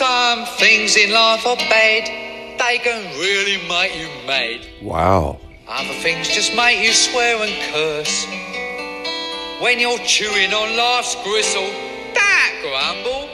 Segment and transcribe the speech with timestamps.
[0.00, 2.06] Some things in life are bad,
[2.58, 4.66] they can really make you mad.
[4.80, 5.38] Wow.
[5.68, 8.24] Other things just make you swear and curse.
[9.60, 11.68] When you're chewing on life's gristle,
[12.14, 13.28] that grumble,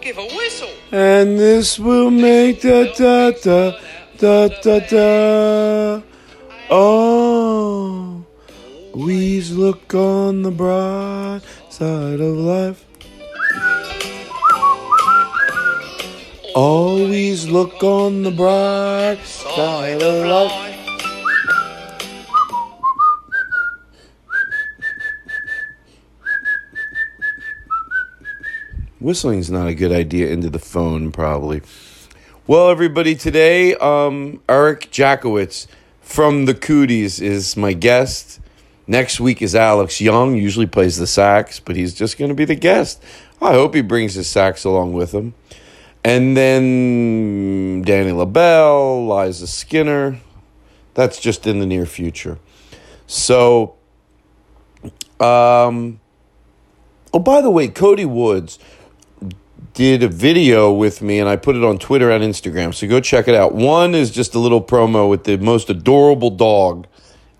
[0.00, 0.70] give a whistle.
[0.90, 3.78] And this will make da da da
[4.16, 6.02] da da da.
[6.70, 8.24] Oh,
[8.94, 12.85] always look on the bright side of life.
[16.56, 20.72] Always look on the bright side of life.
[28.98, 31.60] Whistling's not a good idea into the phone, probably.
[32.46, 35.66] Well, everybody, today, um, Eric Jackowitz
[36.00, 38.40] from the Cooties is my guest.
[38.86, 42.46] Next week is Alex Young, usually plays the sax, but he's just going to be
[42.46, 43.04] the guest.
[43.42, 45.34] I hope he brings his sax along with him.
[46.06, 50.20] And then Danny LaBelle, Liza Skinner.
[50.94, 52.38] That's just in the near future.
[53.08, 53.74] So,
[55.18, 55.98] um,
[57.12, 58.60] oh, by the way, Cody Woods
[59.74, 62.72] did a video with me and I put it on Twitter and Instagram.
[62.72, 63.56] So go check it out.
[63.56, 66.86] One is just a little promo with the most adorable dog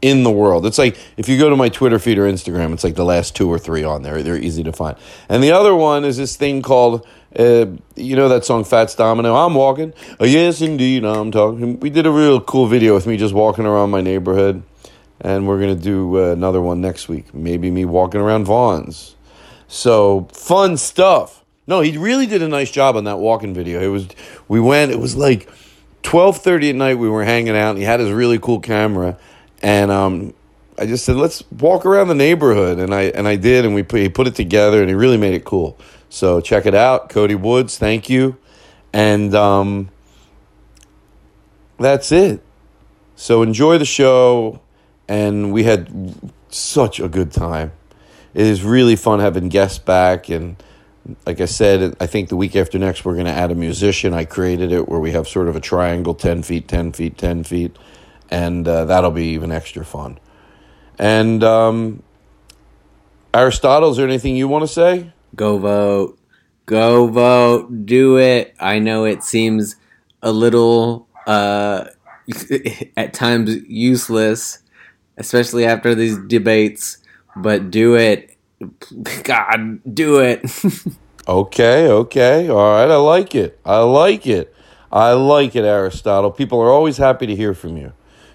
[0.02, 0.66] in the world.
[0.66, 3.36] It's like if you go to my Twitter feed or Instagram, it's like the last
[3.36, 4.24] two or three on there.
[4.24, 4.96] They're easy to find.
[5.28, 7.06] And the other one is this thing called,
[7.38, 9.34] uh, you know, that song Fats Domino.
[9.34, 9.92] I'm walking.
[10.18, 11.80] Oh, yes, indeed, I'm talking.
[11.80, 14.62] We did a real cool video with me just walking around my neighborhood.
[15.20, 17.32] And we're going to do uh, another one next week.
[17.34, 19.16] Maybe me walking around Vons.
[19.66, 21.42] So fun stuff.
[21.66, 23.80] No, he really did a nice job on that walking video.
[23.80, 24.08] It was
[24.46, 24.92] we went.
[24.92, 25.48] It was like
[26.02, 26.98] twelve thirty at night.
[26.98, 29.18] We were hanging out, and he had his really cool camera.
[29.62, 30.34] And um,
[30.78, 33.82] I just said, let's walk around the neighborhood, and I and I did, and we
[33.82, 35.78] put, he put it together, and he really made it cool.
[36.08, 37.78] So check it out, Cody Woods.
[37.78, 38.36] Thank you,
[38.92, 39.90] and um,
[41.78, 42.42] that's it.
[43.16, 44.60] So enjoy the show,
[45.08, 46.14] and we had
[46.48, 47.72] such a good time.
[48.34, 50.56] It is really fun having guests back, and
[51.24, 54.12] like I said, I think the week after next we're going to add a musician.
[54.14, 57.44] I created it where we have sort of a triangle, ten feet, ten feet, ten
[57.44, 57.76] feet
[58.30, 60.18] and uh, that'll be even extra fun.
[60.98, 62.02] And um,
[63.32, 65.12] Aristotle, is there anything you want to say?
[65.36, 66.18] Go vote.
[66.66, 67.86] Go vote.
[67.86, 68.54] Do it.
[68.58, 69.76] I know it seems
[70.22, 71.84] a little, uh,
[72.96, 74.58] at times, useless,
[75.16, 76.98] especially after these debates,
[77.36, 78.36] but do it.
[79.22, 80.44] God, do it.
[81.28, 82.48] okay, okay.
[82.48, 82.90] All right.
[82.90, 83.60] I like it.
[83.64, 84.54] I like it.
[84.90, 86.30] I like it, Aristotle.
[86.30, 87.92] People are always happy to hear from you.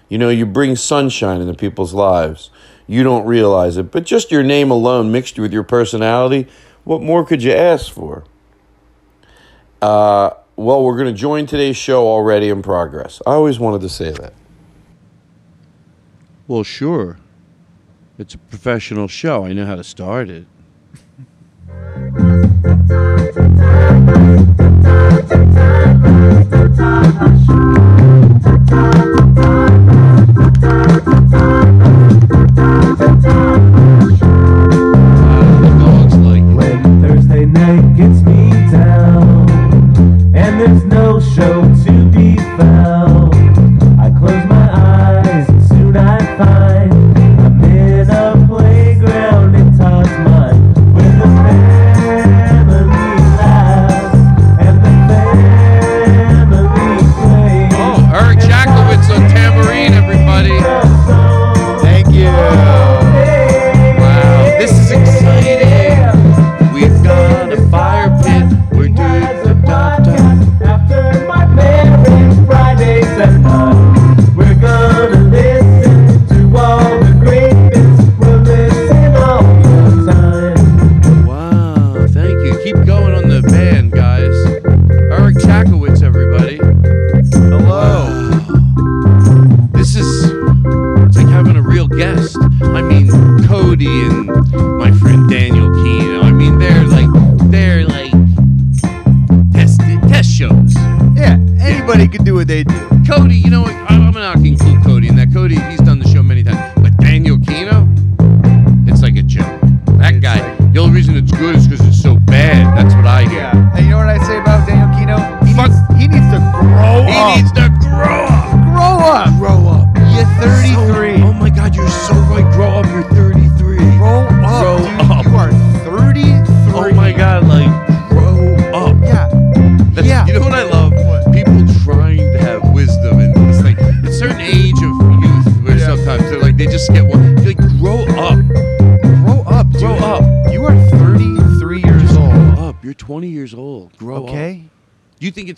[0.08, 2.50] You know, you bring sunshine into people's lives.
[2.86, 6.48] You don't realize it, but just your name alone mixed with your personality,
[6.84, 8.24] what more could you ask for?
[9.80, 13.20] Uh, well, we're going to join today's show already in progress.
[13.26, 14.32] I always wanted to say that.
[16.46, 17.18] Well, sure.
[18.18, 19.44] It's a professional show.
[19.44, 20.46] I know how to start it.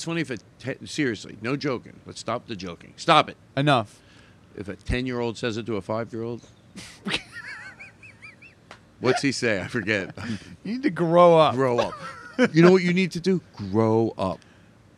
[0.04, 1.98] it's funny if te- seriously, no joking.
[2.04, 2.92] Let's stop the joking.
[2.96, 3.38] Stop it.
[3.56, 4.00] Enough.
[4.54, 6.42] If a 10 year old says it to a five year old,
[9.00, 9.62] what's he say?
[9.62, 10.14] I forget.
[10.62, 11.54] You need to grow up.
[11.54, 11.94] grow up.
[12.52, 13.40] You know what you need to do?
[13.56, 14.40] Grow up.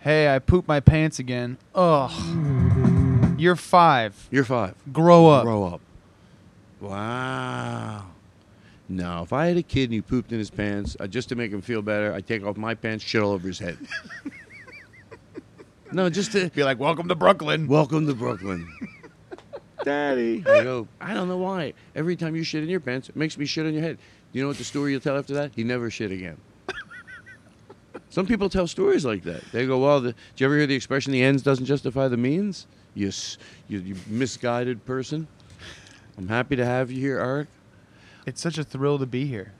[0.00, 1.58] Hey, I pooped my pants again.
[1.74, 2.10] Ugh.
[3.38, 4.28] You're five.
[4.32, 4.74] You're five.
[4.92, 5.44] Grow up.
[5.44, 5.80] Grow up.
[6.80, 8.06] Wow.
[8.88, 11.36] No, if I had a kid and he pooped in his pants, uh, just to
[11.36, 13.78] make him feel better, I'd take off my pants, shit all over his head.
[15.92, 17.66] no, just to Be like, welcome to Brooklyn.
[17.68, 18.68] welcome to Brooklyn.
[19.84, 20.42] Daddy.
[20.46, 21.72] I go, I don't know why.
[21.94, 23.98] Every time you shit in your pants, it makes me shit on your head.
[24.32, 25.52] You know what the story you'll tell after that?
[25.54, 26.38] He never shit again.
[28.10, 29.42] Some people tell stories like that.
[29.52, 32.16] They go, well, the, did you ever hear the expression, the ends doesn't justify the
[32.16, 32.66] means?
[32.94, 33.12] You,
[33.68, 35.28] you, you misguided person.
[36.18, 37.48] I'm happy to have you here, Eric.
[38.26, 39.52] It's such a thrill to be here.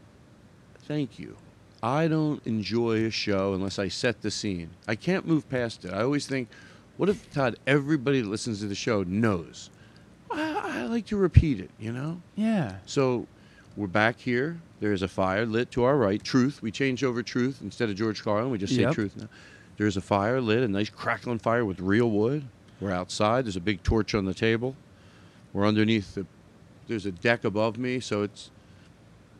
[0.88, 1.37] Thank you.
[1.82, 4.70] I don't enjoy a show unless I set the scene.
[4.88, 5.93] I can't move past it.
[5.93, 6.49] I always think,
[6.96, 9.70] what if, Todd, everybody that listens to the show knows?
[10.31, 12.20] I, I like to repeat it, you know?
[12.34, 12.76] Yeah.
[12.87, 13.26] So
[13.76, 14.58] we're back here.
[14.81, 16.23] There's a fire lit to our right.
[16.23, 16.62] Truth.
[16.62, 18.50] We changed over truth instead of George Carlin.
[18.50, 18.94] We just say Yep.
[18.94, 19.28] truth now.
[19.76, 22.44] There's a fire lit, a nice crackling fire with real wood.
[22.81, 23.44] We're outside.
[23.44, 24.75] There's a big torch on the table.
[25.52, 26.26] We're underneath the.
[26.88, 28.50] There's a deck above me, so it's,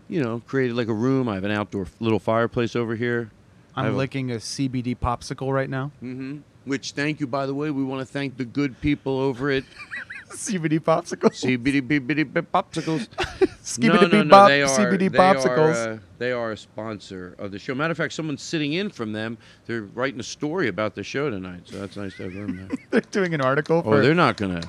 [0.09, 1.29] you know, created like a room.
[1.29, 3.31] I have an outdoor little fireplace over here.
[3.75, 5.91] I'm licking a CBD popsicle right now.
[6.03, 6.39] Mm-hmm.
[6.65, 7.71] Which, thank you, by the way.
[7.71, 9.65] We want to thank the good people over at
[10.31, 11.31] CBD popsicle.
[11.31, 13.09] CBD BBD Popsicles.
[13.79, 17.51] No, no, no, bop, they are, CBD they are, uh, they are a sponsor of
[17.51, 17.75] the show.
[17.75, 19.37] Matter of fact, someone's sitting in from them.
[19.67, 22.79] They're writing a story about the show tonight, so that's nice to have them there.
[22.93, 24.63] They're doing an article oh, they're not gonna.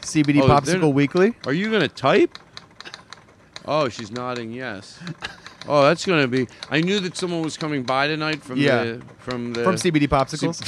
[0.00, 1.34] CBD oh, popsicle weekly.
[1.44, 2.38] Are you gonna type?
[3.70, 4.98] Oh, she's nodding yes.
[5.68, 6.48] Oh, that's gonna be.
[6.70, 8.84] I knew that someone was coming by tonight from Yeah.
[8.84, 10.58] the from the From CBD popsicles.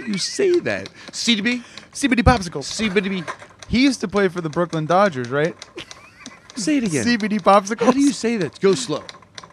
[0.06, 1.62] you say that CDB
[1.94, 2.66] CBD popsicles.
[2.68, 3.26] CBD.
[3.68, 5.56] He used to play for the Brooklyn Dodgers, right?
[6.54, 7.06] Say it again.
[7.06, 7.86] CBD popsicles.
[7.86, 8.60] How do you say that?
[8.60, 9.04] Go slow.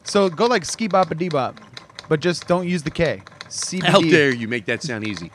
[0.04, 1.62] So go like ski bop a dee bop,
[2.10, 3.22] but just don't use the K.
[3.48, 3.84] CBD.
[3.84, 5.32] How dare you make that sound easy?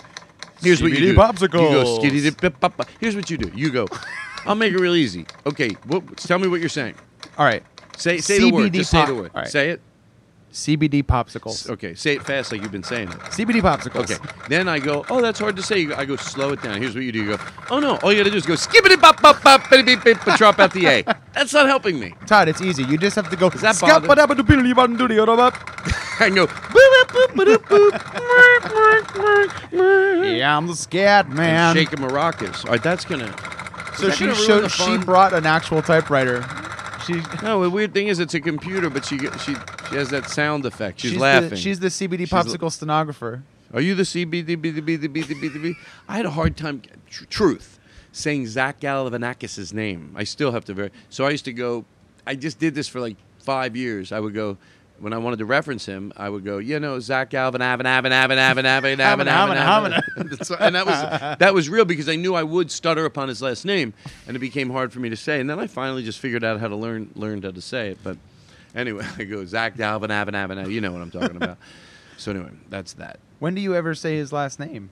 [0.60, 1.14] Here's what you do.
[1.14, 1.62] CBD popsicles.
[1.62, 2.76] You go skitty dip bip pop.
[2.76, 2.88] pop.
[3.00, 3.50] Here's what you do.
[3.54, 3.86] You go.
[4.44, 5.24] I'll make it real easy.
[5.46, 5.70] Okay.
[5.86, 6.96] What, tell me what you're saying.
[7.40, 7.62] All right.
[7.96, 8.70] Say say the word.
[8.70, 9.30] CBD Just say the word.
[9.34, 9.50] all right.
[9.50, 9.80] Say it.
[10.52, 11.70] CBD popsicles.
[11.70, 11.94] Okay.
[11.94, 13.16] Say it fast like you've been saying it.
[13.30, 14.10] CBD popsicles.
[14.10, 14.18] Okay.
[14.48, 15.06] Then I go.
[15.08, 15.90] Oh, that's hard to say.
[15.94, 16.82] I go slow it down.
[16.82, 17.20] Here's what you do.
[17.22, 17.42] You go.
[17.70, 17.96] Oh no.
[17.98, 20.58] All you gotta do is go skippity bop bop bop bitty beep beep but drop
[20.58, 21.02] out the A.
[21.32, 22.12] That's not helping me.
[22.26, 22.82] Todd, it's easy.
[22.84, 23.48] You just have to go.
[23.48, 24.06] Does that bother-.
[26.20, 26.46] I go.
[26.46, 27.92] boop, boop, boop, boop,
[29.70, 30.36] boop.
[30.36, 31.74] Yeah, I'm the scat man.
[31.74, 32.66] And shake a maracas.
[32.66, 32.82] All right.
[32.82, 33.34] That's gonna.
[33.96, 34.70] so that she gonna ruin showed.
[34.72, 35.00] She fun?
[35.04, 36.44] brought an actual typewriter.
[37.06, 37.22] She.
[37.42, 39.54] No, the weird thing is it's a computer, but she she
[39.88, 41.00] she has that sound effect.
[41.00, 41.50] She's, she's laughing.
[41.50, 43.42] The, she's the CBD She's l- popsicle stenographer.
[43.72, 45.74] Are you the CBDBDBDBDB?
[46.08, 47.78] I had a hard time, tr- truth,
[48.12, 50.12] saying Zach Galifianakis' name.
[50.16, 50.90] I still have to very.
[51.08, 51.84] So I used to go.
[52.26, 54.12] I just did this for like five years.
[54.12, 54.56] I would go.
[55.00, 58.12] When I wanted to reference him, I would go, you know, Zach Galvin, Avin, Avin,
[58.12, 60.28] Avin, Avin, Avin, Avin, Avin, Avin, Avin, Avin.
[60.28, 63.40] That's- And that was that was real because I knew I would stutter upon his
[63.42, 63.94] last name,
[64.26, 65.40] and it became hard for me to say.
[65.40, 67.98] And then I finally just figured out how to learn learned how to say it.
[68.02, 68.18] But
[68.74, 70.72] anyway, I go Zach Galvin, Avin, Avin, Avin.
[70.72, 71.58] You know what I'm talking about.
[72.16, 73.18] so anyway, that's that.
[73.38, 74.90] When do you ever say his last name?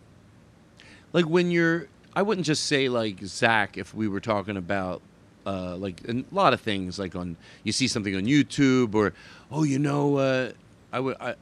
[1.12, 5.00] like when you're i wouldn't just say like zach if we were talking about
[5.48, 9.06] uh, like a lot of things like on you see something on youtube or
[9.50, 10.50] oh you know uh,
[10.92, 11.34] i would i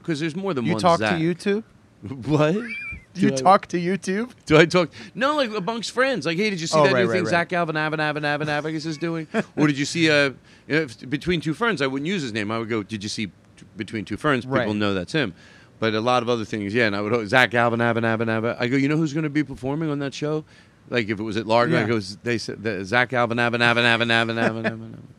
[0.00, 1.18] because there's more than You one You talk Zach.
[1.18, 1.62] to YouTube?
[2.26, 2.54] what
[3.14, 4.30] You I- talk to YouTube?
[4.46, 4.90] do I talk?
[5.14, 6.24] No, like amongst friends.
[6.24, 7.30] Like, hey, did you see Oh, that right, new right, thing right.
[7.30, 9.26] Zach Galvin, Avin, Avin, Avin, Avagus is doing?
[9.56, 10.30] or did you see uh,
[10.68, 11.82] if, between two ferns?
[11.82, 12.50] I wouldn't use his name.
[12.50, 13.32] I would go, did you see t-
[13.76, 14.44] between two ferns?
[14.46, 15.34] People know that's him.
[15.80, 16.86] But a lot of other things, yeah.
[16.86, 18.56] And I would Zach Galvin, Avin, Avin, Avin.
[18.58, 20.44] I go, you know who's going to be performing on that show?
[20.90, 21.86] Like if it was at Largo, Yeah.
[21.86, 25.02] go, they said the, Zach Galvin, Avin, Avin, Avin, Avin, Avin, Avin, Avin.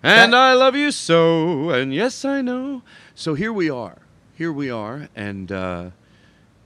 [0.00, 2.82] And I love you so, and yes, I know.
[3.16, 3.98] So here we are.
[4.36, 5.90] Here we are, and uh,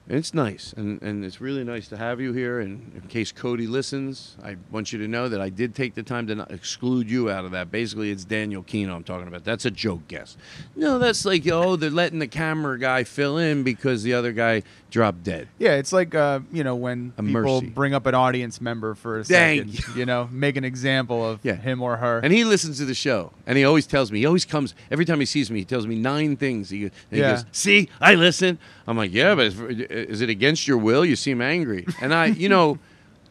[0.07, 2.61] it's nice, and, and it's really nice to have you here.
[2.61, 6.03] And in case Cody listens, I want you to know that I did take the
[6.03, 7.71] time to not exclude you out of that.
[7.71, 9.45] Basically, it's Daniel Kinno I'm talking about.
[9.45, 10.37] That's a joke guess.
[10.77, 14.63] No, that's like, oh, they're letting the camera guy fill in because the other guy
[14.93, 15.49] dropped dead.
[15.59, 17.67] Yeah, it's like uh, you know when A people mercy.
[17.71, 19.73] bring up an audience member for a Dang.
[19.73, 21.57] second, you know, make an example of Yeah.
[21.57, 22.21] him or her.
[22.21, 24.21] And he listens to the show, and he always tells me.
[24.21, 25.59] He always comes every time he sees me.
[25.61, 26.71] He tells me nine things.
[26.71, 27.33] He, and he Yeah.
[27.33, 31.05] goes, "See, I listen." I'm like, "Yeah, but is, is it against your will?
[31.05, 32.79] You seem angry." And I, you know,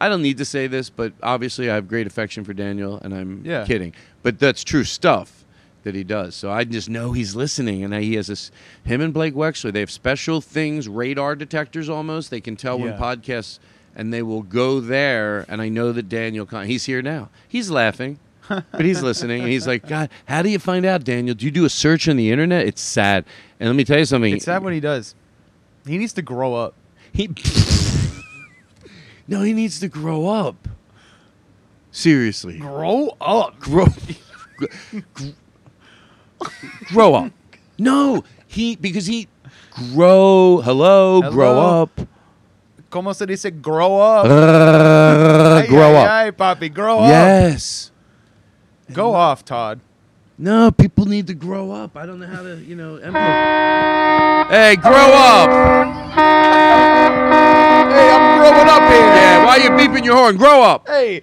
[0.00, 3.14] I don't need to say this, but obviously I have great affection for Daniel, and
[3.14, 3.64] I'm Yeah.
[3.64, 3.94] kidding.
[4.22, 5.41] But that's true stuff
[5.84, 6.34] that he does.
[6.34, 8.50] So I just know he's listening, and he has this.
[8.84, 12.30] Him and Blake Wexler, they have special things, radar detectors almost.
[12.30, 12.98] They can tell when Yeah.
[12.98, 13.58] podcasts,
[13.96, 15.44] and they will go there.
[15.48, 17.28] And I know that Daniel, Con- he's here now.
[17.48, 18.18] He's laughing.
[18.48, 21.34] but he's listening, and he's like, "God, how do you find out, Daniel?
[21.34, 22.66] Do you do a search on the internet?
[22.66, 23.24] It's sad."
[23.60, 24.34] And let me tell you something.
[24.34, 25.14] it's sad when he does.
[25.86, 26.74] He needs to grow up.
[27.12, 27.30] He
[29.28, 30.68] no, he needs to grow up.
[31.92, 33.58] Seriously, Grow up.
[33.60, 33.86] grow,
[34.56, 34.66] gr-
[36.92, 37.32] grow up.
[37.78, 39.28] No, he because he
[39.94, 40.60] grow.
[40.64, 41.82] Hello, grow Hello.
[41.82, 42.00] up.
[42.90, 44.26] Como se dice grow up?
[44.26, 46.10] Uh, Ay, grow ay, up.
[46.10, 47.08] ay, papi, grow up.
[47.08, 47.90] Yes.
[48.92, 49.80] Go off, Todd.
[50.36, 51.96] No, people need to grow up.
[51.96, 52.96] I don't know how to, you know.
[54.50, 55.48] Hey, grow up.
[57.92, 59.00] Hey, I'm growing up here.
[59.00, 60.36] Yeah, why are you beeping your horn?
[60.36, 60.88] Grow up.
[60.88, 61.22] Hey.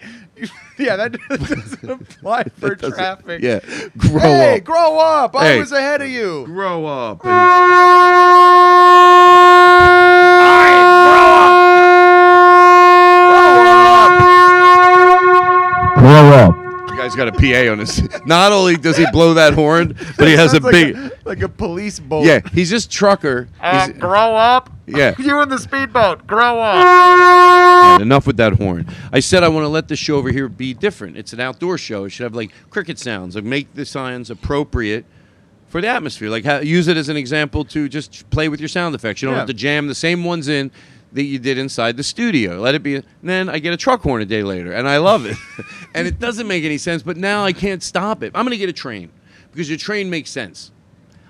[0.79, 3.41] Yeah, that doesn't apply for Doesn't- traffic.
[3.43, 3.59] Yeah,
[3.97, 4.63] grow hey, up.
[4.63, 5.35] grow up.
[5.35, 5.59] I Hey.
[5.59, 6.45] was ahead of you.
[6.45, 7.19] grow up.
[15.99, 16.55] Grow up.
[16.55, 16.68] You
[17.15, 17.31] guys got a
[17.65, 18.01] PA on his.
[18.25, 21.11] Not only does he blow that horn, but he has a like big.
[21.25, 22.25] like a police boat.
[22.25, 23.47] Yeah, he's just trucker.
[23.59, 24.69] Uh, He's- grow up.
[24.85, 25.13] Yeah.
[25.19, 26.25] You in the speedboat.
[26.25, 27.93] Grow up.
[27.93, 28.87] And enough with that horn.
[29.13, 31.15] I said I want to let the show over here be different.
[31.17, 32.05] It's an outdoor show.
[32.05, 33.35] It should have like cricket sounds.
[33.35, 35.05] Like make the signs appropriate
[35.67, 36.29] for the atmosphere.
[36.29, 39.21] Like ha- use it as an example to just play with your sound effects.
[39.21, 39.39] You don't Yeah.
[39.41, 40.71] have to jam the same ones in
[41.13, 42.59] that you did inside the studio.
[42.59, 42.95] Let it be.
[42.95, 45.37] And then I get a truck horn a day later, and I love it.
[45.95, 48.31] and it doesn't make any sense, but now I can't stop it.
[48.35, 49.09] I'm going to get a train
[49.51, 50.71] because your train makes sense.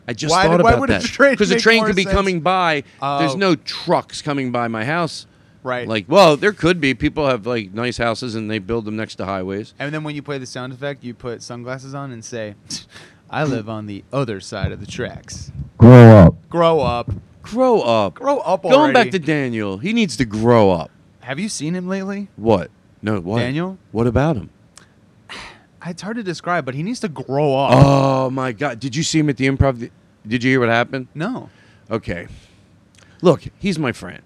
[0.07, 2.03] I just Why- thought why about would a that train because the train could be
[2.03, 2.15] sense?
[2.15, 2.83] coming by.
[2.99, 3.37] There's Oh.
[3.37, 5.27] no trucks coming by my house.
[5.61, 5.87] Right.
[5.87, 6.93] Like, well, there could be.
[6.93, 9.73] People have like nice houses and they build them next to highways.
[9.77, 12.55] And then when you play the sound effect, you put sunglasses on and say,
[13.29, 16.49] "I live on the other side of the tracks." Grow up.
[16.49, 17.11] Grow up.
[17.49, 18.15] Grow up.
[18.15, 20.91] Grow up Going back to Daniel, he needs to grow up.
[21.21, 22.27] Have you seen him lately?
[22.35, 22.71] What?
[23.01, 23.39] No, what?
[23.39, 23.77] Daniel?
[23.91, 24.49] What about him?
[25.85, 27.71] It's hard to describe, but he needs to grow up.
[27.73, 28.81] Oh my God!
[28.81, 29.89] Did you see him at the improv?
[30.27, 31.07] Did you hear what happened?
[31.15, 31.49] no.
[31.89, 32.27] Okay.
[33.21, 34.21] Look, he's my friend,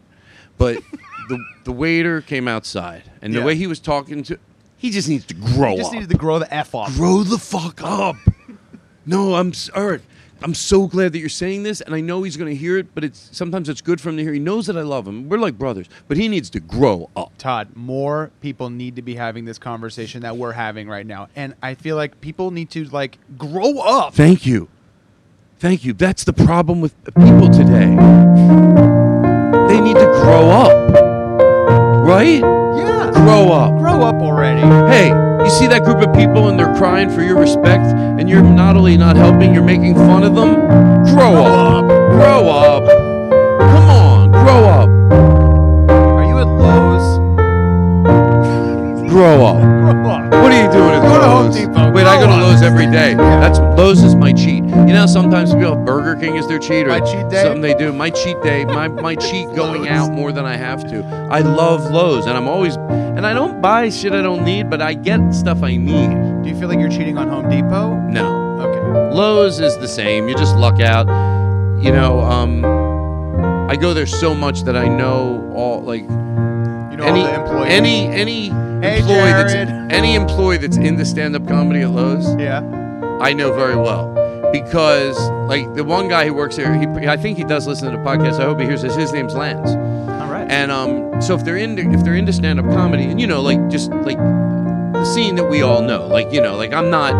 [0.57, 0.77] but
[1.29, 4.39] the the waiter came outside, and the way he was talking to,
[4.77, 5.93] he just needs to grow He just up.
[5.93, 6.89] needed to grow the f up.
[6.93, 8.15] grow the fuck up.
[9.05, 10.01] no, I'm s- Eric.
[10.43, 12.93] I'm so glad that you're saying this, and I know he's going to hear it.
[12.93, 14.33] But it's sometimes it's good for him to hear.
[14.33, 15.29] He knows that I love him.
[15.29, 17.31] We're like brothers, but he needs to grow up.
[17.37, 21.55] Todd, more people need to be having this conversation that we're having right now, and
[21.63, 24.13] I feel like people need to like grow up.
[24.15, 24.67] Thank you,
[25.59, 25.93] thank you.
[25.93, 27.95] That's the problem with people today.
[29.67, 30.91] They need to grow up,
[32.05, 32.39] right?
[32.41, 33.77] Yeah, Grow up.
[33.79, 34.61] grow up already.
[34.91, 35.11] Hey,
[35.43, 38.77] you see that group of people and they're crying for your respect, and you're not
[38.77, 40.55] only not helping, you're making fun of them?
[41.13, 41.85] Grow up.
[41.87, 43.02] Grow up.
[49.13, 49.61] Grow up.
[49.61, 50.31] Grow up.
[50.41, 51.55] What are you doing at Go to Home Lowe's?
[51.55, 51.55] Lowe's.
[51.55, 51.91] Depot.
[51.91, 52.41] Wait, I go to Go on.
[52.41, 53.13] Lowe's every day.
[53.13, 54.63] That's Lowe's is my cheat.
[54.63, 57.43] You know, sometimes people have Burger King as their cheat or My cheat day?
[57.43, 57.93] something they do.
[57.93, 61.03] My cheat day, my my cheat going out more than I have to.
[61.31, 64.81] I love Lowe's, and I'm always and I don't buy shit I don't need, but
[64.81, 66.09] I get stuff I need.
[66.43, 67.95] Do you feel like you're cheating on Home Depot?
[68.09, 69.15] No, Okay.
[69.15, 70.27] Lowe's is the same.
[70.27, 71.05] You just luck out.
[71.83, 72.65] You know, um,
[73.69, 76.07] I go there so much that I know all like You
[76.97, 77.71] know any all the employees.
[77.71, 79.53] any any Hey, employee that's
[79.93, 82.35] any employee that's in the stand-up comedy at Lowe's.
[82.35, 82.61] Yeah.
[83.21, 84.11] I know very well
[84.51, 87.97] because like the one guy who works there, he, I think he does listen to
[87.97, 88.39] the podcast.
[88.39, 88.95] I hope he hears this.
[88.95, 90.49] His name's Lance, All right.
[90.51, 93.41] and um, so if they're into if they're into stand up comedy, and you know,
[93.41, 97.13] like just like the scene that we all know, like you know, like I'm not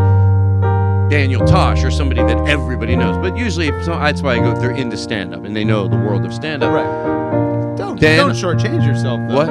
[1.10, 4.52] Daniel Tosh or somebody that everybody knows, but usually if so, that's why I go.
[4.52, 7.78] If they're into stand up and they know the world of stand up, right.
[7.78, 9.20] Don't Then- don't shortchange yourself.
[9.30, 9.36] Though.
[9.36, 9.50] What?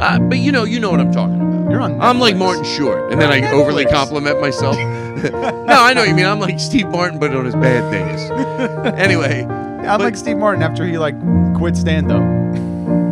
[0.00, 1.39] Uh, but you know, you know what I'm talking about.
[1.70, 2.00] You're on.
[2.00, 2.38] I'm like Netflix.
[2.38, 4.76] Martin Short, and then I on overly compliment myself.
[4.76, 6.26] no, I know what you mean.
[6.26, 8.30] I'm like Steve Martin, but on his bad days.
[8.98, 11.14] anyway, I'm but- like Steve Martin after he like
[11.56, 12.22] quit stand up.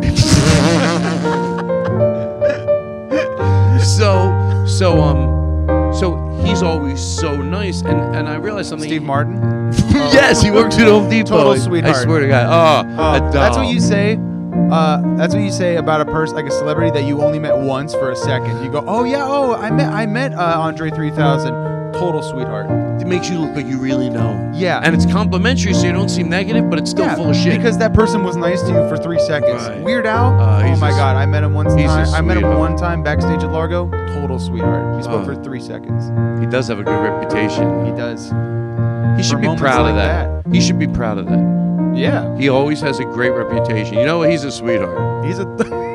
[3.81, 5.39] so so um
[5.93, 8.89] so he's always so nice, and and I realized something.
[8.89, 9.35] Steve Martin.
[9.89, 11.29] yes, he works at Home Depot.
[11.29, 11.95] Total I- sweetheart.
[11.95, 12.45] I swear to God.
[12.47, 14.19] Oh, Uh, that's what you say.
[14.71, 17.57] Uh, that's what you say about a person, like a celebrity that you only met
[17.57, 18.63] once for a second.
[18.63, 21.93] You go, "Oh yeah, oh I met, I met uh, Andre 3000.
[21.93, 22.69] Total sweetheart."
[23.01, 24.51] It makes you look like you really know.
[24.53, 27.35] Yeah, And it's complimentary, so you don't seem negative, but it's still yeah, full of
[27.35, 27.55] shit.
[27.57, 29.63] because that person was nice to you for three seconds.
[29.67, 29.81] Right.
[29.81, 30.39] Weird Al.
[30.39, 32.07] Uh, oh he's my a s- god, I met him one he's a time.
[32.13, 32.59] I met him sweetheart.
[32.59, 33.89] one time backstage at Largo.
[34.13, 34.97] Total sweetheart.
[34.97, 35.25] He spoke Oh.
[35.25, 36.09] for three seconds.
[36.41, 37.85] he does have a good reputation.
[37.85, 38.25] He does.
[39.17, 40.53] He should be moments proud of like that.
[40.53, 41.68] He should be proud of that.
[41.95, 43.95] Yeah, He always has a great reputation.
[43.97, 44.29] You know what?
[44.29, 45.25] He's a sweetheart.
[45.25, 45.45] he's a.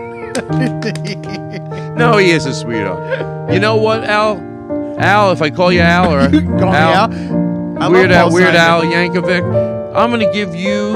[1.96, 3.52] No, he is a sweetheart.
[3.52, 4.38] You know what, Al?
[4.98, 7.82] Al, if I call you Al or You can call me Al, Al.
[7.82, 10.92] I Weird Al, Weird Al Yankovic, I'm gonna give you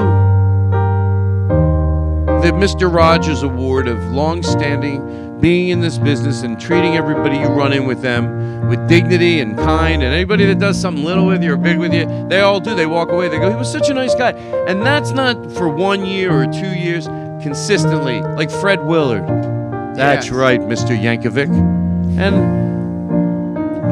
[2.41, 2.93] the Mr.
[2.93, 8.01] Rogers Award of long-standing being in this business and treating everybody you run in with
[8.01, 10.03] them with dignity and kind.
[10.03, 12.75] And anybody that does something little with you or big with you, they all do.
[12.75, 13.29] They walk away.
[13.29, 14.31] They go, "He was such a nice guy,"
[14.67, 17.07] and that's not for one year or two years.
[17.41, 19.25] Consistently, like Fred Willard.
[19.95, 20.35] That's Yes.
[20.35, 20.93] right, Mr.
[20.97, 21.47] Yankovic.
[22.19, 22.35] And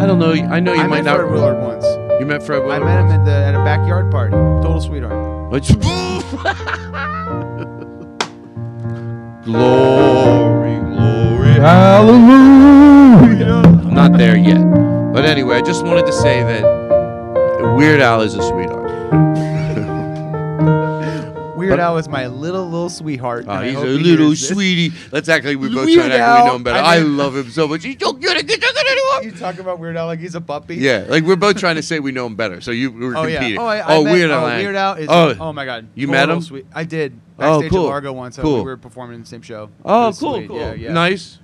[0.02, 0.34] I don't know.
[0.34, 1.20] I know you I might met not.
[1.22, 1.86] Fred Willard once.
[2.20, 2.82] You met Fred Willard.
[2.82, 4.34] I met him at the at a backyard party.
[4.34, 5.14] Total sweetheart.
[9.44, 10.57] Glory,
[11.62, 13.54] hallelujah.
[13.86, 14.62] I'm not there yet,
[15.14, 16.64] but anyway, I just wanted to say that
[17.78, 18.88] Weird Al is a sweetheart.
[21.58, 23.46] Weird But- Al is my little little sweetheart.
[23.48, 24.96] Oh, he's a hope he little sweetie.
[25.12, 26.80] Let's act like we both Weird try to act like we know him better.
[26.80, 27.84] I I, love him so much.
[27.84, 28.48] He's so good.
[28.50, 30.76] He's so good You talk about Weird Al like he's a puppy.
[30.76, 32.62] Yeah, like we're both trying to say we know him better.
[32.62, 33.56] So you we're Oh competing.
[33.56, 33.62] yeah.
[33.62, 34.58] Oh, I, I oh, met, Weird oh, Al.
[34.58, 35.08] Weird Al is.
[35.10, 35.88] Oh, Oh, my god.
[35.96, 36.42] You Total met him?
[36.42, 36.66] Sweet.
[36.74, 37.20] I did.
[37.40, 37.86] Oh, Backstage cool.
[37.86, 38.38] at Largo once.
[38.38, 38.58] Cool.
[38.58, 39.70] We were performing in the same show.
[39.84, 40.48] Oh, cool, sweet.
[40.48, 40.60] cool.
[40.60, 40.94] Yeah, yeah.
[40.94, 41.40] Nice.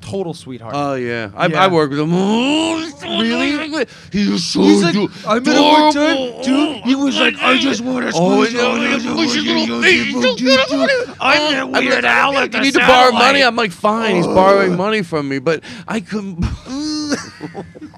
[0.00, 0.74] Total sweetheart.
[0.76, 1.64] Oh yeah, I, Yeah.
[1.64, 2.12] I work with him.
[3.02, 3.86] really?
[4.12, 6.42] He's so He's like, do- I met him one time, adorable.
[6.42, 6.76] dude.
[6.84, 9.14] He was like, I oh, just want to Oh, squeeze yeah, all yeah, of you,
[9.14, 10.06] push your you, little you, face.
[10.06, 10.82] you, Don't you, get you.
[10.82, 11.08] it.
[11.20, 13.42] I'm that I'm Weird like, Al at You need to borrow money.
[13.42, 14.16] I'm like, fine.
[14.16, 14.34] He's oh.
[14.34, 16.44] borrowing money from me, but I couldn't.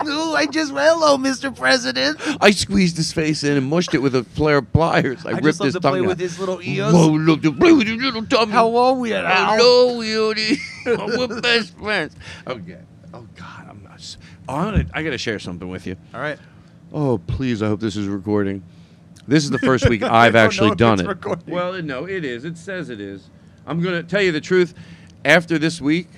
[0.06, 1.54] Ooh, I just hello, Mr.
[1.56, 2.18] President.
[2.40, 5.24] I squeezed his face in and mushed it with a pair of pliers.
[5.26, 6.06] I, I ripped his to tongue play out.
[6.06, 6.92] with his little ears.
[6.92, 8.52] Whoa, love to play with your little tummy.
[8.52, 9.56] Hello, Weird Al.
[9.58, 10.58] Hello, Yuri.
[10.86, 12.14] We're best friends.
[12.46, 12.78] Okay.
[13.12, 14.16] Oh God, I'm not.
[14.48, 15.96] Oh, I'm gonna, I gotta share something with you.
[16.14, 16.38] All right.
[16.92, 17.62] Oh, please!
[17.62, 18.62] I hope this is recording.
[19.28, 21.06] This is the first week I've actually done it.
[21.06, 21.52] recording.
[21.54, 22.44] Well, no, it is.
[22.44, 23.30] It says it is.
[23.66, 24.74] I'm gonna tell you the truth.
[25.24, 26.08] After this week,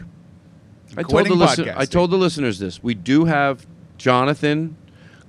[0.97, 2.83] I told the listen, I told the listeners this.
[2.83, 3.67] We do have
[3.99, 4.77] Jonathan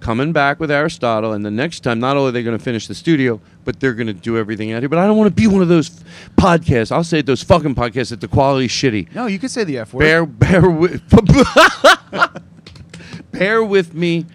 [0.03, 2.87] coming back with Aristotle, and the next time, not only are they going to finish
[2.87, 4.89] the studio, but they're going to do everything out here.
[4.89, 5.89] But I don't want to be one of those
[6.37, 6.91] podcasts.
[6.91, 9.15] I'll say those fucking podcasts that the quality's shitty.
[9.15, 10.01] No, you can say the F word.
[10.01, 11.01] Bear, bear with,
[13.31, 14.25] bear with me.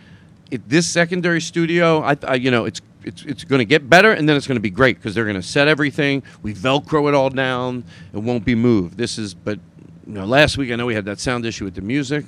[0.50, 4.12] It, this secondary studio, I, I, you know, it's it's it's going to get better,
[4.12, 6.22] and then it's going to be great because they're going to set everything.
[6.42, 7.84] We Velcro it all down.
[8.14, 8.96] It won't be moved.
[8.96, 9.58] This is, but
[10.08, 12.24] you know, last week I know we had that sound issue with the music.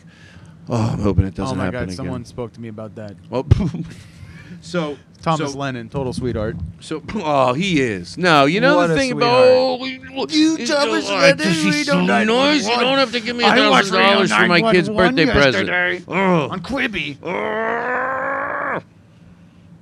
[0.69, 1.59] Oh, I'm hoping it doesn't happen.
[1.59, 1.97] oh my happen god, again.
[1.97, 3.17] someone spoke to me about that.
[3.31, 3.47] Well,
[4.61, 6.57] so Thomas so, Lennon, total sweetheart.
[6.81, 8.17] So, oh, he is.
[8.19, 9.45] No, you know What the a thing sweetheart.
[9.45, 12.69] about oh, You, he's Thomas so- Lennon, He's Reno so nice.
[12.69, 15.15] You don't have to give me a I watched thousand dollars for my kid's 911
[15.27, 15.67] birthday present.
[15.69, 16.05] yesterday
[16.53, 17.17] On Quibi.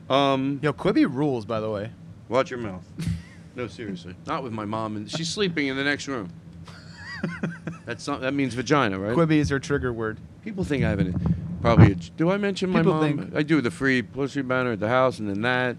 [0.08, 1.90] Um, Yo, Quibi rules, by the way.
[2.28, 2.82] watch your mouth.
[3.54, 6.30] No, seriously, not with my mom, and she's sleeping in the next room.
[7.84, 8.20] That's not.
[8.20, 9.16] That means vagina, right?
[9.16, 10.18] Quibi is her trigger word.
[10.44, 11.36] People think I have an.
[11.60, 11.92] Probably.
[11.92, 13.18] A, do I mention my People mom?
[13.18, 15.76] think- I do the free pussy banner at the house, and then that.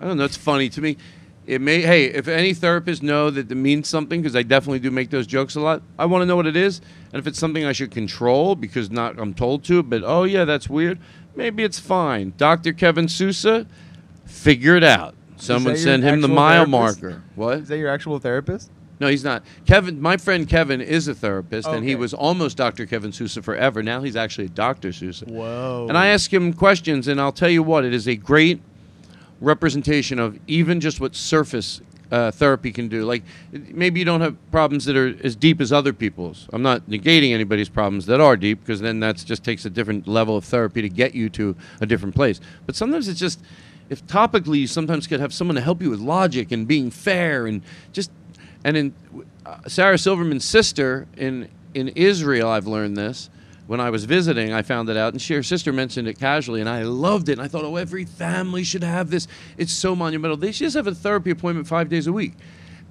[0.00, 0.24] I don't know.
[0.24, 0.96] It's funny to me.
[1.46, 1.82] It may.
[1.82, 5.26] Hey, if any therapists know that it means something, because I definitely do make those
[5.26, 5.82] jokes a lot.
[5.98, 6.80] I want to know what it is,
[7.12, 9.82] and if it's something I should control because not I'm told to.
[9.82, 10.98] But oh yeah, that's weird.
[11.34, 12.34] Maybe it's fine.
[12.36, 12.72] Dr.
[12.72, 13.66] Kevin Sousa,
[14.26, 15.14] figure it out.
[15.36, 17.02] Someone that your send him the actual mile therapist?
[17.02, 17.22] marker.
[17.34, 17.58] What?
[17.60, 18.70] Is that your actual therapist?
[19.00, 19.42] No, he's not.
[19.66, 22.84] Kevin, my friend Kevin is a therapist, and he was almost Dr.
[22.84, 23.82] Kevin Sousa forever.
[23.82, 24.92] Now he's actually Dr.
[24.92, 25.24] Sousa.
[25.24, 25.86] Whoa.
[25.88, 28.60] And I ask him questions, and I'll tell you what, it is a great
[29.40, 33.04] representation of even just what surface uh, therapy can do.
[33.04, 36.46] Like maybe you don't have problems that are as deep as other people's.
[36.52, 40.08] I'm not negating anybody's problems that are deep, because then that just takes a different
[40.08, 42.38] level of therapy to get you to a different place.
[42.66, 43.40] But sometimes it's just.
[43.88, 47.48] If topically, you sometimes could have someone to help you with logic and being fair
[47.48, 47.60] and
[47.92, 48.12] just
[48.64, 48.94] and in
[49.46, 53.30] uh, Sarah Silverman's sister in in Israel, I've learned this.
[53.66, 56.60] When I was visiting, I found it out, and she, her sister mentioned it casually,
[56.60, 57.34] and I loved it.
[57.34, 59.28] And I thought, oh, every family should have this.
[59.56, 60.36] It's so monumental.
[60.36, 62.32] They should just have a therapy appointment five days a week,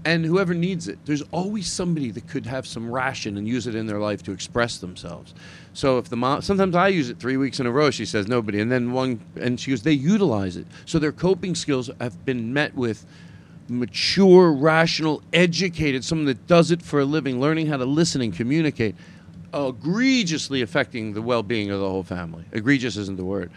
[0.06, 3.76] and whoever needs it, there's always somebody that could have some ration and use it
[3.76, 5.34] in their life to express themselves.
[5.74, 7.92] So if the mom, sometimes I use it three weeks in a row.
[7.92, 10.66] She says nobody, and then one, and she goes, they utilize it.
[10.86, 13.06] So their coping skills have been met with
[13.70, 18.34] mature, rational, educated, someone that does it for a living, learning how to listen and
[18.34, 18.96] communicate,
[19.54, 22.44] egregiously affecting the well being of the whole family.
[22.52, 23.52] Egregious isn't the word.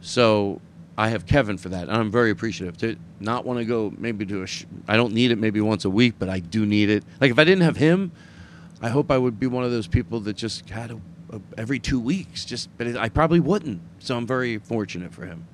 [0.00, 0.60] So
[0.96, 2.76] I have Kevin for that, and I'm very appreciative.
[2.78, 5.84] To not want to go maybe to a, sh- I don't need it maybe once
[5.84, 7.04] a week, but I do need it.
[7.20, 8.12] Like if I didn't have him,
[8.80, 11.00] I hope I would be one of those people that just had a,
[11.32, 12.44] a, every two weeks.
[12.44, 13.80] Just, but it, I probably wouldn't.
[14.00, 15.46] So I'm very fortunate for him.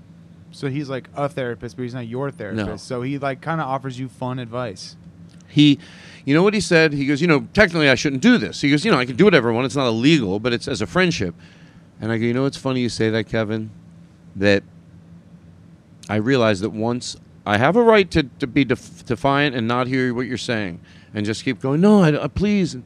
[0.54, 2.86] So he's like a therapist, but he's not your therapist.
[2.86, 4.94] So he like kind of offers you fun advice.
[5.48, 5.80] He,
[6.24, 6.92] you know what he said?
[6.92, 8.60] He goes, you know, technically I shouldn't do this.
[8.60, 9.66] He goes, you know, I can do whatever I want.
[9.66, 11.34] It's not illegal, but it's as a friendship.
[12.00, 13.70] And I go, you know, it's funny you say that, Kevin.
[14.36, 14.62] That
[16.08, 19.88] I realize that once I have a right to, to be def- defiant and not
[19.88, 20.80] hear what you're saying,
[21.12, 21.80] and just keep going.
[21.80, 22.76] No, I, I please.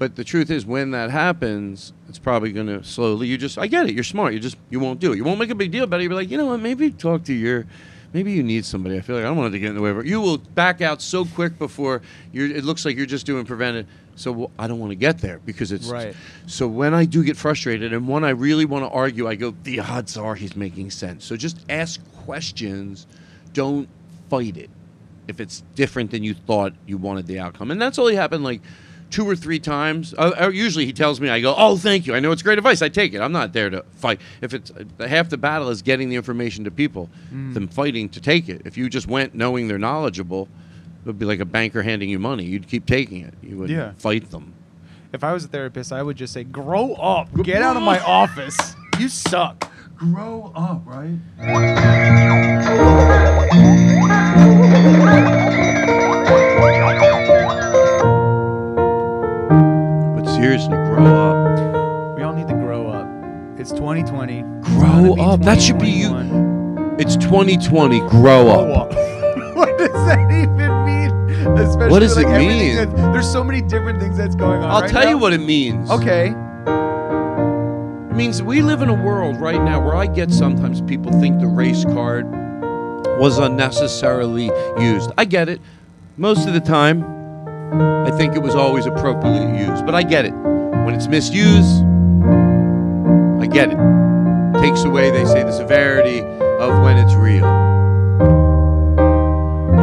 [0.00, 3.26] But the truth is, when that happens, it's probably going to slowly.
[3.26, 3.92] You just, I get it.
[3.92, 4.32] You're smart.
[4.32, 5.16] You just, you won't do it.
[5.16, 6.04] You won't make a big deal about it.
[6.04, 6.60] You'll be like, you know what?
[6.60, 7.66] Maybe talk to your,
[8.14, 8.96] maybe you need somebody.
[8.96, 10.06] I feel like I don't want to get in the way of it.
[10.06, 12.00] You will back out so quick before
[12.32, 12.46] you're.
[12.50, 13.86] It looks like you're just doing preventive.
[14.16, 16.16] So well, I don't want to get there because it's Right.
[16.46, 19.54] So when I do get frustrated and when I really want to argue, I go,
[19.64, 21.26] the odds are he's making sense.
[21.26, 23.06] So just ask questions.
[23.52, 23.86] Don't
[24.30, 24.70] fight it
[25.28, 27.70] if it's different than you thought you wanted the outcome.
[27.70, 28.62] And that's only happened like
[29.10, 30.14] two or three times.
[30.16, 32.14] Uh, uh, usually he tells me, I go, oh, thank you.
[32.14, 32.82] I know it's great advice.
[32.82, 33.20] I take it.
[33.20, 34.20] I'm not there to fight.
[34.40, 37.54] If it's uh, half the battle is getting the information to people, Mm.
[37.54, 38.62] them fighting to take it.
[38.64, 40.48] If you just went knowing they're knowledgeable,
[41.02, 42.44] it would be like a banker handing you money.
[42.44, 43.34] You'd keep taking it.
[43.42, 43.92] You wouldn't Yeah.
[43.98, 44.54] fight them.
[45.12, 47.98] If I was a therapist, I would just say, "Grow up, get out of my
[48.06, 48.56] office.
[48.98, 51.18] You suck." Grow up, right?
[60.40, 62.16] seriously, grow up.
[62.16, 63.06] We all need to grow up.
[63.60, 64.42] It's 2020.
[64.62, 65.42] Grow up.
[65.42, 66.16] That should be you.
[66.98, 68.00] It's 2020.
[68.08, 68.88] Grow up.
[69.54, 71.58] what does that even mean?
[71.58, 73.12] Especially What does like it mean?
[73.12, 74.70] there's so many different things that's going on.
[74.70, 75.90] I'll right tell you what it means.
[75.90, 76.34] Okay.
[78.10, 81.40] It means we live in a world right now where I get sometimes people think
[81.40, 82.26] the race card
[83.18, 85.10] was unnecessarily used.
[85.18, 85.60] I get it.
[86.16, 87.19] Most of the time,
[87.72, 90.32] I think it was always appropriately used, but I get it.
[90.32, 91.84] When it's misused,
[93.40, 93.78] I get it.
[94.60, 97.48] Takes away, they say, the severity of when it's real.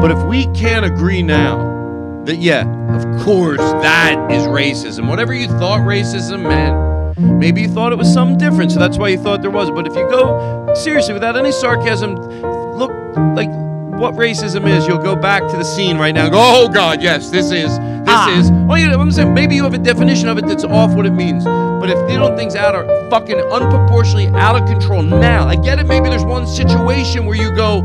[0.01, 5.47] But if we can't agree now that, yeah, of course, that is racism, whatever you
[5.47, 9.41] thought racism meant, maybe you thought it was something different, so that's why you thought
[9.41, 9.71] there was.
[9.71, 12.91] But if you go seriously, without any sarcasm, look
[13.35, 13.49] like
[13.97, 17.01] what racism is, you'll go back to the scene right now and go, oh God,
[17.01, 18.39] yes, this is, this ah.
[18.39, 18.51] is.
[18.69, 21.05] Oh, you know, I'm saying maybe you have a definition of it that's off what
[21.05, 21.43] it means.
[21.43, 25.79] But if you don't things out are fucking unproportionately out of control now, I get
[25.79, 25.87] it.
[25.87, 27.83] Maybe there's one situation where you go,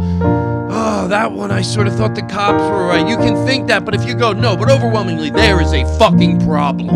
[0.70, 3.08] oh, that one I sort of thought the cops were right.
[3.08, 6.40] You can think that, but if you go, no, but overwhelmingly there is a fucking
[6.46, 6.90] problem.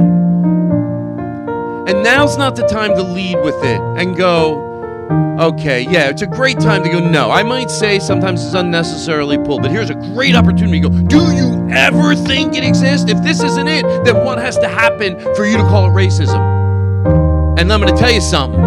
[1.89, 4.66] And now's not the time to lead with it and go,
[5.11, 7.31] okay, yeah, it's a great time to go, no.
[7.31, 11.33] I might say sometimes it's unnecessarily pulled, but here's a great opportunity to go, do
[11.35, 13.11] you ever think it exists?
[13.11, 16.41] If this isn't it, then what has to happen for you to call it racism?
[17.59, 18.61] And I'm going to tell you something.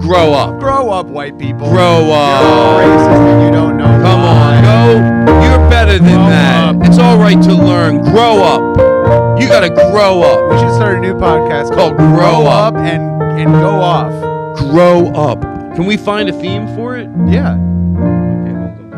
[0.00, 0.58] Grow up.
[0.58, 1.68] Grow up, white people.
[1.70, 2.80] Grow You're up.
[2.80, 3.84] racist and you don't know.
[3.84, 4.56] Come why.
[4.56, 5.42] on, go.
[5.44, 6.74] You're better than Grow that.
[6.74, 6.86] up.
[6.86, 8.02] It's all right to learn.
[8.02, 9.40] Grow up.
[9.40, 10.50] You got gotta grow up.
[10.50, 12.74] We should start a new podcast Called called Grow Up.
[12.74, 14.12] and and go off.
[14.56, 15.40] Grow up.
[15.74, 17.08] Can we find a theme for it?
[17.28, 17.54] Yeah.
[17.54, 18.90] Okay, hold.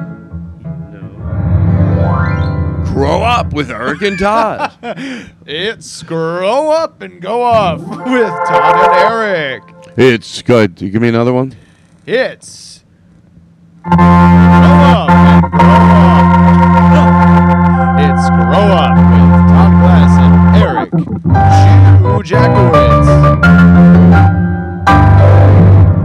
[0.93, 2.85] No.
[2.93, 4.73] Grow up with Eric and Todd.
[5.45, 9.65] It's grow up and go off with Todd and Eric.
[9.97, 10.77] it's good.
[10.77, 11.55] Give me another one.
[12.07, 12.85] It's
[13.83, 16.63] grow up and grow off.
[17.99, 23.32] It's grow up with Todd Glass and Eric Chew Jackowitz.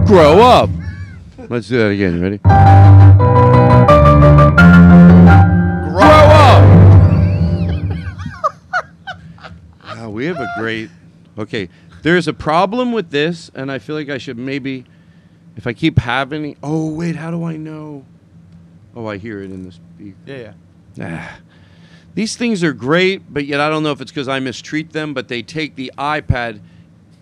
[0.07, 0.69] Grow up.
[1.49, 2.21] Let's do that again.
[2.21, 2.37] Ready?
[2.37, 2.53] Grow
[6.31, 6.63] up.
[9.97, 10.89] wow, we have a great.
[11.37, 11.67] Okay,
[12.03, 14.85] there's a problem with this, and I feel like I should maybe,
[15.57, 16.55] if I keep having.
[16.63, 18.05] Oh wait, how do I know?
[18.95, 20.15] Oh, I hear it in the speaker.
[20.25, 20.53] Yeah,
[20.95, 21.27] yeah.
[21.29, 21.39] Ah.
[22.15, 25.13] These things are great, but yet I don't know if it's because I mistreat them,
[25.13, 26.61] but they take the iPad.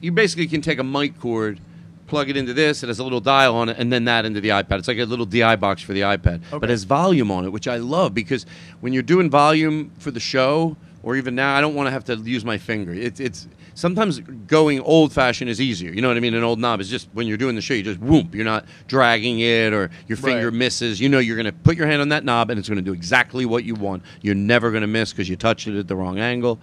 [0.02, 1.60] You basically can take a mic cord,
[2.08, 4.42] plug it into this, it has a little dial on it, and then that into
[4.42, 4.80] the iPad.
[4.80, 7.52] It's like a little DI box for the iPad, but it has volume on it,
[7.52, 8.46] which I love because
[8.82, 12.06] when you're doing volume for the show, or even now, I don't want to have
[12.06, 12.92] to use my finger.
[12.92, 15.92] It's it's sometimes going old fashioned is easier.
[15.92, 16.34] You know what I mean?
[16.34, 18.34] An old knob is just when you're doing the show, you just whoop.
[18.34, 20.58] You're not dragging it or your finger Right.
[20.58, 21.00] misses.
[21.00, 22.82] You know you're going to put your hand on that knob and it's going to
[22.82, 24.02] do exactly what you want.
[24.22, 26.60] You're never going to miss because you touched it at the wrong angle.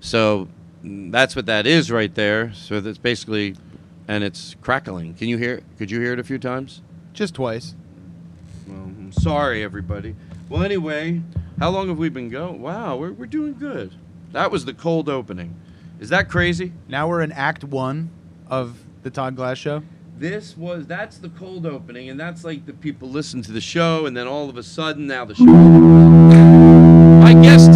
[0.00, 0.48] So
[0.84, 2.52] mm, that's what that is right there.
[2.54, 3.54] So that's basically,
[4.08, 5.14] and it's crackling.
[5.14, 5.60] Can you hear?
[5.78, 6.80] Could you hear it a few times?
[7.12, 7.74] Just twice.
[8.66, 10.16] Well, I'm sorry, everybody.
[10.48, 11.20] Well, anyway,
[11.58, 12.62] how long have we been going?
[12.62, 13.94] Wow, we're, we're doing good.
[14.32, 15.54] That was the cold opening.
[16.00, 16.72] Is that crazy?
[16.88, 18.10] Now we're in Act One
[18.48, 19.82] of the Todd Glass Show.
[20.16, 24.06] This was that's the cold opening, and that's like the people listen to the show,
[24.06, 25.44] and then all of a sudden now the show.
[25.44, 27.72] My guest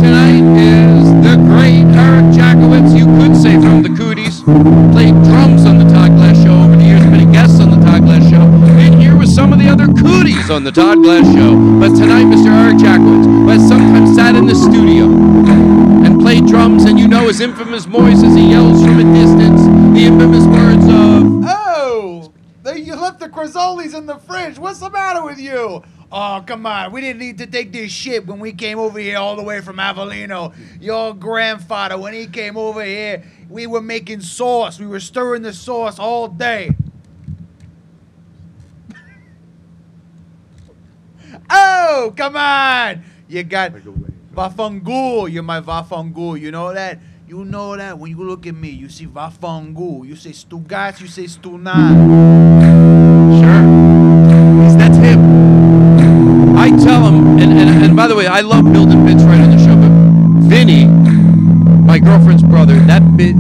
[10.53, 11.57] on the Todd Glass Show.
[11.81, 12.53] But tonight, Mr.
[12.53, 17.29] Eric Jackowitz, who has sometimes sat in the studio and played drums, and you know
[17.29, 19.63] his infamous voice as he yells from a distance
[19.97, 21.23] the infamous words of.
[21.49, 22.33] Oh,
[22.77, 24.59] you left the Crozzolis in the fridge.
[24.59, 25.83] What's the matter with you?
[26.13, 26.93] Oh, come on.
[26.93, 29.63] We didn't need to take this shit when we came over here all the way
[29.63, 30.55] from Avellino.
[30.83, 34.79] Your grandfather, when he came over here, we were making sauce.
[34.79, 36.77] We were stirring the sauce all day.
[41.53, 43.05] Oh, come on.
[43.29, 43.73] You got
[44.35, 45.31] Vafangul.
[45.31, 46.41] You're my Vafangul.
[46.41, 46.99] You know that?
[47.29, 50.07] You know that when you look at me, you see Vafangul.
[50.07, 51.95] You say Stugas, you say Stunan.
[53.41, 54.63] Sure.
[54.63, 56.57] He's- That's him.
[56.57, 59.51] I tell him, and, and, and by the way, I love building bits right on
[59.51, 59.91] the show, but
[60.49, 63.35] Vinny, my girlfriend's brother, that bit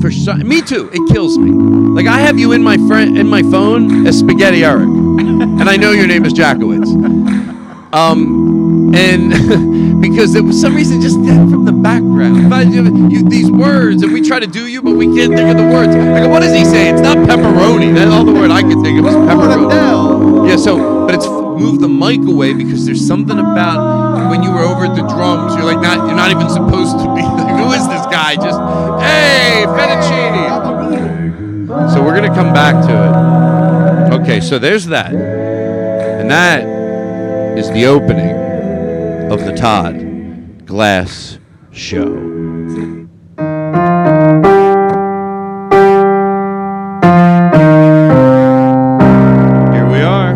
[0.00, 1.50] for some, me too, it kills me.
[1.50, 5.76] Like I have you in my friend in my phone as Spaghetti Eric, and I
[5.76, 6.88] know your name is Jackowitz.
[7.92, 9.30] Um, and
[10.02, 12.72] because it was some reason just that from the background.
[12.72, 15.56] You, you, these words, and we try to do you, but we can't think of
[15.56, 15.94] the words.
[15.94, 16.90] Go, what does he say?
[16.90, 17.94] It's not pepperoni.
[17.94, 20.48] That's all the word I could think of was pepperoni.
[20.48, 24.60] Yeah, so, but it's move the mic away because there's something about when you were
[24.60, 27.20] over at the drums, you're like not, you're not even supposed to be.
[27.40, 28.34] Like, Who is this guy?
[28.36, 28.58] Just,
[29.02, 30.50] hey, fettuccine.
[31.92, 34.20] So we're gonna come back to it.
[34.20, 36.79] Okay, so there's that, and that
[37.60, 38.30] is the opening
[39.30, 41.38] of the Todd Glass
[41.72, 42.06] Show.
[49.74, 50.32] Here we are.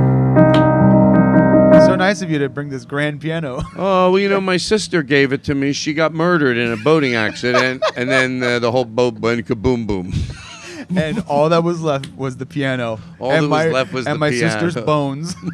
[1.87, 3.63] So nice of you to bring this grand piano.
[3.77, 5.73] Oh, well, you know, my sister gave it to me.
[5.73, 9.87] She got murdered in a boating accident, and then uh, the whole boat went kaboom
[9.87, 10.13] boom.
[10.95, 13.01] and all that was left was the piano.
[13.19, 15.35] All and that was my, left was and the my sister's bones.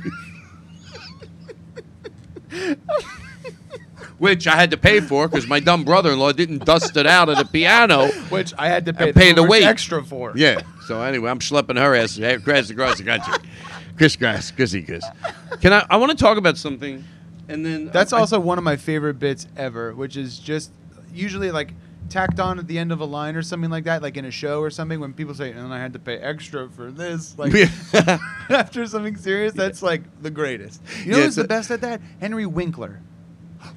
[4.20, 7.38] Which I had to pay for because my dumb brother-in-law didn't dust it out of
[7.38, 8.08] the piano.
[8.28, 10.34] Which I had to pay pay the weight extra for.
[10.36, 10.60] Yeah.
[10.86, 13.32] So anyway, I'm schlepping her ass across across the country.
[13.96, 15.04] Chris grass, Chrissy Chris.
[15.62, 15.86] Can I?
[15.88, 17.02] I want to talk about something,
[17.48, 20.70] and then That's I- also one of my favorite bits ever, which is just
[21.14, 21.72] usually like
[22.10, 24.30] tacked on at the end of a line or something like that, like in a
[24.30, 27.38] show or something, when people say, and I had to pay extra for this.
[27.38, 27.54] Like
[28.50, 30.82] after something serious, that's like the greatest.
[31.04, 32.00] You know Yeah, who's the best at that?
[32.20, 33.00] Henry Winkler.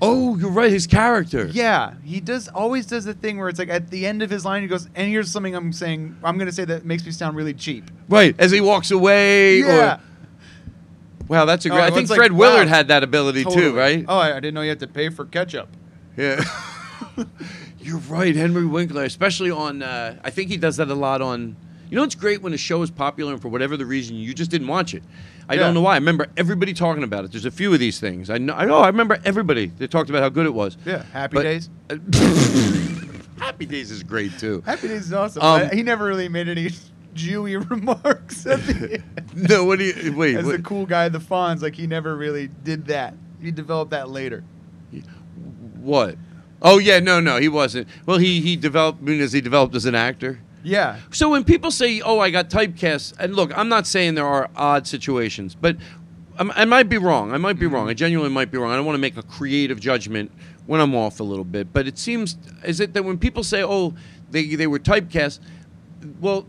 [0.02, 0.72] Oh, you're right.
[0.72, 1.46] His character.
[1.52, 4.46] Yeah, he does always does the thing where it's like at the end of his
[4.46, 7.36] line he goes, and here's something I'm saying I'm gonna say that makes me sound
[7.36, 7.90] really cheap.
[8.10, 8.36] Right.
[8.40, 9.60] As he walks away.
[9.60, 9.96] Yeah.
[9.96, 10.00] Or,
[11.28, 11.84] wow, that's a Oh, great.
[11.84, 13.62] I it's think like, Fred wow, Willard had that ability Totally.
[13.62, 14.06] too, right?
[14.08, 15.70] Oh, I, I didn't know you had to pay for ketchup.
[16.18, 16.44] Yeah.
[17.80, 19.84] You're right, Henry Winkler, especially on.
[19.84, 21.58] Uh, I think he does that a lot on.
[21.94, 24.34] You know, it's great when a show is popular and for whatever the reason you
[24.34, 25.04] just didn't watch it.
[25.48, 25.60] I Yeah.
[25.60, 25.92] don't know why.
[25.92, 27.32] I remember everybody talking about it.
[27.32, 28.32] There's a few of these things.
[28.32, 28.56] I know.
[28.56, 28.80] I know.
[28.80, 29.68] I remember everybody.
[29.78, 30.76] They talked about how good it was.
[30.88, 31.70] Yeah, Happy But- Days.
[33.38, 34.64] Happy Days is great too.
[34.66, 35.44] Happy Days is awesome.
[35.44, 36.72] Um, he never really made any
[37.16, 39.04] Jewy remarks at the end.
[39.50, 40.36] No, what do you wait?
[40.38, 43.14] As what- the cool guy, the Fonz, like he never really did that.
[43.40, 44.44] He developed that later.
[45.80, 46.16] what?
[46.60, 47.88] Oh yeah, no, no, he wasn't.
[48.08, 49.00] Well, he he developed.
[49.04, 50.40] I mean, as he developed as an actor.
[50.64, 51.00] Yeah.
[51.12, 54.50] So when people say, "Oh, I got typecast," and look, I'm not saying there are
[54.56, 55.76] odd situations, but
[56.40, 57.34] I'm, I might be wrong.
[57.34, 57.90] I might be wrong.
[57.90, 58.72] I genuinely might be wrong.
[58.72, 60.32] I don't want to make a creative judgment
[60.66, 61.74] when I'm off a little bit.
[61.74, 63.94] But it seems is it that when people say, "Oh,
[64.32, 65.40] they they were typecast,"
[66.20, 66.46] well.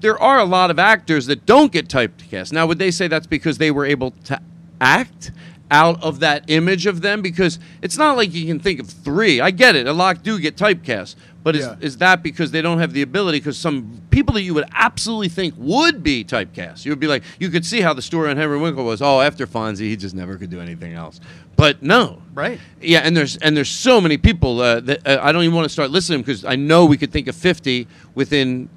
[0.00, 2.52] There are a lot of actors that don't get typecast.
[2.52, 4.38] Now, would they say that's because they were able to
[4.82, 5.32] act
[5.70, 7.22] out of that image of them?
[7.22, 9.40] Because it's not like you can think of three.
[9.40, 9.86] I get it.
[9.86, 11.16] A lot do get typecast.
[11.48, 11.76] But is, Yeah.
[11.80, 13.38] is that because they don't have the ability?
[13.38, 17.22] Because some people that you would absolutely think would be typecast, you would be like,
[17.40, 19.00] you could see how the story on Henry Winkler was.
[19.00, 21.20] Oh, after Fonzie, he just never could do anything else.
[21.56, 22.60] But no, Right.
[22.82, 25.64] yeah, and there's and there's so many people uh, that uh, I don't even want
[25.64, 28.68] to start listening because I know we could think of 50 within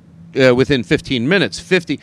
[0.42, 2.00] uh, within 15 minutes, 50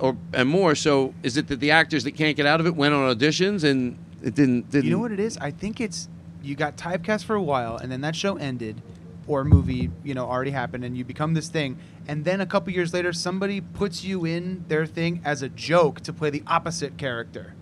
[0.00, 0.74] or and more.
[0.74, 3.64] So is it that the actors that can't get out of it went on auditions
[3.64, 4.70] and it didn't?
[4.70, 5.38] didn't You know what it is?
[5.38, 6.10] I think it's
[6.42, 8.82] you got typecast for a while, and then that show ended,
[9.26, 11.78] or movie, you know, already happened, and you become this thing,
[12.08, 16.00] and then a couple years later, somebody puts you in their thing as a joke
[16.00, 17.54] to play the opposite character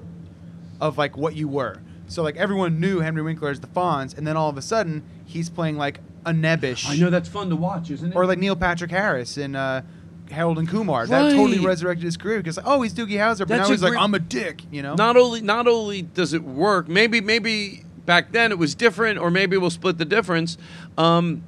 [0.81, 1.81] of like what you were.
[2.07, 5.03] So like everyone knew Henry Winkler as the Fonz, and then all of a sudden
[5.27, 8.17] he's playing like a nebbish, I know that's fun to watch, isn't it?
[8.17, 9.83] or like Neil Patrick Harris in uh,
[10.31, 11.07] Harold and Kumar.
[11.07, 13.97] That totally resurrected his career because oh he's Doogie Howser, but That's now he's like
[13.97, 14.95] I'm a dick, you know.
[14.95, 19.31] not only not only does it work, maybe maybe back then it was different, or
[19.31, 20.57] maybe we'll split the difference.
[20.97, 21.45] Um,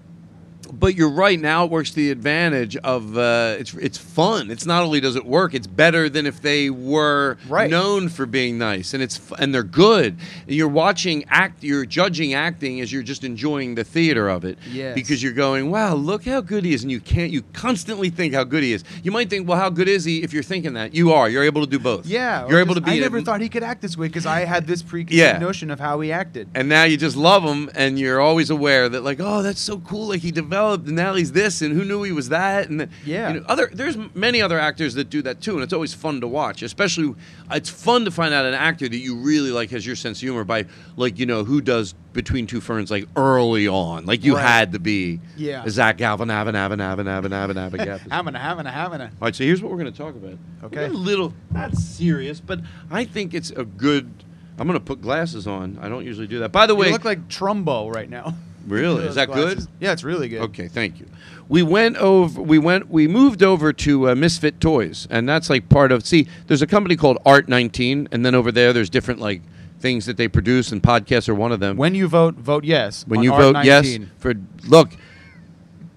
[0.73, 1.39] but you're right.
[1.39, 4.51] Now it works to the advantage of uh, it's it's fun.
[4.51, 7.71] It's not only does it work, it's better than if they were Right.
[7.71, 10.17] known for being nice, and it's and they're good.
[10.47, 14.59] And you're watching act, you're judging acting as you're just enjoying the theater of it.
[14.71, 14.95] Yes.
[14.95, 17.31] Because you're going, wow, look how good he is, and you can't.
[17.33, 18.85] You constantly think how good he is.
[19.03, 20.23] You might think, well, how good is he?
[20.23, 21.29] If you're thinking that, you are.
[21.29, 22.07] You're able to do both.
[22.07, 22.91] Yeah, You're able to be.
[22.93, 25.39] I a- never thought he could act this way because I had this preconceived Yeah.
[25.39, 26.49] notion of how he acted.
[26.55, 29.79] and now you just love him and you're always aware that like oh that's so
[29.79, 32.89] cool like he developed and now he's this and who knew he was that and
[33.05, 33.29] Yeah.
[33.33, 36.21] you know, other there's many other actors that do that too and it's always fun
[36.21, 37.15] to watch especially
[37.51, 40.23] it's fun to find out an actor that you really like has your sense of
[40.23, 44.35] humor by like you know who does between two ferns like early on like you
[44.35, 44.47] Right.
[44.47, 45.65] had to be Yeah.
[45.69, 49.05] Zach Galvin Avin Avin Avin Avin Avin Avin Gavin Having a, having a, having a.
[49.05, 50.37] all right, so here's what we're going to talk about.
[50.65, 50.87] Okay.
[50.87, 54.11] A little, not serious, but I think it's a good.
[54.59, 55.79] I'm to put glasses on.
[55.81, 56.53] I don't usually do that.
[56.53, 58.35] By the You way, look like Trumbo right now.
[58.67, 59.67] really, is that glasses.
[59.67, 59.75] good?
[59.81, 60.43] Yeah, it's really good.
[60.43, 61.07] Okay, thank you.
[61.49, 62.41] We went over.
[62.41, 62.91] We went.
[62.91, 66.07] We moved over to uh, Misfit Toys, and that's like part of.
[66.07, 69.43] See, there's a company called Art 19, and then over there, there's different like
[69.81, 71.77] things that they produce, and podcasts are one of them.
[71.77, 73.05] When you vote, vote yes.
[73.07, 74.35] When you Art vote yes for
[74.69, 74.91] look,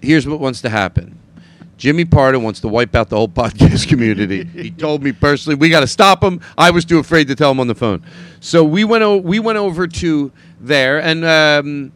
[0.02, 1.19] here's what wants to happen.
[1.78, 4.45] Jimmy Pardo wants to wipe out the whole podcast community.
[4.45, 6.39] he told me personally, we got to stop him.
[6.58, 8.06] I was too afraid to tell him on the phone.
[8.39, 11.91] So we went o- we went over to there and um,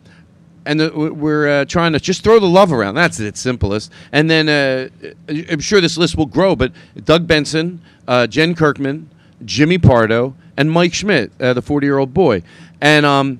[0.67, 2.95] and the, we're uh, trying to just throw the love around.
[2.95, 3.91] That's its simplest.
[4.11, 4.89] And then uh,
[5.29, 6.55] I'm sure this list will grow.
[6.55, 9.09] But Doug Benson, uh, Jen Kirkman,
[9.45, 12.43] Jimmy Pardo, and Mike Schmidt, uh, the 40 year old boy,
[12.81, 13.39] and um,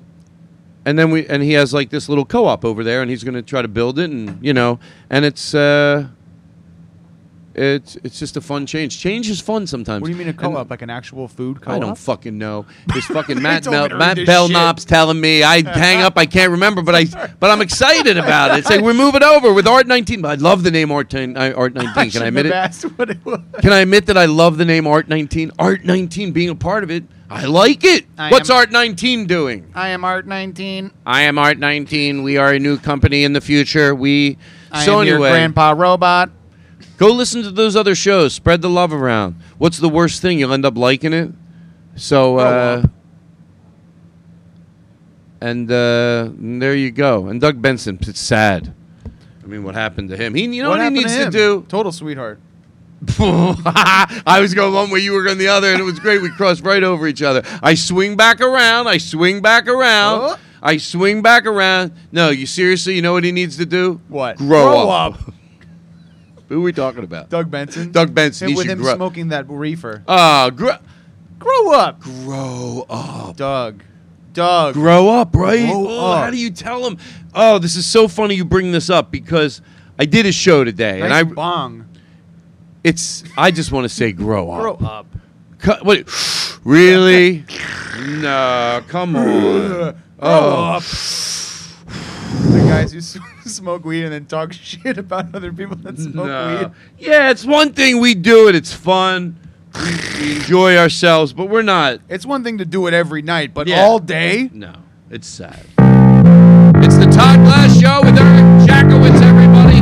[0.84, 3.34] and then we and he has like this little co-op over there, and he's going
[3.34, 4.78] to try to build it, and you know,
[5.10, 6.06] and it's uh,
[7.58, 8.98] it's it's just a fun change.
[8.98, 10.00] Change is fun sometimes.
[10.02, 10.70] What do you mean a And- co-op?
[10.70, 11.76] Like an actual food co-op?
[11.76, 12.66] I don't fucking know.
[12.94, 16.16] This fucking Matt Mel- Matt Belknap's telling me I hang up.
[16.16, 17.04] I can't remember, but I
[17.40, 18.60] but I'm excited about it.
[18.60, 20.24] It's like we're moving over with Art 19.
[20.24, 22.10] I love the name Art 10, uh, Art 19.
[22.10, 22.52] Can I admit it?
[22.54, 23.40] it was.
[23.60, 25.52] Can I admit that I love the name Art 19?
[25.58, 28.06] Art 19 being a part of it, I like it.
[28.16, 29.70] I What's Art 19 doing?
[29.74, 30.90] I am Art 19.
[31.04, 32.22] I am Art 19.
[32.22, 33.94] We are a new company in the future.
[33.94, 34.38] We
[34.72, 36.30] I so am anyway, your grandpa robot.
[36.98, 38.34] Go listen to those other shows.
[38.34, 39.36] Spread the love around.
[39.56, 40.38] What's the worst thing?
[40.38, 41.30] You'll end up liking it.
[41.96, 42.82] So uh,
[45.40, 47.28] and uh, there you go.
[47.28, 48.74] And Doug Benson, it's sad.
[49.42, 50.34] I mean, what happened to him?
[50.34, 51.30] He, you know what, he needs to, him?
[51.30, 51.66] do.
[51.68, 52.40] Total sweetheart.
[53.18, 56.20] I was going one way, you were going the other, and it was great.
[56.20, 57.42] We crossed right over each other.
[57.62, 58.88] I swing back around.
[58.88, 60.20] I swing back around.
[60.22, 60.38] Oh.
[60.60, 61.92] I swing back around.
[62.10, 64.00] No, you seriously, you know what he needs to do?
[64.08, 64.36] What?
[64.38, 65.14] Grow, Grow up.
[65.28, 65.34] up.
[66.48, 67.28] Who are we talking about?
[67.28, 67.92] Doug Benson.
[67.92, 68.48] Doug Benson.
[68.48, 68.94] He with him grow.
[68.96, 70.02] smoking that reefer.
[70.08, 70.70] Ah, gr-
[71.38, 73.36] Grow up, grow up.
[73.36, 73.82] Doug.
[74.32, 74.74] Doug.
[74.74, 75.66] Grow up, right?
[75.70, 76.98] Grow oh, How do you tell him?
[77.34, 79.62] Oh, this is so funny you bring this up because
[79.98, 81.88] I did a show today, and Nice I bong.
[82.82, 84.78] it's I just want to say grow up.
[84.78, 85.06] Grow up.
[85.84, 86.58] What?
[86.64, 87.44] Really?
[88.00, 89.24] no, come on.
[89.24, 90.82] Grow Oh, up.
[92.52, 93.00] The guys who
[93.48, 96.58] smoke weed and then talk shit about other people that smoke no.
[96.98, 97.06] weed.
[97.06, 98.54] Yeah, it's one thing we do it.
[98.54, 99.36] It's fun.
[99.74, 102.00] We, we enjoy ourselves, but we're not.
[102.08, 103.80] It's one thing to do it every night, but Yeah.
[103.82, 104.50] all day.
[104.52, 104.74] No,
[105.10, 105.60] it's sad.
[106.84, 109.78] It's the Todd Glass Show with Eric Jackowitz, everybody.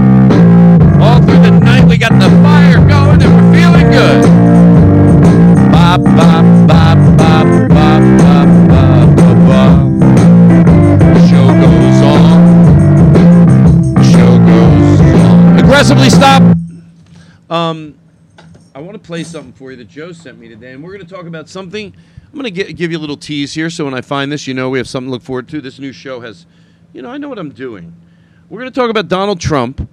[1.03, 4.22] All through the night, we got the fire going and we're feeling good.
[5.72, 6.75] Bop, bop, bop, bop,
[15.87, 16.43] Aggressively stop.
[17.49, 17.97] Um,
[18.74, 21.07] I want to play something for you that Joe sent me today, and we're going
[21.07, 21.95] to talk about something.
[22.24, 24.55] I'm going to give you a little tease here, so when I find this, you
[24.55, 25.61] know we have something to look forward to.
[25.61, 26.45] This new show has,
[26.93, 27.95] you know, I know what I'm doing.
[28.51, 29.89] We're going to talk about Donald Trump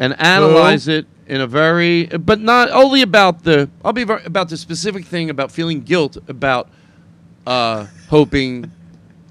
[0.00, 3.70] and analyze it in a very, but not only about the.
[3.84, 6.68] I'll be about the specific thing about feeling guilt about
[7.46, 8.72] uh, hoping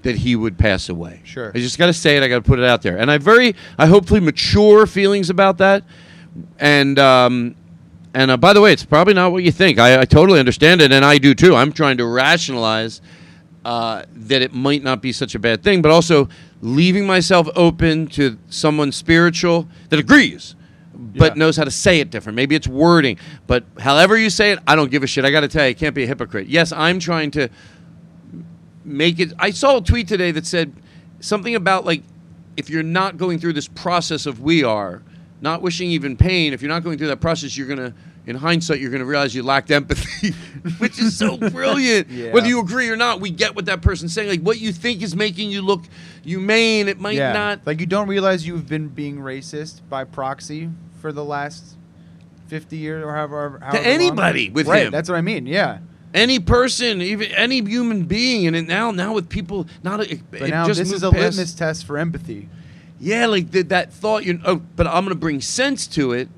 [0.02, 1.20] that he would pass away.
[1.24, 1.50] Sure.
[1.54, 2.22] I just got to say it.
[2.22, 5.58] I got to put it out there, and I very, I hopefully mature feelings about
[5.58, 5.84] that,
[6.58, 7.54] and um,
[8.14, 9.78] and uh, by the way, it's probably not what you think.
[9.78, 11.54] I, I totally understand it, and I do too.
[11.54, 13.00] I'm trying to rationalize
[13.64, 16.28] uh, that it might not be such a bad thing, but also
[16.62, 20.54] leaving myself open to someone spiritual that agrees,
[20.94, 21.38] but Yeah.
[21.38, 22.34] knows how to say it different.
[22.36, 25.24] Maybe it's wording, but however you say it, I don't give a shit.
[25.24, 26.46] I got to tell you, I can't be a hypocrite.
[26.48, 27.48] Yes, I'm trying to
[28.84, 29.32] make it.
[29.38, 30.72] I saw a tweet today that said
[31.20, 32.02] something about like
[32.56, 35.02] if you're not going through this process of we are,
[35.40, 37.94] not wishing even pain, if you're not going through that process, you're gonna.
[38.26, 40.32] In hindsight, you're going to realize you lacked empathy,
[40.78, 42.10] which is so brilliant.
[42.10, 42.30] Yeah.
[42.30, 44.28] Whether you agree or not, we get what that person's saying.
[44.28, 45.84] Like what you think is making you look
[46.22, 47.32] humane, it might yeah.
[47.32, 47.60] not.
[47.64, 50.68] Like you don't realize you've been being racist by proxy
[51.00, 51.78] for the last
[52.48, 53.60] fifty years or however.
[53.62, 53.86] however long.
[53.86, 54.92] anybody with right, him.
[54.92, 55.46] That's what I mean.
[55.46, 55.78] Yeah.
[56.14, 60.42] Any person, even any human being, and it now, now with people, not it, But
[60.42, 62.48] it now just this is a past- litmus test for empathy.
[62.98, 64.24] Yeah, like th- that thought.
[64.24, 66.28] You oh, but I'm going to bring sense to it,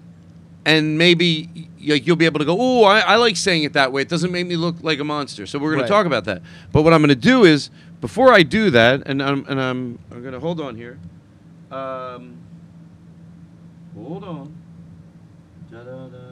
[0.67, 2.57] and maybe like you'll be able to go.
[2.59, 4.03] Oh, I, I like saying it that way.
[4.03, 5.47] It doesn't make me look like a monster.
[5.47, 5.87] So we're going Right.
[5.87, 6.43] to talk about that.
[6.73, 9.99] But what I'm going to do is before I do that, and I'm and I'm
[10.11, 10.99] I'm going to hold on here.
[11.71, 12.37] Um,
[13.95, 14.53] hold on.
[15.71, 16.30] Da-da-da-da.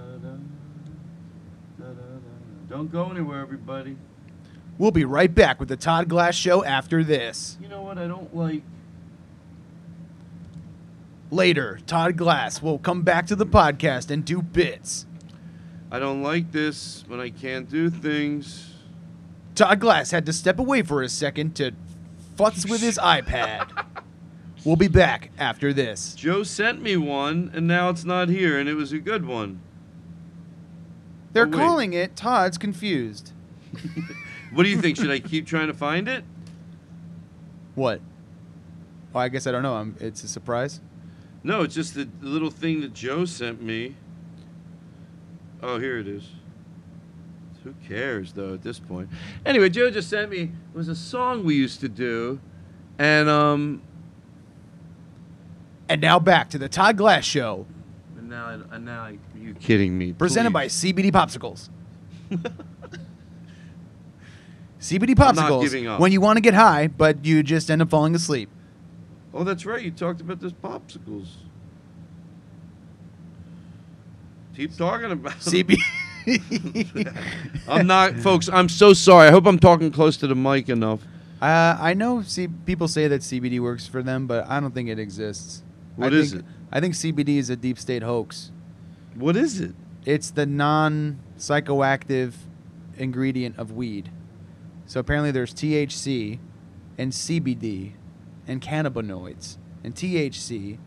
[2.69, 3.97] Don't go anywhere, everybody.
[4.77, 7.57] We'll be right back with the Todd Glass Show after this.
[7.61, 7.99] You know what?
[7.99, 8.63] I don't like.
[11.31, 15.07] Later, Todd Glass will come back to the podcast and do bits.
[15.91, 18.75] I don't like this when I can't do things.
[19.55, 21.73] Todd Glass had to step away for a second to
[22.37, 23.87] futz with his iPad.
[24.65, 26.15] We'll be back after this.
[26.15, 29.61] Joe sent me one, and now it's not here, and it was a good one.
[31.39, 33.33] They're Oh, calling it Todd's Confused.
[34.51, 34.97] What do you think?
[34.97, 36.25] Should I keep trying to find it?
[37.75, 38.01] What?
[39.15, 39.75] Oh, I guess I don't know.
[39.75, 40.81] i it's a surprise.
[41.45, 43.95] No, it's just the, the little thing that Joe sent me.
[45.63, 46.31] Oh, here it is.
[47.63, 49.11] Who cares, though, at this point?
[49.45, 50.41] Anyway, Joe just sent me.
[50.41, 52.41] It was a song we used to do,
[52.99, 53.83] and um,
[55.91, 57.67] And now back to the Todd Glass Show,
[58.17, 59.19] and now, I, and now, I, are
[59.49, 60.13] you kidding me?
[60.13, 61.69] presented by CBD Popsicles.
[64.81, 65.63] CBD I'm not Popsicles.
[65.63, 66.01] giving up.
[66.01, 68.49] When you want to get high, but you just end up falling asleep.
[69.35, 69.83] Oh, that's right.
[69.83, 71.29] You talked about those popsicles.
[74.57, 75.35] Keep talking about.
[75.35, 75.79] CBD.
[77.69, 78.49] I'm not, folks.
[78.49, 79.29] I'm so sorry.
[79.29, 81.01] I hope I'm talking close to the mic enough.
[81.41, 84.89] Uh, I know C- people say that CBD works for them, but I don't think
[84.89, 85.63] it exists.
[85.97, 86.49] What I is think, it?
[86.73, 88.51] I think CBD is a deep state hoax.
[89.19, 89.75] What is it?
[90.05, 92.35] It's the non psychoactive
[92.97, 94.11] ingredient of weed.
[94.87, 96.39] So apparently there's THC
[96.97, 97.93] and CBD
[98.47, 99.59] and cannabinoids.
[99.85, 100.79] And THC.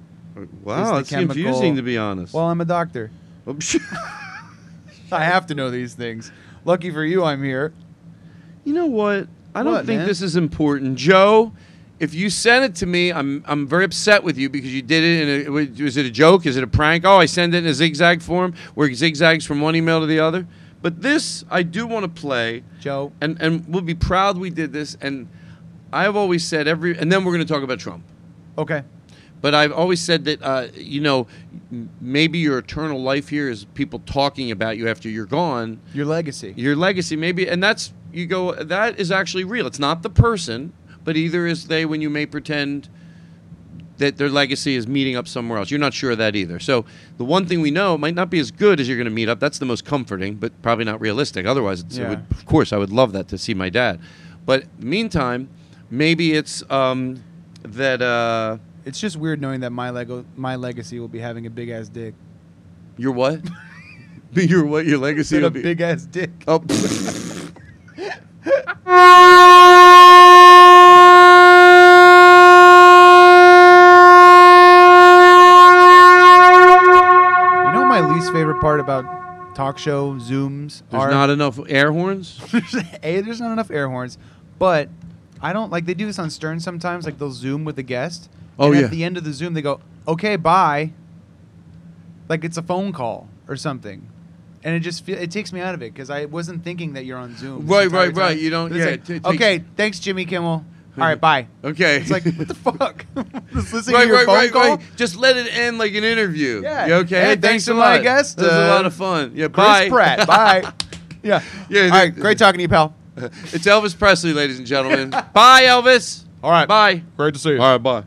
[0.63, 2.33] Wow, it's confusing to be honest.
[2.33, 3.11] Well, I'm a doctor.
[3.45, 4.27] I'm oh,
[5.11, 6.31] I have to know these things.
[6.63, 7.73] Lucky for you, I'm here.
[8.63, 9.27] you know what?
[9.53, 10.07] I don't think man?
[10.07, 11.51] this is important, Joe.
[12.01, 15.03] If you sent it to me, I'm I'm very upset with you because you did
[15.03, 15.45] it.
[15.45, 16.45] And was- was it a joke?
[16.47, 17.05] Is it a prank?
[17.05, 20.07] Oh, I send it in a zigzag form where it zigzags from one email to
[20.07, 20.47] the other.
[20.81, 22.63] But this, I do want to play.
[22.79, 23.11] Joe.
[23.21, 24.97] and and we'll be proud we did this.
[24.99, 25.27] And
[25.93, 28.03] I've always said every, and then we're going to talk about Trump.
[28.57, 28.81] Okay.
[29.41, 31.27] But I've always said that uh, you know
[31.99, 35.79] maybe your eternal life here is people talking about you after you're gone.
[35.93, 36.53] Your legacy.
[36.57, 38.53] Your legacy, maybe, and that's you go.
[38.53, 39.67] That is actually real.
[39.67, 40.73] It's not the person,
[41.03, 42.89] but either is they when you may pretend
[43.97, 45.69] that their legacy is meeting up somewhere else.
[45.69, 46.59] You're not sure of that either.
[46.59, 46.85] So
[47.17, 49.29] the one thing we know might not be as good as you're going to meet
[49.29, 49.39] up.
[49.39, 51.45] That's the most comforting, but probably not realistic.
[51.45, 52.09] Otherwise, it's, it Yeah.
[52.09, 53.99] would, of course, I would love that to see my dad.
[54.45, 55.49] But meantime,
[55.91, 57.21] maybe it's um,
[57.61, 61.49] that uh, It's just weird knowing that my Lego my legacy will be having a
[61.51, 62.15] big ass dick.
[62.97, 63.41] your what?
[64.33, 64.87] your what?
[64.87, 66.31] Your legacy will a be big ass dick.
[66.47, 66.63] Oh.
[79.55, 82.39] talk show zooms There's are not enough air horns.
[83.03, 84.17] a there's not enough air horns,
[84.59, 84.89] but
[85.41, 87.05] I don't like they do this on Stern sometimes.
[87.05, 88.29] Like they'll zoom with the guest.
[88.59, 88.85] Oh, and yeah.
[88.85, 90.91] At the end of the zoom, they go, "Okay, bye."
[92.29, 94.07] Like it's a phone call or something,
[94.63, 97.03] and it just feel, it takes me out of it because I wasn't thinking that
[97.05, 97.61] you're on Zoom.
[97.65, 98.39] this Right, entire right, right.
[98.39, 100.63] You don't- It's yeah, like, it takes- okay, thanks, Jimmy Kimmel.
[100.97, 101.47] All right, bye.
[101.63, 101.97] Okay.
[101.97, 103.05] It's like what the fuck?
[103.53, 104.75] Just listening right, to your right, phone right, call.
[104.75, 104.95] right.
[104.97, 106.61] Just let it end like an interview.
[106.63, 106.85] Yeah.
[106.87, 107.21] You okay?
[107.21, 108.03] Hey, thanks to my lot.
[108.03, 109.31] guest, This was a uh, lot of fun.
[109.33, 109.47] Yeah.
[109.47, 109.89] Chris bye.
[109.89, 110.27] Pratt.
[110.27, 110.73] Bye.
[111.23, 111.41] Yeah.
[111.69, 111.83] Yeah.
[111.83, 112.93] All right, great talking to you, pal.
[113.15, 115.11] It's Elvis Presley, ladies and gentlemen.
[115.11, 116.23] bye, Elvis.
[116.43, 116.67] All right.
[116.67, 117.03] Bye.
[117.15, 117.61] Great to see you.
[117.61, 117.77] All right.
[117.77, 118.03] Bye.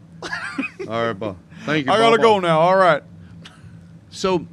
[0.89, 1.13] All right.
[1.13, 1.35] Bye.
[1.65, 1.93] Thank you.
[1.93, 2.61] I gotta go now.
[2.61, 3.03] All right.
[4.11, 4.47] So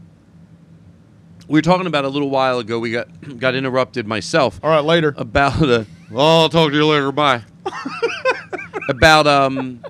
[1.48, 2.80] we were talking about a little while ago.
[2.80, 3.08] We got
[3.40, 4.60] got interrupted myself.
[4.64, 5.14] All right, later.
[5.18, 7.12] About uh, well, I'll talk to you later.
[7.12, 7.44] Bye.
[8.90, 9.84] about um,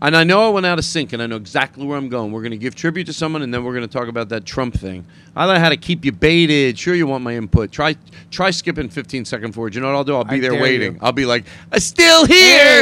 [0.00, 2.32] and I know I went out of sync, and I know exactly where I'm going.
[2.32, 4.44] We're going to give tribute to someone, and then we're going to talk about that
[4.44, 5.04] Trump thing.
[5.36, 6.76] I know how to keep you baited.
[6.78, 7.70] Sure, you want my input.
[7.70, 7.94] Try
[8.30, 9.74] try skipping 15 second forward.
[9.74, 10.16] You know what I'll do?
[10.16, 10.94] I'll be I there waiting.
[10.94, 10.98] you.
[11.00, 12.36] I'll be like, I'm still here.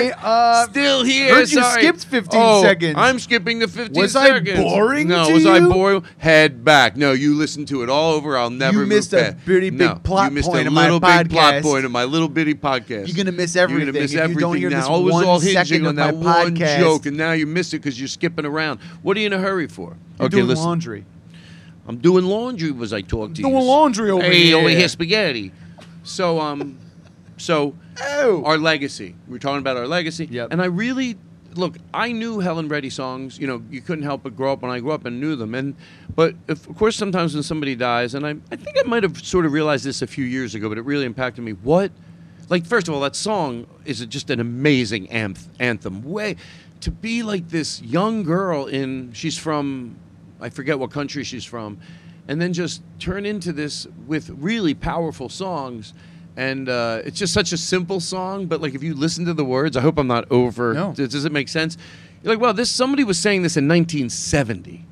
[0.05, 1.35] Hey, uh, still here.
[1.35, 1.83] heard you Sorry.
[1.83, 2.95] skipped 15 Oh, seconds.
[2.97, 4.59] I'm skipping the 15 Was I seconds.
[4.59, 5.69] boring No, was I you?
[5.69, 6.05] boring?
[6.17, 6.97] Head back.
[6.97, 8.39] No, you listened to it all over.
[8.39, 8.79] I'll never.
[8.79, 11.85] move missed a pretty big No, plot you missed point a little big plot point
[11.85, 13.07] of my little bitty podcast.
[13.09, 13.85] You're gonna miss everything.
[13.85, 14.81] You're gonna miss if you don't hear now.
[14.81, 16.79] this it was one all hinging second on of that my one podcast.
[16.79, 18.81] joke, and now you miss it because you're skipping around.
[19.03, 19.97] What are you in a hurry for?
[20.19, 20.65] You're okay, doing listen.
[20.65, 21.05] laundry.
[21.89, 23.49] I'm doing laundry Was I talk to you.
[23.49, 24.57] Doing laundry over hey, here.
[24.59, 25.53] over here, spaghetti.
[26.03, 26.79] So, um,
[27.37, 28.43] so Oh.
[28.45, 29.15] our legacy.
[29.29, 30.27] We're talking about our legacy.
[30.31, 30.49] Yep.
[30.53, 31.17] And I really
[31.55, 31.77] look.
[31.95, 33.39] I knew Helen Reddy songs.
[33.39, 35.55] You know, you couldn't help but grow up when I grew up and knew them.
[35.55, 35.75] And
[36.15, 39.25] but if, of course, sometimes when somebody dies, and I, I think I might have
[39.25, 41.53] sort of realized this a few years ago, but it really impacted me.
[41.53, 41.93] What,
[42.49, 46.03] like, first of all, that song is just an amazing anth- anthem.
[46.03, 46.37] Way
[46.81, 49.13] to be like this young girl in.
[49.13, 49.97] She's from,
[50.41, 51.79] I forget what country she's from,
[52.29, 55.95] and then just turn into this with really powerful songs
[56.39, 59.45] and uh, it's just such a simple song but like if you listen to the
[59.45, 60.93] words i hope i'm not over No.
[60.93, 61.79] does, does it make sense
[62.23, 64.85] you're like well this somebody was saying this in 1970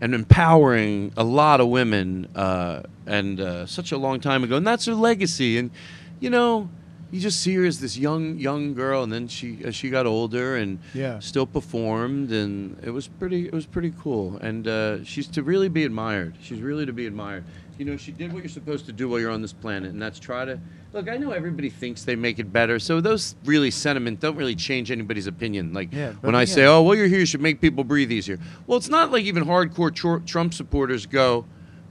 [0.00, 4.66] and empowering a lot of women uh, and uh, such a long time ago and
[4.66, 5.70] that's her legacy and
[6.18, 6.68] you know
[7.10, 10.06] you just see her as this young young girl and then she as she got
[10.06, 11.18] older and Yeah.
[11.20, 14.36] still performed and it was pretty it was pretty cool.
[14.38, 16.34] And uh, she's to really be admired.
[16.42, 17.44] She's really to be admired.
[17.78, 20.02] You know she did what you're supposed to do while you're on this planet and
[20.02, 20.58] that's try to
[20.92, 24.56] look i know everybody thinks they make it better so those really sentiment don't really
[24.56, 25.72] change anybody's opinion.
[25.72, 26.44] Like Yeah, when i yeah.
[26.56, 28.38] say oh well you're here you should make people breathe easier.
[28.66, 31.44] Well it's not like even hardcore tr- trump supporters go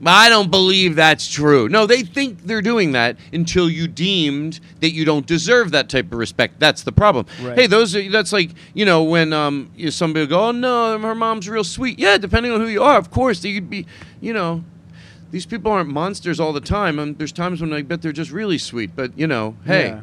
[0.06, 1.68] I don't believe that's true.
[1.68, 6.12] No, they think they're doing that until you deemed that you don't deserve that type
[6.12, 6.60] of respect.
[6.60, 7.26] That's the problem.
[7.42, 7.58] Right.
[7.58, 10.52] Hey, those are that's like you know when um you, know, somebody will go, oh
[10.52, 11.98] no, her mom's real sweet.
[11.98, 13.86] Yeah, depending on who you are, of course, you'd be,
[14.20, 14.62] you know,
[15.30, 16.98] these people aren't monsters all the time.
[16.98, 18.94] And there's times when I bet they're just really sweet.
[18.94, 20.00] But you know, hey,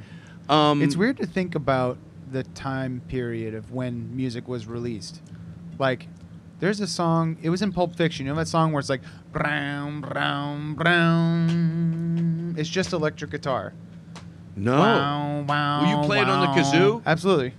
[0.50, 1.98] um, it's weird to think about
[2.32, 5.22] the time period of when music was released.
[5.78, 6.08] Like,
[6.60, 7.38] there's a song.
[7.42, 8.26] It was in Pulp Fiction.
[8.26, 9.02] You know that song where it's like
[9.36, 12.56] brown, brown, brown.
[12.58, 13.74] It's just electric guitar.
[14.56, 17.02] No, Wow, wow, Will you play it on the kazoo?
[17.06, 17.54] Absolutely.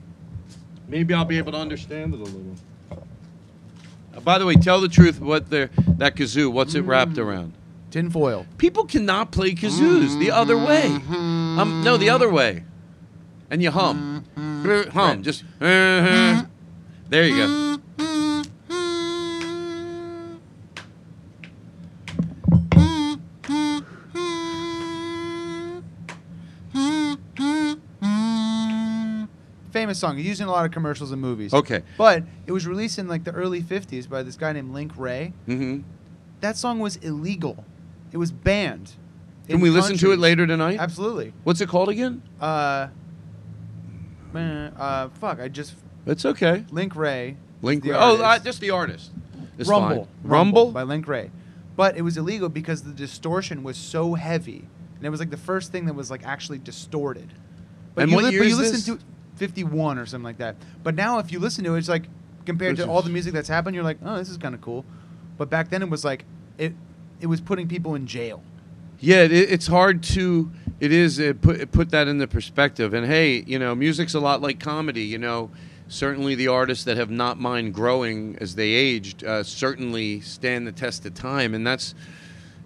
[0.88, 2.54] maybe I'll be able to understand it a little.
[2.90, 5.20] Uh, by the way, tell the truth.
[5.20, 5.68] What the
[5.98, 6.50] that kazoo?
[6.50, 7.52] What's it wrapped around?
[7.90, 8.46] Tin foil.
[8.56, 10.86] People cannot play kazoos the other way.
[10.86, 12.64] Um, no, the other way.
[13.50, 14.24] And you hum.
[14.36, 15.22] Uh, Hum.
[15.22, 15.44] Just.
[15.60, 16.46] uh-huh.
[17.10, 17.75] There you go.
[29.96, 30.18] Famous song.
[30.24, 31.52] Used in a lot of commercials and movies.
[31.54, 31.82] Okay.
[31.96, 35.32] But it was released in like the early 50s by this guy named Link Wray.
[35.46, 35.80] hmm
[36.40, 37.64] That song was illegal.
[38.12, 38.92] It was banned.
[39.48, 40.78] Can we listen to it later tonight?
[40.80, 41.32] Absolutely.
[41.44, 42.22] What's it called again?
[42.40, 42.88] Uh,
[44.32, 45.74] man, uh, fuck, I just
[46.04, 46.64] It's okay.
[46.70, 47.36] Link Wray.
[47.62, 47.82] Link.
[47.84, 49.10] the Oh, uh, just the artist.
[49.58, 50.04] It's Rumble.
[50.04, 50.30] fine.
[50.30, 50.72] Rumble.
[50.72, 51.30] by Link Wray.
[51.76, 54.66] But it was illegal because the distortion was so heavy,
[54.96, 57.32] and it was like the first thing that was like actually distorted.
[57.94, 58.84] But And you what li- year but is you listen this?
[58.86, 58.98] to
[59.36, 60.56] 51 or something like that.
[60.82, 62.04] But now if you listen to it, it's like
[62.44, 64.84] compared to all the music that's happened, you're like, oh, this is kind of cool.
[65.36, 66.24] But back then it was like
[66.58, 66.72] it
[67.20, 68.42] it was putting people in jail.
[68.98, 70.50] Yeah, it, it's hard to.
[70.80, 72.94] It is it put it put that into perspective.
[72.94, 75.02] And hey, you know, music's a lot like comedy.
[75.02, 75.50] You know,
[75.88, 80.72] certainly the artists that have not mind growing as they aged uh, certainly stand the
[80.72, 81.94] test of time, and that's.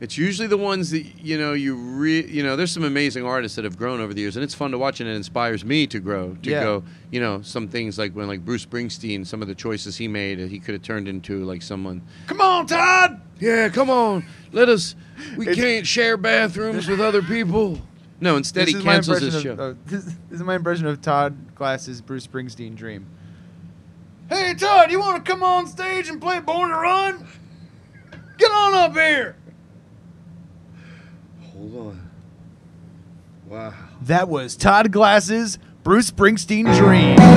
[0.01, 2.57] It's usually the ones that you know you re you know.
[2.57, 5.01] There's some amazing artists that have grown over the years, and it's fun to watch,
[5.01, 6.37] and it inspires me to grow.
[6.43, 6.63] To Yeah.
[6.63, 10.09] go, you know, some things like when like Bruce Springsteen, some of the choices he
[10.09, 12.01] made, he could have turned into like someone.
[12.29, 13.21] Come on, Todd.
[13.41, 14.25] Yeah, come on.
[14.53, 14.95] Let us.
[15.37, 17.83] We It's- can't share bathrooms with other people.
[18.23, 19.63] No, instead he cancels his impression show.
[19.63, 23.05] uh, this, this is my impression of Todd Glass's Bruce Springsteen dream.
[24.31, 27.27] Hey Todd, you want to come on stage and play Born to Run?
[28.39, 29.37] Get on up here.
[31.61, 32.01] Hold on.
[33.51, 33.75] Wow.
[34.01, 37.21] That was Todd Glass's Bruce Springsteen dream.
[37.21, 37.29] Hey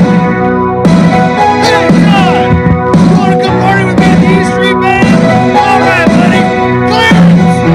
[2.07, 5.11] Todd, you want to come party with me at the E Street Band?
[5.59, 6.39] All right, buddy.
[6.87, 7.67] Clarence.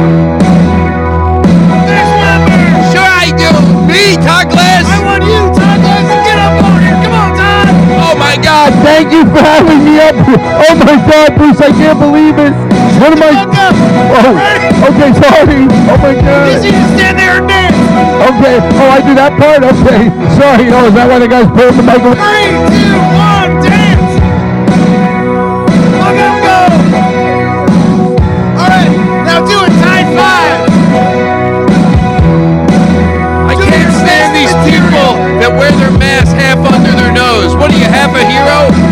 [1.84, 2.56] Next member.
[2.96, 3.52] Sure I do.
[3.84, 4.88] Me, Todd Glass.
[4.88, 6.96] I want you, Todd Glass, to get up on here.
[7.04, 7.68] Come on, Todd.
[8.08, 8.72] Oh my God.
[8.80, 10.16] Thank you for having me up.
[10.16, 12.56] Oh my God, Bruce, I can't believe it.
[12.96, 13.36] What am I?
[13.36, 13.76] Fuck up.
[14.16, 14.32] Oh,
[14.86, 15.66] okay, sorry.
[15.90, 16.46] Oh my God.
[16.52, 17.78] Just you just stand there and dance.
[18.30, 18.56] Okay.
[18.62, 19.62] Oh, I do that part.
[19.64, 20.10] Okay.
[20.38, 20.70] Sorry.
[20.70, 22.18] Oh, is that why the guys put the microphone?
[22.18, 24.12] Three, two, one, dance.
[25.98, 26.60] Look him go.
[28.58, 28.90] All right,
[29.26, 29.72] now do it.
[29.82, 30.70] Tied five.
[33.50, 37.54] I can't stand these people that wear their mask half under their nose.
[37.54, 38.87] What do you have a hero?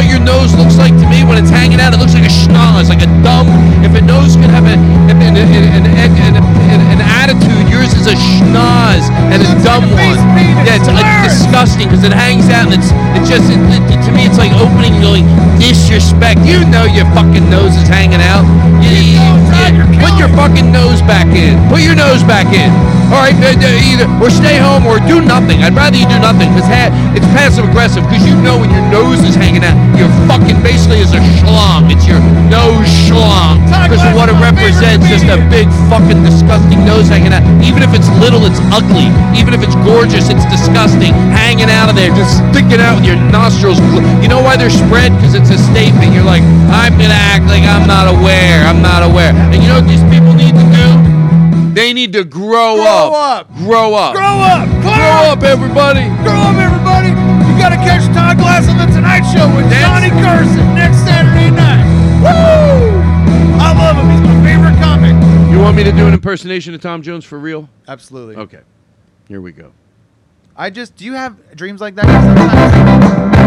[0.00, 2.32] What your nose looks like to me, when it's hanging out, it looks like a
[2.32, 3.44] schnoz, like a dumb.
[3.84, 4.72] If a nose could have a,
[5.12, 7.59] an, an, an, an, attitude,
[7.90, 10.18] yours is a schnoz and a dumb one.
[10.66, 10.88] Yeah, it's,
[11.24, 14.52] disgusting because it hangs out and it's it just it, it- to me it's like
[14.52, 15.26] opening going
[15.58, 16.40] disrespect.
[16.44, 18.44] You know your fucking nose is hanging out.
[18.82, 21.58] You, you- you- put your fucking nose back in.
[21.68, 22.70] Put your nose back in.
[23.10, 25.66] All right, uh, uh, either or stay home or do nothing.
[25.66, 26.70] I'd rather you do nothing because
[27.10, 28.06] it's passive aggressive.
[28.06, 31.90] Because you know when your nose is hanging out, you're fucking basically is a schlong.
[31.90, 33.58] It's your nose schlong
[33.90, 35.02] because what it represents.
[35.10, 37.42] Just a big fucking disgusting nose hanging out.
[37.66, 39.08] Even if it's little, it's ugly.
[39.38, 41.12] Even if it's gorgeous, it's disgusting.
[41.32, 43.78] Hanging out of there, just sticking out with your nostrils.
[44.22, 45.12] You know why they're spread?
[45.16, 46.12] Because it's a statement.
[46.12, 48.66] You're like, I'm gonna act like I'm not aware.
[48.66, 49.32] I'm not aware.
[49.52, 50.88] And you know what these people need to do?
[51.74, 53.54] They need to grow, Grow up.
[53.54, 54.12] Grow up.
[54.14, 54.68] Grow up.
[54.82, 56.04] Grow up, everybody.
[56.22, 56.69] Grow up, everybody.
[65.84, 67.66] Me to do an impersonation of Tom Jones for real?
[67.88, 68.36] Absolutely.
[68.36, 68.60] Okay.
[69.28, 69.72] Here we go.
[70.54, 72.04] I just do you have dreams like that?
[72.04, 73.40] sometimes-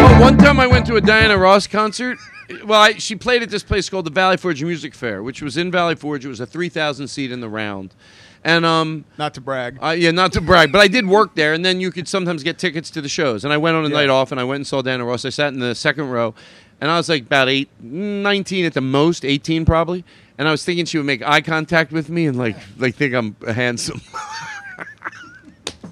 [0.00, 2.18] Oh, one time I went to a Diana Ross concert.
[2.64, 5.56] Well, I, she played at this place called the Valley Forge Music Fair, which was
[5.56, 6.24] in Valley Forge.
[6.24, 7.94] It was a 3,000 seat in the round.
[8.42, 9.78] And um, Not to brag.
[9.80, 12.42] uh, yeah, not to brag, but I did work there, and then you could sometimes
[12.42, 13.44] get tickets to the shows.
[13.44, 13.94] And I went on a Yeah.
[13.94, 15.24] night off, and I went and saw Diana Ross.
[15.24, 16.34] I sat in the second row,
[16.80, 20.04] and I was like about eight, 19 at the most, 18 probably.
[20.38, 23.12] And I was thinking she would make eye contact with me and like like think
[23.14, 24.00] I'm handsome.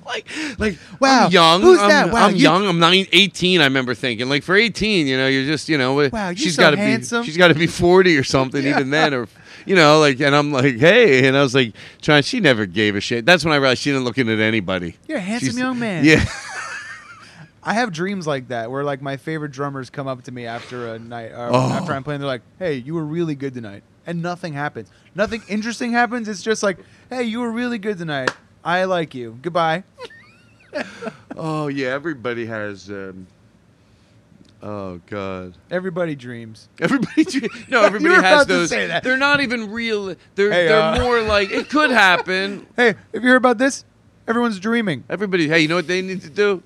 [0.07, 0.27] like
[0.59, 1.63] like Wow, I'm young.
[1.63, 2.13] who's I'm, that?
[2.13, 2.67] Wow, I'm you- young.
[2.67, 3.61] I'm nine, 18.
[3.61, 6.37] I remember thinking like for 18, you know, you're just you know uh, Wow, you're
[6.37, 8.71] she's so got to be she's got to be 40 or something Yeah.
[8.71, 9.29] even then or
[9.67, 12.95] you know like and I'm like hey and I was like trying she never gave
[12.97, 13.27] a shit.
[13.27, 14.97] That's when I realized she didn't look at anybody.
[15.09, 16.05] You're a handsome She's- young man.
[16.05, 16.25] Yeah.
[17.65, 20.95] I have dreams like that where like my favorite drummers come up to me after
[20.95, 21.69] a night or Oh.
[21.73, 22.21] after I'm playing.
[22.21, 24.91] They're like, "Hey, you were really good tonight," and nothing happens.
[25.15, 26.29] Nothing interesting happens.
[26.29, 26.79] It's just like,
[27.11, 28.31] "Hey, you were really good tonight.
[28.65, 29.39] I like you.
[29.43, 29.85] Goodbye."
[31.39, 32.91] Oh yeah, everybody has.
[32.91, 33.27] Um,
[34.63, 36.69] oh god, Everybody dreams.
[36.81, 37.25] everybody.
[37.25, 38.71] do- No, everybody has those.
[38.71, 40.15] They're not even real.
[40.35, 42.67] They're Hey, they're uh, more like it could happen.
[42.77, 43.85] Hey, have you heard about this?
[44.29, 45.05] Everyone's dreaming.
[45.09, 46.63] Everybody, hey, you know what they need to do?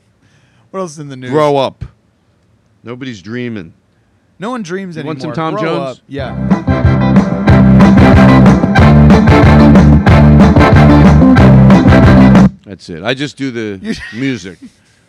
[0.70, 1.30] What else is in the news?
[1.30, 1.84] Grow up.
[2.82, 3.74] Nobody's dreaming.
[4.38, 5.10] No one dreams You anymore.
[5.14, 5.98] want some Tom Grow Jones?
[5.98, 6.04] Up.
[6.08, 6.96] Yeah.
[12.70, 13.02] That's it.
[13.02, 14.56] I just do the music.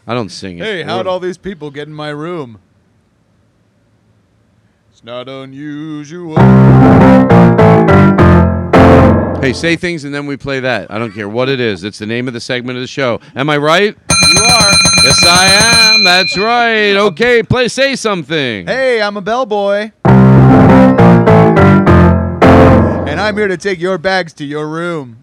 [0.08, 0.64] I don't sing it.
[0.64, 2.58] Hey, how'd all these people get in my room?
[4.90, 6.38] It's not unusual.
[9.42, 10.90] Hey, say things and then we play that.
[10.90, 11.84] I don't care what it is.
[11.84, 13.20] It's the name of the segment of the show.
[13.36, 13.96] Am I right?
[14.10, 14.72] You are.
[15.04, 16.04] Yes, I am.
[16.04, 16.96] That's right.
[16.96, 17.68] Okay, play.
[17.68, 18.66] Say something.
[18.66, 19.92] Hey, I'm a bellboy.
[23.08, 25.22] And I'm here to take your bags to your room.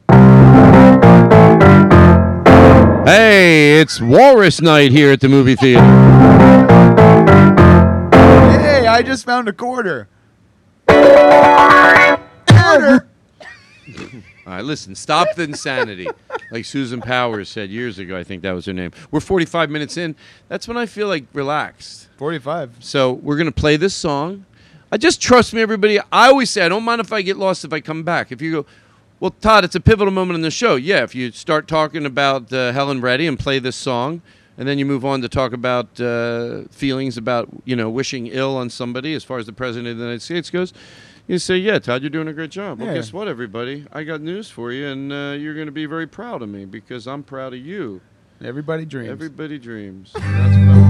[3.08, 5.80] Hey, it's Walrus Night here at the movie theater.
[8.60, 10.10] Hey, I just found a quarter.
[10.86, 12.18] Quarter.
[14.46, 16.06] All right, listen, stop the insanity.
[16.50, 18.92] Like Susan Powers said years ago, I think that was her name.
[19.10, 20.14] We're 45 minutes in.
[20.48, 22.08] That's when I feel like relaxed.
[22.18, 22.76] 45.
[22.80, 24.44] So we're going to play this song.
[24.92, 25.98] I just trust me, everybody.
[25.98, 28.32] I always say, I don't mind if I get lost if I come back.
[28.32, 28.66] If you go,
[29.20, 30.76] well, Todd, it's a pivotal moment in the show.
[30.76, 34.22] Yeah, if you start talking about uh, Helen Reddy and play this song,
[34.56, 38.56] and then you move on to talk about uh, feelings about, you know, wishing ill
[38.56, 40.72] on somebody as far as the President of the United States goes,
[41.26, 42.78] you say, yeah, Todd, you're doing a great job.
[42.78, 42.94] Well, Yeah.
[42.94, 43.86] guess what, everybody?
[43.92, 46.64] I got news for you, and uh, you're going to be very proud of me
[46.64, 48.00] because I'm proud of you.
[48.42, 49.10] Everybody dreams.
[49.10, 50.12] Everybody dreams.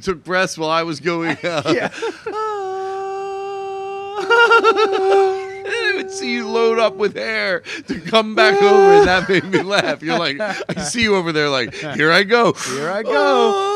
[0.00, 1.36] took breaths while I was going.
[1.44, 1.90] Uh, Yeah.
[4.20, 9.28] and I would see you load up with hair to come back over, and that
[9.28, 10.02] made me laugh.
[10.02, 12.52] You're like, I see you over there, like, here I go.
[12.52, 13.69] Here I go.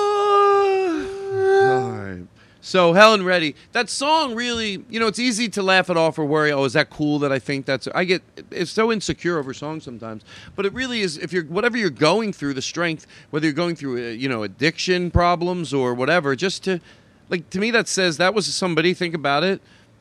[2.65, 6.25] So Helen Reddy, that song really, you know, it's easy to laugh it off or
[6.25, 6.51] worry.
[6.51, 7.89] Oh, is that cool that I think that's?
[7.95, 10.23] I get it's so insecure over songs sometimes,
[10.57, 11.19] but it really is.
[11.19, 14.45] If you're whatever you're going through, the strength, whether you're going through, uh, you know,
[14.45, 16.81] addiction problems or whatever, just to,
[17.29, 18.95] like, to me that says that was somebody.
[18.95, 19.61] Think about it,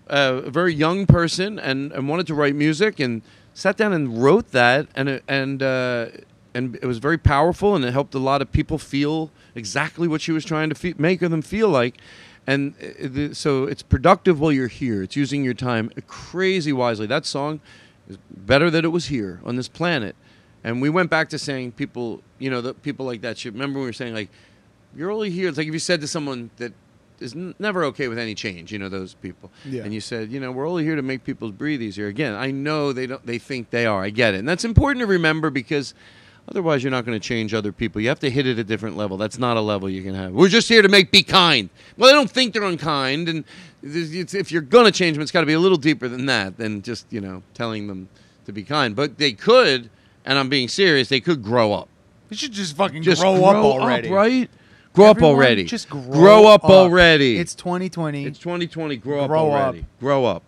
[0.09, 4.24] uh, a very young person and and wanted to write music and sat down and
[4.24, 6.07] wrote that and and uh,
[6.53, 10.22] and it was very powerful and it helped a lot of people feel exactly what
[10.22, 11.97] she was trying to fe- make them feel like
[12.46, 15.04] and uh, the, so it's productive while you're here.
[15.04, 17.06] It's using your time crazy wisely.
[17.08, 17.62] That song
[18.08, 20.16] is better that it was here on this planet.
[20.64, 23.80] And we went back to saying people you know the people like that should remember
[23.80, 24.30] we were saying like
[24.96, 25.50] you're only here.
[25.50, 26.74] It's like if you said to someone that
[27.20, 29.52] is n- never okay with any change you know those people.
[29.66, 29.84] Yeah.
[29.84, 32.08] and you said you know we're only here to make people breathe easier.
[32.08, 34.04] Again i know they don't they think they are.
[34.04, 34.39] I get it.
[34.39, 35.94] And that's important to remember because
[36.50, 38.02] otherwise you're not going to change other people.
[38.02, 39.18] You have to hit it at a different level.
[39.18, 40.32] That's not a level you can have.
[40.34, 41.70] We're just here to make be kind.
[41.98, 43.44] Well they don't think they're unkind and
[43.82, 46.08] it's, it's- if you're going to change them it's got to be a little deeper
[46.08, 48.10] than that than just you know telling them
[48.46, 48.96] to be kind.
[48.96, 49.89] But they could
[50.26, 51.89] and i'm being serious they could grow up.
[52.30, 54.10] You should just fucking just grow, up already.
[54.10, 54.50] right?
[54.94, 55.64] Grow up already.
[55.66, 57.38] Just grow, up, already.
[57.38, 58.26] It's 2020.
[58.26, 59.60] it's 2020 grow, Grow up up.
[59.62, 59.86] already.
[60.00, 60.44] Grow up.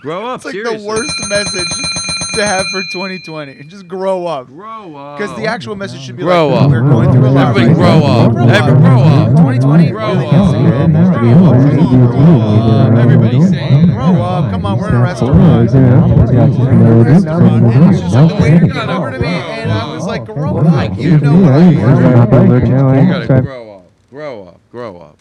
[0.00, 0.78] Grow up It's like seriously.
[0.78, 2.01] the worst message.
[2.34, 3.62] To have for 2020.
[3.64, 4.46] Just grow up.
[4.48, 5.18] Grow up.
[5.18, 6.70] Because the actual message should be Grow like, up.
[6.70, 7.48] we're going through a lot.
[7.56, 8.06] Everybody right grow now.
[8.06, 8.62] up.
[8.62, 9.28] Every- grow up.
[9.36, 9.90] 2020.
[9.90, 10.32] Grow really up.
[10.32, 10.60] gets it.
[10.92, 12.12] Grow up.
[12.12, 12.98] Grow up.
[12.98, 13.92] Everybody saying it.
[13.92, 14.50] Grow up.
[14.50, 15.34] Come on, we're in a restaurant.
[15.36, 17.64] We're in a restaurant.
[17.74, 20.58] And it's just like the waiter got over to me, and I was like, grow
[20.58, 20.96] up.
[20.98, 22.66] You know what I ordered.
[22.68, 23.86] You gotta grow up.
[24.10, 24.60] Grow up.
[24.70, 25.18] Grow up.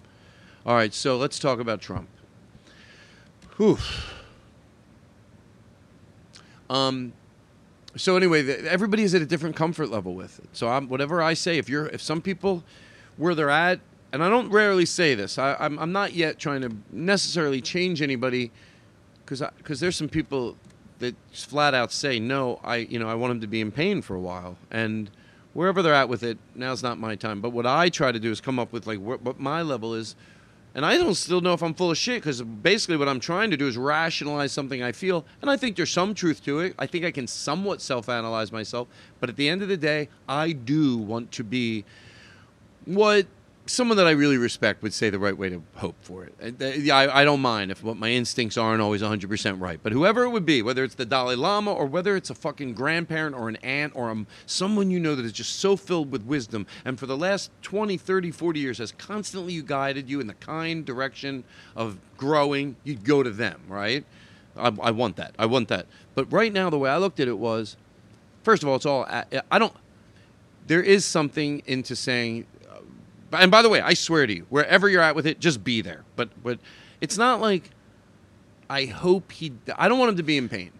[0.65, 2.07] All right, so let's talk about Trump.
[3.57, 3.77] Whew.
[6.71, 7.11] Um,
[7.97, 10.47] so anyway, the, everybody is at a different comfort level with it.
[10.53, 12.63] So I'm, whatever I say, if you're, if some people
[13.17, 13.81] where they're at,
[14.13, 18.01] and I don't rarely say this, I, I'm, I'm not yet trying to necessarily change
[18.01, 18.51] anybody,
[19.23, 20.57] because because there's some people
[20.99, 22.59] that flat out say no.
[22.63, 25.09] I you know I want them to be in pain for a while, and
[25.53, 27.39] wherever they're at with it, now's not my time.
[27.41, 29.93] But what I try to do is come up with like what, what my level
[29.93, 30.15] is.
[30.73, 33.51] And I don't still know if I'm full of shit because basically what I'm trying
[33.51, 35.25] to do is rationalize something I feel.
[35.41, 36.75] And I think there's some truth to it.
[36.79, 38.87] I think I can somewhat self analyze myself.
[39.19, 41.83] But at the end of the day, I do want to be
[42.85, 43.27] what
[43.71, 46.33] someone that I really respect would say the right way to hope for it.
[46.61, 49.79] Uh, I, I don't mind if my instincts aren't always 100% right.
[49.81, 52.73] But whoever it would be, whether it's the Dalai Lama or whether it's a fucking
[52.73, 56.23] grandparent or an aunt or um, someone you know that is just so filled with
[56.23, 60.33] wisdom and for the last 20, 30, 40 years has constantly guided you in the
[60.35, 61.43] kind direction
[61.75, 64.05] of growing, you'd go to them, right?
[64.57, 65.33] I, I want that.
[65.39, 65.85] I want that.
[66.15, 67.77] But right now, the way I looked at it was,
[68.43, 69.73] first of all, it's all, I, I don't,
[70.67, 72.45] there is something into saying
[73.31, 75.81] and by the way, I swear to you, wherever you're at with it, just be
[75.81, 76.03] there.
[76.15, 76.59] But but
[76.99, 77.69] it's not like
[78.69, 79.53] I hope he.
[79.77, 80.71] I don't want him to be in pain.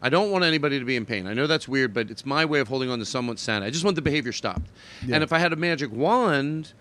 [0.00, 1.26] I don't want anybody to be in pain.
[1.26, 3.68] I know that's weird, but it's my way of holding on to someone's sanity.
[3.68, 4.70] I just want the behavior stopped.
[5.06, 5.14] Yeah.
[5.14, 6.74] And if I had a magic wand,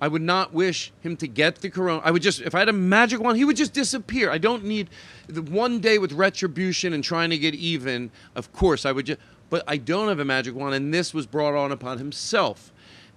[0.00, 2.00] I would not wish him to get the corona.
[2.02, 4.30] I would just, if I had a magic wand, he would just disappear.
[4.30, 4.88] I don't need
[5.26, 8.10] the one day with retribution and trying to get even.
[8.34, 11.26] Of course, I would just, but I don't have a magic wand, and this was
[11.26, 12.72] brought on upon himself.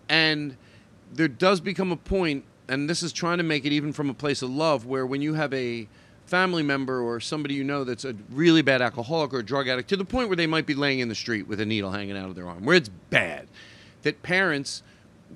[0.09, 0.57] And
[1.14, 4.14] there does become a point, and this is trying to make it even from a
[4.14, 5.88] place of love, where when you have a
[6.26, 9.95] family member or somebody you know that's a really bad alcoholic or drug addict to
[9.95, 12.30] the point where they might be laying in the street with a needle hanging out
[12.30, 13.47] of their arm, where it's bad,
[14.03, 14.84] that parents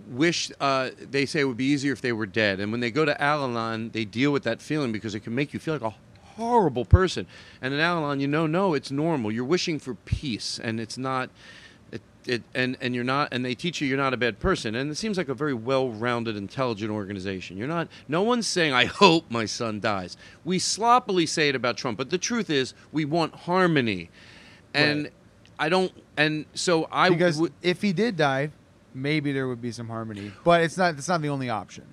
[0.07, 2.59] wish uh, they say it would be easier if they were dead.
[2.59, 5.35] And when they go to Al Anon, they deal with that feeling because it can
[5.35, 5.95] make you feel like a
[6.35, 7.27] horrible person.
[7.61, 9.31] And in Al Anon, you know, no, it's normal.
[9.31, 11.29] You're wishing for peace, and it's not.
[12.27, 14.91] It, and, and you're not and they teach you you're not a bad person and
[14.91, 19.25] it seems like a very well-rounded intelligent organization you're not no one's saying i hope
[19.31, 23.33] my son dies we sloppily say it about trump but the truth is we want
[23.33, 24.09] harmony
[24.75, 25.09] and
[25.57, 28.51] i don't and so i because would if he did die,
[28.93, 30.31] maybe there would be some harmony.
[30.43, 30.95] But it's not.
[30.95, 31.85] It's not the only option.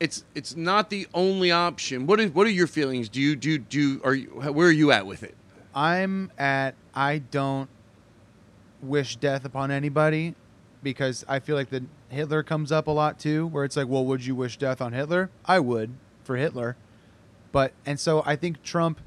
[0.00, 3.58] it's it's not the only option what is what are your feelings do you do
[3.58, 5.34] do are you where are you at with it
[5.74, 6.74] I'm at.
[6.94, 7.68] I don't
[8.82, 10.34] wish death upon anybody
[10.82, 14.04] because I feel like the Hitler comes up a lot too, where it's like, well,
[14.04, 15.30] would you wish death on Hitler?
[15.44, 16.76] I would for Hitler,
[17.52, 19.00] but and so I think Trump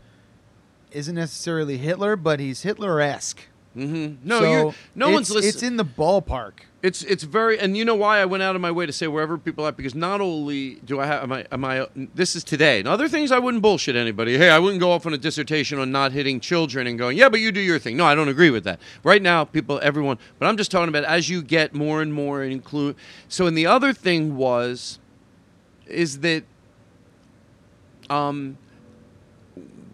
[0.91, 3.39] isn't necessarily Hitler, but he's Hitler-esque.
[3.75, 4.27] Mm-hmm.
[4.27, 6.53] no So no one's listening It's in the ballpark.
[6.83, 9.07] It's it's very and you know why I went out of my way to say
[9.07, 9.71] wherever people are?
[9.71, 12.79] Because not only do I have am I am I this is today.
[12.79, 14.37] And other things I wouldn't bullshit anybody.
[14.37, 17.29] Hey I wouldn't go off on a dissertation on not hitting children and going yeah
[17.29, 17.97] but you do your thing.
[17.97, 18.79] No I don't agree with that.
[19.03, 22.43] Right now people everyone but I'm just talking about as you get more and more
[22.43, 22.95] include
[23.27, 24.99] so and the other thing was
[25.85, 26.43] is that
[28.09, 28.57] um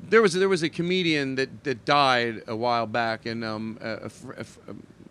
[0.10, 3.90] there was there was a comedian that, that died a while back, and um, a,
[3.90, 4.60] a, fr- a fr-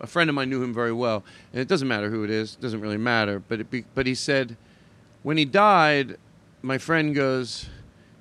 [0.00, 1.24] a friend of mine knew him very well.
[1.52, 3.40] And it doesn't matter who it is; it doesn't really matter.
[3.40, 4.56] But it be, but he said,
[5.22, 6.16] when he died,
[6.62, 7.68] my friend goes,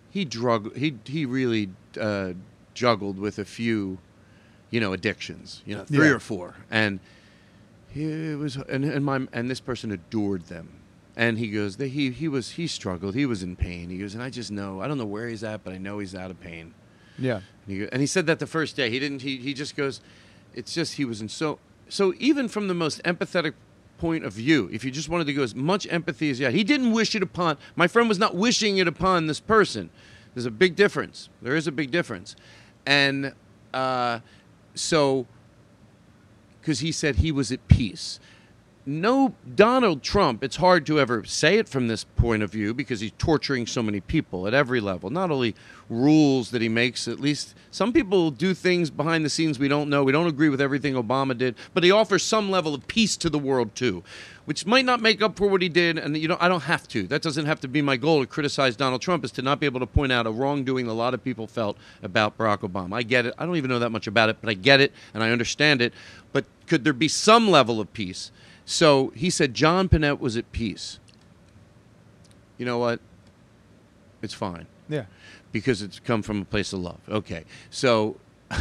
[0.09, 1.69] he drug he he really
[1.99, 2.33] uh,
[2.73, 3.97] juggled with a few,
[4.69, 6.13] you know, addictions, you know, three Yeah.
[6.15, 6.99] or four, and
[7.89, 10.69] he it was and, and my and this person adored them.
[11.17, 13.89] And he goes, he he was he struggled, he was in pain.
[13.89, 15.99] He goes, and I just know I don't know where he's at, but I know
[15.99, 16.73] he's out of pain.
[17.17, 17.41] Yeah.
[17.67, 18.89] And he, and he said that the first day.
[18.89, 19.21] He didn't.
[19.21, 20.01] He, he just goes.
[20.53, 21.59] It's just he was in so
[21.89, 23.53] so even from the most empathetic
[23.97, 26.53] point of view, if you just wanted to go as much empathy as you had,
[26.53, 27.57] he didn't wish it upon.
[27.75, 29.89] My friend was not wishing it upon this person.
[30.33, 31.29] There's a big difference.
[31.41, 32.35] There is a big difference,
[32.85, 33.33] and
[33.73, 34.19] uh,
[34.73, 35.27] so
[36.59, 38.19] because he said he was at peace.
[38.85, 42.99] No Donald Trump, it's hard to ever say it from this point of view because
[42.99, 45.09] he's torturing so many people at every level.
[45.09, 45.55] Not only
[45.89, 49.89] rules that he makes, at least some people do things behind the scenes we don't
[49.89, 50.03] know.
[50.03, 53.29] We don't agree with everything Obama did, but he offers some level of peace to
[53.29, 54.03] the world too,
[54.45, 55.97] which might not make up for what he did.
[55.97, 57.07] And you know, I don't have to.
[57.07, 59.25] That doesn't have to be my goal to criticize Donald Trump.
[59.25, 61.77] Is to not be able to point out a wrongdoing a lot of people felt
[62.03, 62.95] about Barack Obama.
[62.95, 63.33] I get it.
[63.37, 65.81] I don't even know that much about it, but I get it and I understand
[65.81, 65.93] it.
[66.33, 68.31] But could there be some level of peace?
[68.65, 70.99] So he said John Pinette was at peace.
[72.57, 72.99] You know what?
[74.21, 75.05] It's fine Yeah.
[75.51, 76.99] because it's come from a place of love.
[77.07, 77.45] Okay.
[77.69, 78.17] So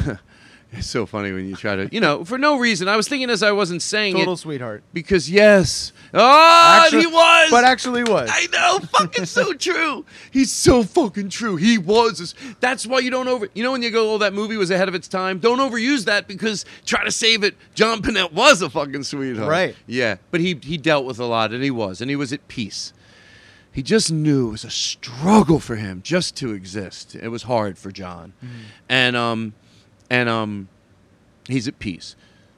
[0.77, 2.89] it's so funny when you try to, you know, for no reason.
[2.89, 4.83] I was thinking as I wasn't saying Total it sweetheart.
[4.93, 5.93] because yes.
[6.13, 7.51] Oh, he was.
[7.51, 8.31] But actually was.
[8.33, 10.05] I know, fucking so true.
[10.31, 11.57] He's so fucking true.
[11.57, 12.35] He was.
[12.61, 13.49] That's why you don't over.
[13.55, 16.05] You know when you go, "Oh, that movie was ahead of its time." Don't overuse
[16.05, 17.57] that because try to save it.
[17.75, 19.49] John Pinette was a fucking sweetheart.
[19.51, 19.77] Right.
[19.87, 22.47] Yeah, but he he dealt with a lot, and he was, and he was at
[22.49, 22.93] peace.
[23.73, 27.17] He just knew it was a struggle for him just to exist.
[27.17, 28.33] It was hard for John,
[28.89, 29.55] and um,
[30.11, 30.69] and um,
[31.49, 32.17] he's at peace.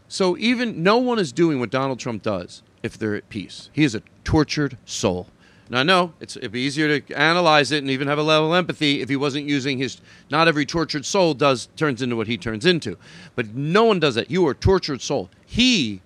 [0.08, 3.70] So even no one is doing what Donald Trump does if they're at peace.
[3.72, 5.28] He is a tortured soul.
[5.68, 8.58] Now I know it'd be easier to analyze it and even have a level of
[8.58, 10.00] empathy if he wasn't using his.
[10.30, 12.96] Not every tortured soul does turns into what he turns into,
[13.34, 14.30] but no one does that.
[14.30, 15.28] You are a tortured soul.
[15.44, 16.02] He,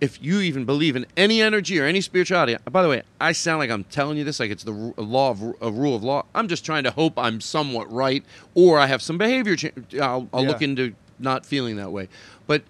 [0.00, 2.54] if you even believe in any energy or any spirituality.
[2.54, 5.30] Uh, by the way, I sound like I'm telling you this like it's the law
[5.30, 6.24] of a rule of law.
[6.34, 8.24] I'm just trying to hope I'm somewhat right,
[8.54, 9.56] or I have some behavior.
[9.56, 12.08] Cha- uh, I'll, I'll look into not feeling that way,
[12.46, 12.62] but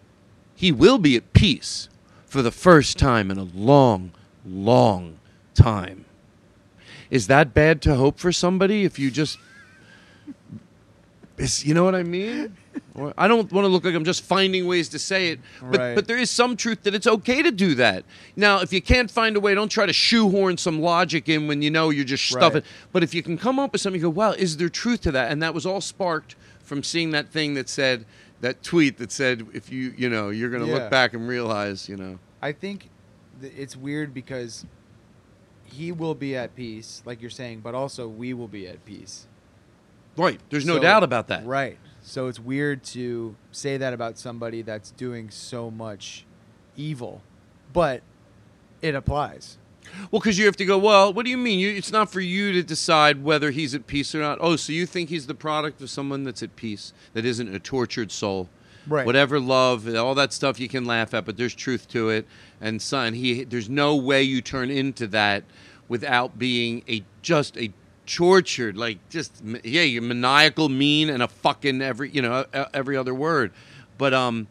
[0.57, 1.89] he will be at peace
[2.27, 4.13] for the first time in a long,
[4.45, 5.19] long
[5.55, 6.05] time.
[7.11, 9.39] Is that bad to hope for somebody if you just
[11.39, 12.57] is you know what I mean?
[13.17, 15.95] I don't want to look like I'm just finding ways to say it, but Right.
[15.95, 18.05] but there is some truth that it's okay to do that.
[18.37, 21.63] Now, if you can't find a way, don't try to shoehorn some logic in when
[21.63, 22.63] you know you're just stuffing.
[22.63, 22.65] Right.
[22.93, 25.13] But if you can come up with something, you go, "Wow, is there truth to
[25.13, 28.05] that?" And that was all sparked from seeing that thing that said
[28.43, 30.75] that tweet that said, "If you you know you're going to Yeah.
[30.75, 32.89] look back and realize you know." I think
[33.41, 34.65] th- it's weird because
[35.65, 39.27] he will be at peace, like you're saying, but also we will be at peace.
[40.17, 40.41] Right.
[40.51, 41.47] There's no So- doubt about that.
[41.47, 41.79] Right.
[42.11, 46.25] So it's weird to say that about somebody that's doing so much
[46.77, 47.23] evil,
[47.73, 48.03] but
[48.83, 49.59] it applies.
[50.11, 50.77] Well, because you have to go.
[50.77, 51.61] Well, what do you mean?
[51.61, 54.39] You, it's not for you to decide whether he's at peace or not.
[54.41, 57.61] Oh, so you think he's the product of someone that's at peace, that isn't a
[57.61, 58.49] tortured soul.
[58.89, 59.07] Right.
[59.07, 62.27] Whatever love, all that stuff you can laugh at, but there's truth to it.
[62.61, 65.45] And son, he there's no way you turn into that
[65.87, 67.73] without being a just a
[68.11, 72.45] tortured, like just yeah, you're maniacal, mean, and a fucking every you know
[72.75, 73.53] every other word.
[73.99, 74.49] But um,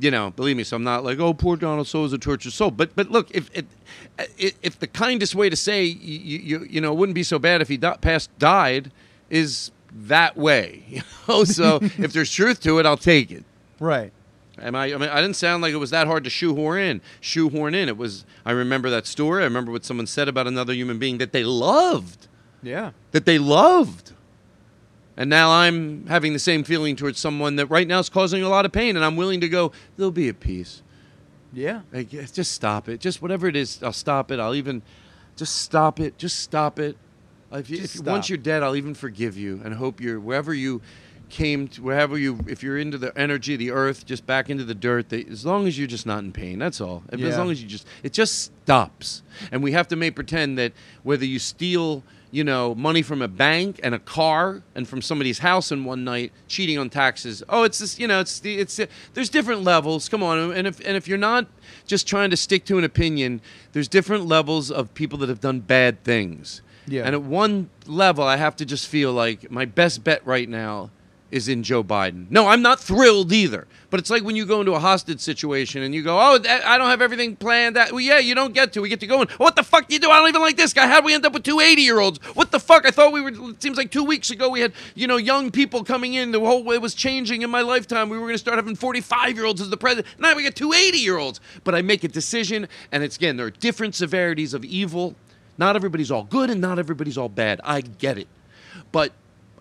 [0.00, 2.52] you know, believe me, so I'm not like, oh, poor Donald So is a tortured
[2.52, 2.70] soul.
[2.70, 6.92] But but look, if if, if the kindest way to say you you, you know
[6.92, 8.92] it wouldn't be so bad if he di- passed died
[9.28, 11.44] is that way, you know.
[11.44, 13.44] So if there's truth to it, I'll take it.
[13.80, 14.12] Right.
[14.60, 17.00] Am I, I mean, I didn't sound like it was that hard to shoehorn in.
[17.20, 17.88] Shoehorn in.
[17.88, 18.24] It was.
[18.44, 19.42] I remember that story.
[19.42, 22.28] I remember what someone said about another human being that they loved.
[22.62, 22.92] Yeah.
[23.10, 24.12] That they loved.
[25.16, 28.48] And now I'm having the same feeling towards someone that right now is causing a
[28.48, 29.72] lot of pain, and I'm willing to go.
[29.96, 30.82] They'll be at peace.
[31.52, 31.82] Yeah.
[31.92, 32.98] Like, just stop it.
[33.00, 34.40] Just whatever it is, I'll stop it.
[34.40, 34.80] I'll even
[35.36, 36.16] just stop it.
[36.16, 36.96] Just stop it.
[37.52, 40.80] If, you, if once you're dead, I'll even forgive you and hope you're wherever you
[41.28, 44.64] came to, wherever you, if you're into the energy of the earth, just back into
[44.64, 45.10] the dirt.
[45.10, 47.02] They, as long as you're just not in pain, that's all.
[47.12, 49.22] If- As long as you just, it just stops.
[49.50, 52.02] And we have to make pretend that whether you steal,
[52.32, 56.02] you know, money from a bank and a car and from somebody's house in one
[56.02, 57.42] night, cheating on taxes.
[57.48, 58.80] Oh, it's this, you know, it's the, it's
[59.12, 60.08] there's different levels.
[60.08, 61.46] Come on, and if and if you're not
[61.86, 65.60] just trying to stick to an opinion, there's different levels of people that have done
[65.60, 66.62] bad things.
[66.86, 67.04] Yeah.
[67.04, 70.90] And at one level, I have to just feel like my best bet right now
[71.32, 72.30] is in Joe Biden.
[72.30, 73.66] No, I'm not thrilled either.
[73.88, 76.64] But it's like when you go into a hostage situation and you go, "Oh, that,
[76.64, 78.80] I don't have everything planned." That well, yeah, you don't get to.
[78.82, 79.28] We get to go in.
[79.38, 80.10] What the fuck do you do?
[80.10, 80.86] I don't even like this guy.
[80.86, 82.18] How would we end up with two 80 year olds?
[82.34, 82.86] What the fuck?
[82.86, 83.50] I thought we were.
[83.50, 86.32] It seems like two weeks ago we had you know young people coming in.
[86.32, 88.08] The whole way was changing in my lifetime.
[88.08, 90.06] We were going to start having 45 year olds as the president.
[90.18, 91.40] Now we got two 80 year olds.
[91.64, 95.16] But I make a decision, and it's again there are different severities of evil.
[95.58, 97.60] Not everybody's all good, and not everybody's all bad.
[97.62, 98.28] I get it,
[98.90, 99.12] but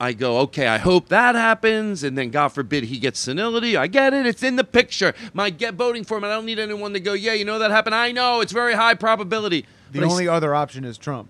[0.02, 3.78] I go, okay, I hope that happens, and then God forbid he gets senility.
[3.78, 5.14] I get it; it's in the picture.
[5.34, 6.24] My get voting for him.
[6.24, 7.94] and I don't need anyone to go, yeah, you know that happened.
[7.94, 9.64] I know it's very high probability.
[9.92, 11.30] The But I only other option is Trump.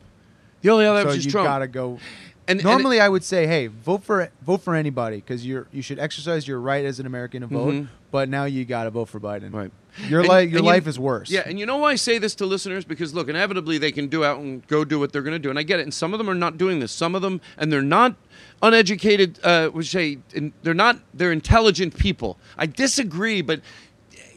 [0.61, 1.45] the only other so option is Trump.
[1.45, 1.99] you gotta go.
[2.47, 5.81] And- and- normally I would say, hey, vote for vote for anybody because you're you
[5.81, 7.73] should exercise your right as an American to vote.
[7.73, 7.87] Mhm.
[8.09, 9.53] But now you got to vote for Biden.
[9.53, 9.71] Right.
[10.09, 11.29] Your And- life your and you- life is worse.
[11.29, 12.83] Yeah, and you know why I say this to listeners?
[12.83, 15.49] Because look, inevitably they can do out and go do what they're going to do,
[15.49, 15.83] and I get it.
[15.83, 16.91] And some of them are not doing this.
[16.91, 18.15] Some of them, and they're not
[18.61, 19.39] uneducated.
[19.43, 20.99] Uh, we say in- they're not.
[21.13, 22.37] They're intelligent people.
[22.57, 23.61] I disagree, but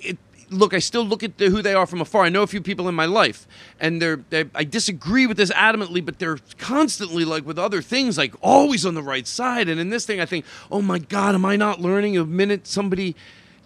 [0.01, 0.18] it,
[0.51, 2.25] look, I still look at the, who they are from afar.
[2.25, 3.47] I know a few people in my life,
[3.81, 8.16] and they're, they I disagree with this adamantly, but they're constantly like with other things,
[8.18, 9.68] like always on the right side.
[9.68, 12.16] And in this thing, I think, oh my God, am I not learning?
[12.16, 13.14] A minute somebody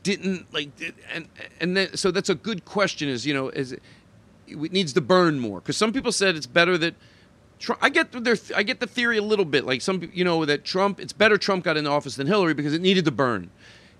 [0.03, 0.71] didn't like,
[1.13, 1.29] and
[1.61, 3.09] and then, so that's a good question.
[3.09, 3.83] Is you know, is it,
[4.47, 6.95] it needs to burn more because some people said it's better that.
[7.59, 9.65] Trump, I get their, I get the theory a little bit.
[9.65, 12.75] Like some, you know, that Trump, it's better Trump got in office than Hillary because
[12.75, 13.51] it needed to burn.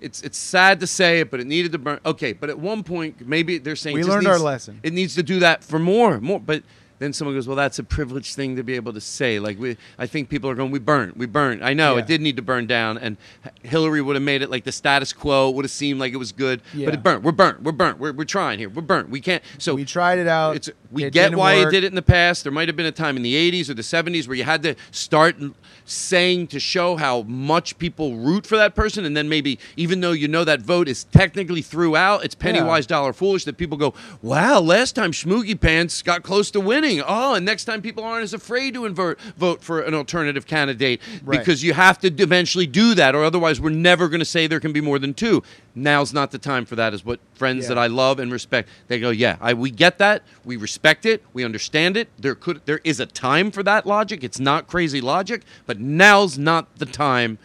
[0.01, 1.99] It's it's sad to say it, but it needed to burn.
[2.07, 4.81] Okay, but at one point, maybe they're saying We learned our lesson.
[4.83, 6.39] It needs to do that for more, more.
[6.39, 6.63] But
[6.99, 9.77] then someone goes, "Well, that's a privileged thing to be able to say." Like we,
[9.99, 12.01] I think people are going, "We burned, we burned." I know Yeah.
[12.03, 13.17] it did need to burn down, and
[13.63, 16.33] Hillary would have made it like the status quo would have seemed like it was
[16.33, 16.87] good, Yeah.
[16.87, 17.23] but it burnt.
[17.23, 17.63] We're burnt.
[17.63, 17.99] We're burnt.
[17.99, 18.69] We're, we're trying here.
[18.69, 19.11] We're burnt.
[19.11, 19.43] We can't.
[19.59, 20.57] So we tried it out.
[20.57, 21.69] it's we It get why work.
[21.69, 22.43] it did it in the past.
[22.45, 24.63] There might have been a time in the 80s or the 70s where you had
[24.63, 25.37] to start
[25.85, 30.13] saying to show how much people root for that person, and then maybe even though
[30.13, 32.65] you know that vote is technically throughout, it's penny Yeah.
[32.65, 33.45] wise, dollar foolish.
[33.45, 37.65] That people go, "Wow, last time Schmoogie Pants got close to winning." Oh, and next
[37.67, 41.39] time people aren't as afraid to invert, vote for an alternative candidate Right.
[41.39, 44.61] because you have to eventually do that, or otherwise we're never going to say there
[44.61, 45.43] can be more than two.
[45.75, 46.95] Now's not the time for that.
[46.95, 47.69] Is what friends Yeah.
[47.75, 48.69] that I love and respect.
[48.89, 52.09] They go, yeah, I, we get that, we respect it, we understand it.
[52.19, 54.25] There could, there is a time for that logic.
[54.25, 57.39] It's not crazy logic, but now's not the time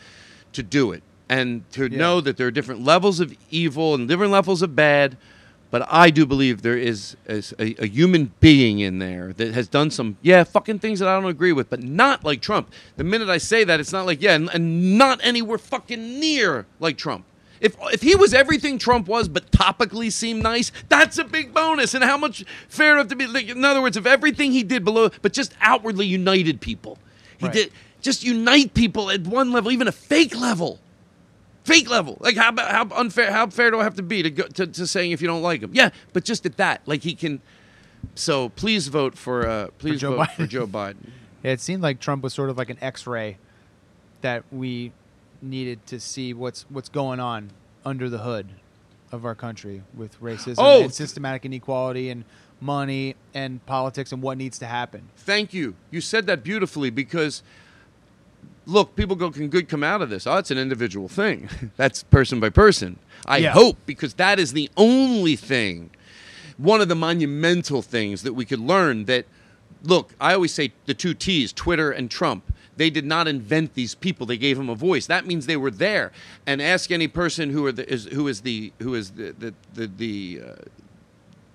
[0.53, 1.97] to do it, and to Yeah.
[1.97, 5.17] know that there are different levels of evil and different levels of bad.
[5.73, 9.89] But I do believe there is, a, a human being in there that has done
[9.89, 12.71] some, yeah, fucking things that I don't agree with, but not like Trump.
[12.95, 16.67] The minute I say that, it's not like, yeah, and, and not anywhere fucking near
[16.79, 17.25] like Trump.
[17.59, 21.95] If, if he was everything Trump was, but topically seemed nice, that's a big bonus.
[21.95, 23.25] And how much fair enough to be?
[23.25, 26.99] Like, in other words, if everything he did below, but just outwardly united people,
[27.39, 27.53] he Right.
[27.55, 30.79] did just unite people at one level, even a fake level,
[31.63, 32.17] fake level.
[32.19, 33.31] Like how about how unfair?
[33.31, 35.41] How fair do I have to be to go to, to saying if you don't
[35.41, 35.71] like him?
[35.73, 37.41] Yeah, but just at that, like he can.
[38.15, 40.97] So please vote for uh, please Joe vote for Joe Biden.
[41.43, 43.37] Yeah, it seemed like Trump was sort of like an X-ray
[44.21, 44.93] that we
[45.41, 47.49] needed to see what's what's going on
[47.83, 48.47] under the hood
[49.11, 50.83] of our country with racism Oh!
[50.83, 52.23] and systematic inequality and
[52.61, 55.09] money and politics and what needs to happen.
[55.17, 55.75] Thank you.
[55.91, 57.43] You said that beautifully because
[58.65, 60.25] look, people go, can good come out of this?
[60.27, 61.49] Oh, it's an individual thing.
[61.77, 62.99] That's person by person.
[63.25, 63.51] I Yeah.
[63.51, 65.89] hope because that is the only thing,
[66.57, 69.25] one of the monumental things that we could learn that,
[69.83, 72.43] look, I always say the two T's, Twitter and Trump.
[72.75, 74.25] They did not invent these people.
[74.25, 75.05] They gave them a voice.
[75.05, 76.11] That means they were there.
[76.47, 79.53] And ask any person who are the, is who is the who is the the
[79.75, 80.55] the, the uh,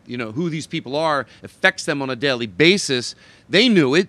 [0.07, 3.17] you know who these people are affects them on a daily basis.
[3.49, 4.09] They knew it.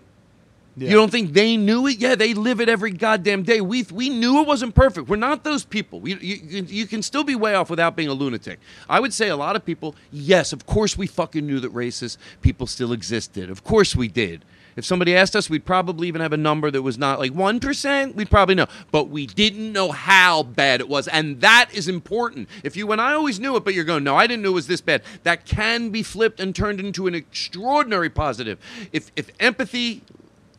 [0.80, 0.90] Yeah.
[0.90, 1.98] You don't think they knew it?
[1.98, 3.60] Yeah, they live it every goddamn day.
[3.60, 5.10] We we knew it wasn't perfect.
[5.10, 6.00] We're not those people.
[6.00, 8.60] We, you, you, can still be way off without being a lunatic.
[8.88, 12.18] I would say a lot of people, yes, of course we fucking knew that racist
[12.42, 13.50] people still existed.
[13.50, 14.46] Of course we did.
[14.80, 18.16] If somebody asked us, we'd probably even have a number that was not like 1%.
[18.16, 18.68] We'd probably know.
[18.92, 21.10] But we didn't know how bad it was.
[21.10, 22.48] And that is important.
[22.64, 24.54] If you, and I always knew it, but you're going, no, I didn't know it
[24.54, 25.02] was this bad.
[25.24, 28.58] That can be flipped and turned into an extraordinary positive.
[28.94, 30.02] If, if empathy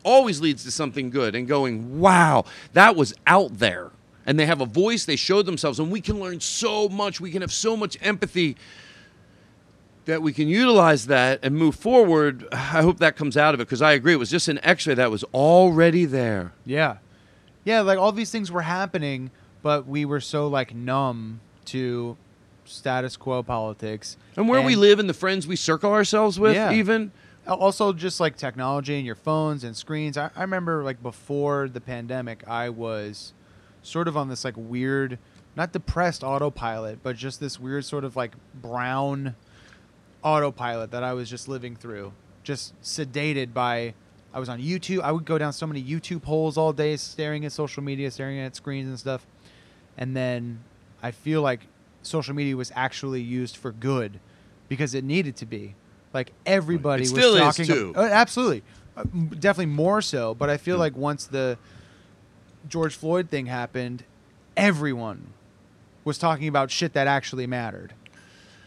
[0.03, 3.91] always leads to something good and going, wow, that was out there.
[4.25, 7.19] And they have a voice, they show themselves, and we can learn so much.
[7.19, 8.55] We can have so much empathy
[10.05, 12.47] that we can utilize that and move forward.
[12.51, 14.13] I hope that comes out of it because I agree.
[14.13, 16.53] It was just an x ray that was already there.
[16.65, 16.97] Yeah.
[17.63, 19.29] Yeah, like all these things were happening,
[19.61, 22.17] but we were so like numb to
[22.65, 24.17] status quo politics.
[24.35, 26.73] And where we live and the friends we circle ourselves with, Yeah.
[26.73, 27.11] even.
[27.47, 30.17] Al- Also, just like technology and your phones and screens.
[30.17, 33.33] I, I remember like before the pandemic, I was
[33.83, 35.17] sort of on this like weird,
[35.55, 39.35] not depressed autopilot, but just this weird sort of like brown
[40.23, 42.13] autopilot that I was just living through,
[42.43, 43.93] just sedated by.
[44.33, 45.01] I was on YouTube.
[45.01, 48.39] I would go down so many YouTube holes all day, staring at social media, staring
[48.39, 49.25] at screens and stuff.
[49.97, 50.61] And then
[51.03, 51.67] I feel like
[52.01, 54.21] social media was actually used for good
[54.69, 55.75] because it needed to be.
[56.13, 57.65] Like everybody It was still is, talking.
[57.65, 57.93] too.
[57.95, 58.63] Uh, absolutely,
[58.97, 59.03] Uh,
[59.39, 60.33] definitely more so.
[60.35, 61.57] But I feel like once the
[62.67, 64.03] George Floyd thing happened,
[64.57, 65.27] everyone
[66.03, 67.93] was talking about shit that actually mattered,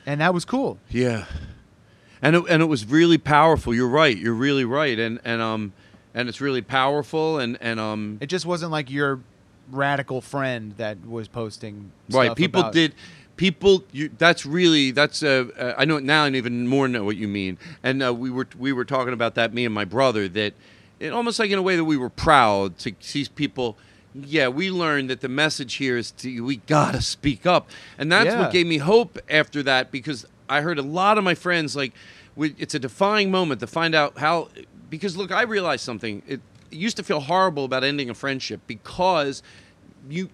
[0.07, 0.79] and that was cool.
[0.89, 1.27] Yeah,
[2.23, 3.75] and it, and it was really powerful.
[3.75, 4.17] You're right.
[4.17, 4.99] You're really right.
[4.99, 5.73] And and um,
[6.15, 7.39] and it's really powerful.
[7.39, 9.21] And and um, It just wasn't like your
[9.71, 11.91] radical friend that was posting.
[12.11, 12.95] right, people about- did.
[13.37, 15.23] People, you, that's really that's.
[15.23, 17.59] Uh, uh, I know it now, and even more know what you mean.
[17.83, 20.55] And uh, we were we were talking about that, me and my brother, that
[21.01, 23.77] it almost like in a way that we were proud to see people.
[24.15, 28.27] Yeah, we learned that the message here is to we gotta speak up, and that's
[28.27, 28.39] Yeah.
[28.43, 31.93] what gave me hope after that because I heard a lot of my friends like,
[32.37, 34.49] we, it's a defying moment to find out how.
[34.91, 36.23] Because look, I realized something.
[36.29, 36.41] It,
[36.71, 39.43] it used to feel horrible about ending a friendship because
[40.09, 40.29] you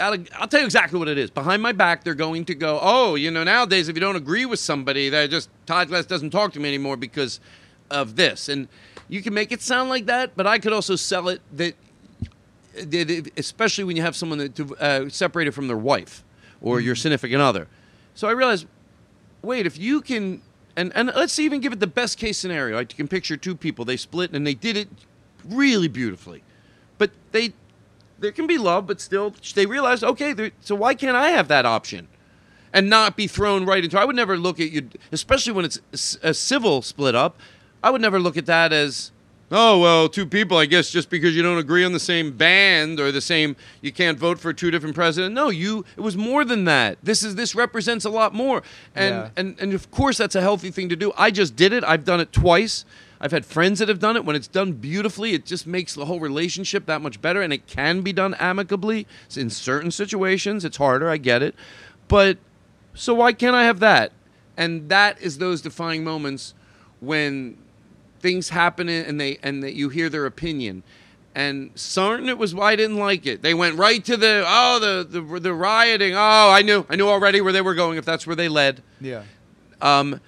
[0.00, 1.30] I'll, I'll tell you exactly what it is.
[1.30, 4.46] Behind my back, they're going to go, oh, you know, nowadays, if you don't agree
[4.46, 7.40] with somebody, they just, Todd Glass doesn't talk to me anymore because
[7.90, 8.48] of this.
[8.48, 8.68] And
[9.08, 11.74] you can make it sound like that, but I could also sell it that,
[12.74, 16.24] that especially when you have someone that uh, separated from their wife
[16.60, 17.68] or your significant other.
[18.14, 18.66] So I realized,
[19.42, 20.42] wait, if you can,
[20.76, 22.78] and, and let's even give it the best case scenario.
[22.78, 24.88] I can picture two people, they split and they did it
[25.44, 26.42] really beautifully.
[26.96, 27.52] But they
[28.18, 31.66] there can be love, but still, they realize, okay, so why can't I have that
[31.66, 32.08] option?
[32.72, 33.98] And not be thrown right into.
[34.00, 37.38] I would never look at you, especially when it's a civil split up.
[37.82, 39.12] I would never look at that as,
[39.52, 40.56] oh well, two people.
[40.56, 43.92] I guess just because you don't agree on the same band or the same, you
[43.92, 45.32] can't vote for two different presidents.
[45.34, 45.84] No, you.
[45.96, 46.98] It was more than that.
[47.02, 48.62] This is this represents a lot more.
[48.96, 49.28] And Yeah.
[49.36, 51.12] and and of course that's a healthy thing to do.
[51.16, 51.84] I just did it.
[51.84, 52.84] I've done it twice.
[53.24, 54.26] I've had friends that have done it.
[54.26, 57.40] When it's done beautifully, it just makes the whole relationship that much better.
[57.40, 59.06] And it can be done amicably.
[59.34, 61.08] In certain situations, it's harder.
[61.08, 61.54] I get it.
[62.06, 62.36] But
[62.92, 64.12] so why can't I have that?
[64.58, 66.52] And that is those defining moments
[67.00, 67.56] when
[68.20, 70.82] things happen and they and that you hear their opinion.
[71.34, 73.40] And certain it was why I didn't like it.
[73.40, 76.12] They went right to the oh the the, the rioting.
[76.12, 78.82] Oh, I knew I knew already where they were going if that's where they led.
[79.00, 79.22] Yeah.
[79.80, 80.20] Um,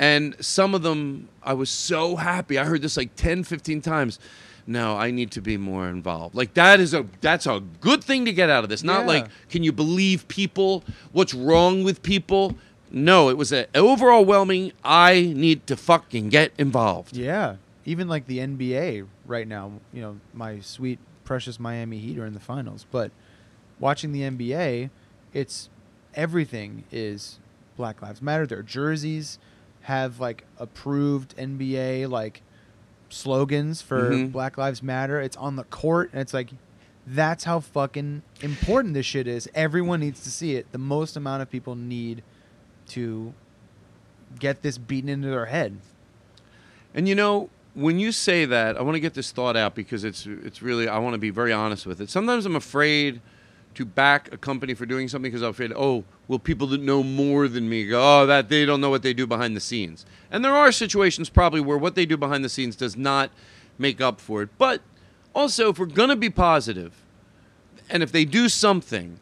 [0.00, 2.58] and some of them, I was so happy.
[2.58, 4.18] I heard this like 10, 15 times.
[4.66, 6.34] No, I need to be more involved.
[6.34, 8.82] Like that is a that's a good thing to get out of this.
[8.82, 9.06] Not Yeah.
[9.06, 10.82] like can you believe people?
[11.12, 12.56] What's wrong with people?
[12.90, 14.72] No, it was an overwhelming.
[14.84, 17.16] I need to fucking get involved.
[17.16, 17.56] Yeah.
[17.84, 22.34] Even like the NBA right now, you know, my sweet, precious Miami Heat are in
[22.34, 22.86] the finals.
[22.90, 23.10] But
[23.78, 24.90] watching the NBA,
[25.32, 25.68] it's
[26.14, 27.38] everything is
[27.76, 28.46] Black Lives Matter.
[28.46, 29.38] Their jerseys
[29.82, 32.42] have like approved NBA like
[33.08, 34.32] slogans for Mhm.
[34.32, 35.20] Black Lives Matter.
[35.20, 36.50] It's on the court, and it's like
[37.06, 39.48] that's how fucking important this shit is.
[39.54, 40.70] Everyone needs to see it.
[40.70, 42.22] The most amount of people need
[42.88, 43.32] to
[44.38, 45.78] get this beaten into their head.
[46.94, 50.04] And you know, when you say that, I want to get this thought out because
[50.04, 52.10] it's it's really I want to be very honest with it.
[52.10, 53.20] Sometimes I'm afraid
[53.74, 57.02] to back a company for doing something because I'm afraid, oh, will people that know
[57.02, 60.04] more than me go, oh, that they don't know what they do behind the scenes.
[60.30, 63.30] And there are situations probably where what they do behind the scenes does not
[63.78, 64.50] make up for it.
[64.58, 64.82] But
[65.34, 67.02] also, if we're gonna be positive,
[67.88, 69.18] and if they do something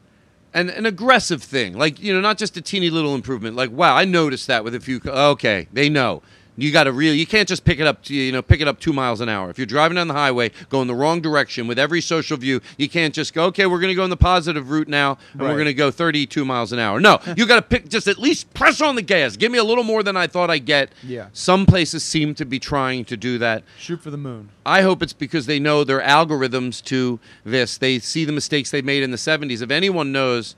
[0.54, 3.94] and an aggressive thing like you know not just a teeny little improvement like wow
[3.94, 6.22] i noticed that with a few okay they know
[6.60, 8.66] you got to really you can't just pick it up to, you know pick it
[8.68, 11.66] up two miles an hour if you're driving down the highway going the wrong direction
[11.68, 14.16] with every social view you can't just go okay we're going to go in the
[14.16, 17.56] positive route now and we're going to go 32 miles an hour no you got
[17.56, 20.16] to pick just at least press on the gas give me a little more than
[20.16, 21.28] i thought i'd get Yeah.
[21.32, 24.48] some places seem to be trying to do that Shoot for the moon.
[24.66, 27.78] I hope it's because they know their algorithms to this.
[27.78, 29.62] They see the mistakes they made in the 70s.
[29.62, 30.56] If anyone knows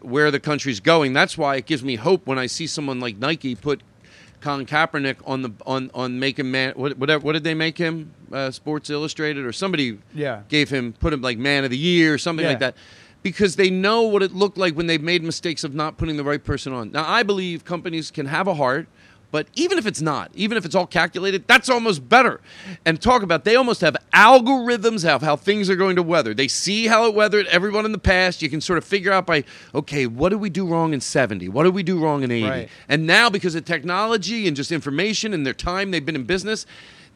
[0.00, 3.16] where the country's going, that's why it gives me hope when I see someone like
[3.16, 3.80] Nike put
[4.40, 8.12] Colin Kaepernick on the on on making man what whatever what did they make him
[8.32, 10.42] uh, Sports Illustrated or somebody Yeah.
[10.48, 12.76] gave him put him like man of the year or something like that
[13.22, 16.24] because they know what it looked like when they've made mistakes of not putting the
[16.24, 16.92] right person on.
[16.92, 18.86] Now I believe companies can have a heart
[19.30, 22.40] but even if it's not, even if it's all calculated, that's almost better.
[22.84, 26.32] And talk about they almost have algorithms of how things are going to weather.
[26.32, 28.40] They see how it weathered everyone in the past.
[28.40, 29.44] You can sort of figure out by,
[29.74, 31.48] okay, what did we do wrong in 70?
[31.50, 32.48] What did we do wrong in 80?
[32.48, 32.68] Right.
[32.88, 36.64] And now because of technology and just information and their time they've been in business,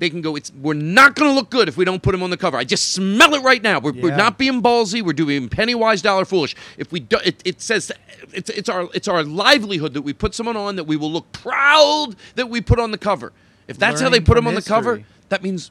[0.02, 2.24] they can go, it's we're not going to look good if we don't put them
[2.24, 2.56] on the cover.
[2.56, 3.78] I just smell it right now.
[3.78, 5.00] We're, we're not being ballsy.
[5.00, 6.56] We're doing penny wise, dollar foolish.
[6.76, 7.92] If we do, it, it says
[8.32, 11.30] it's, it's our it's our livelihood that we put someone on that we will look
[11.30, 13.32] proud that we put on the cover.
[13.68, 15.70] If that's how they put them on the cover, that means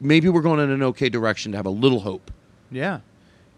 [0.00, 2.30] maybe we're going in an okay direction to have a little hope.
[2.70, 3.00] Yeah.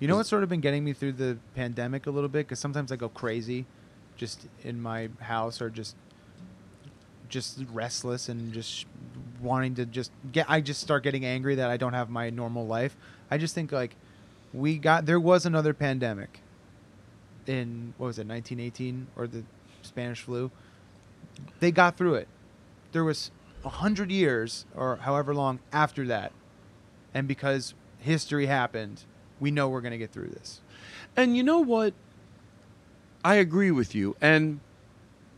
[0.01, 2.49] You know what's sort of been getting me through the pandemic a little bit?
[2.49, 3.66] Because sometimes I go crazy
[4.16, 5.95] just in my house or just
[7.33, 8.87] just restless and just
[9.41, 12.67] wanting to just get I just start getting angry that I don't have my normal
[12.67, 12.97] life.
[13.31, 13.97] I just think like
[14.53, 16.41] we got there was another pandemic
[17.47, 19.43] in what was it 1918 or the
[19.81, 20.51] Spanish flu.
[21.59, 22.29] They got through it.
[22.93, 23.31] There was
[23.65, 26.33] a hundred years or however long after that
[27.15, 29.05] and because history happened,
[29.41, 30.61] we know we're going to get through this.
[31.17, 31.95] And you know what?
[33.25, 34.17] I agree with you.
[34.21, 34.61] And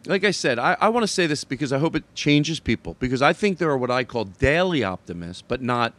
[0.07, 2.97] like I said, I, I want to say this because I hope it changes people.
[2.99, 5.95] Because I think there are what I call daily optimists, but not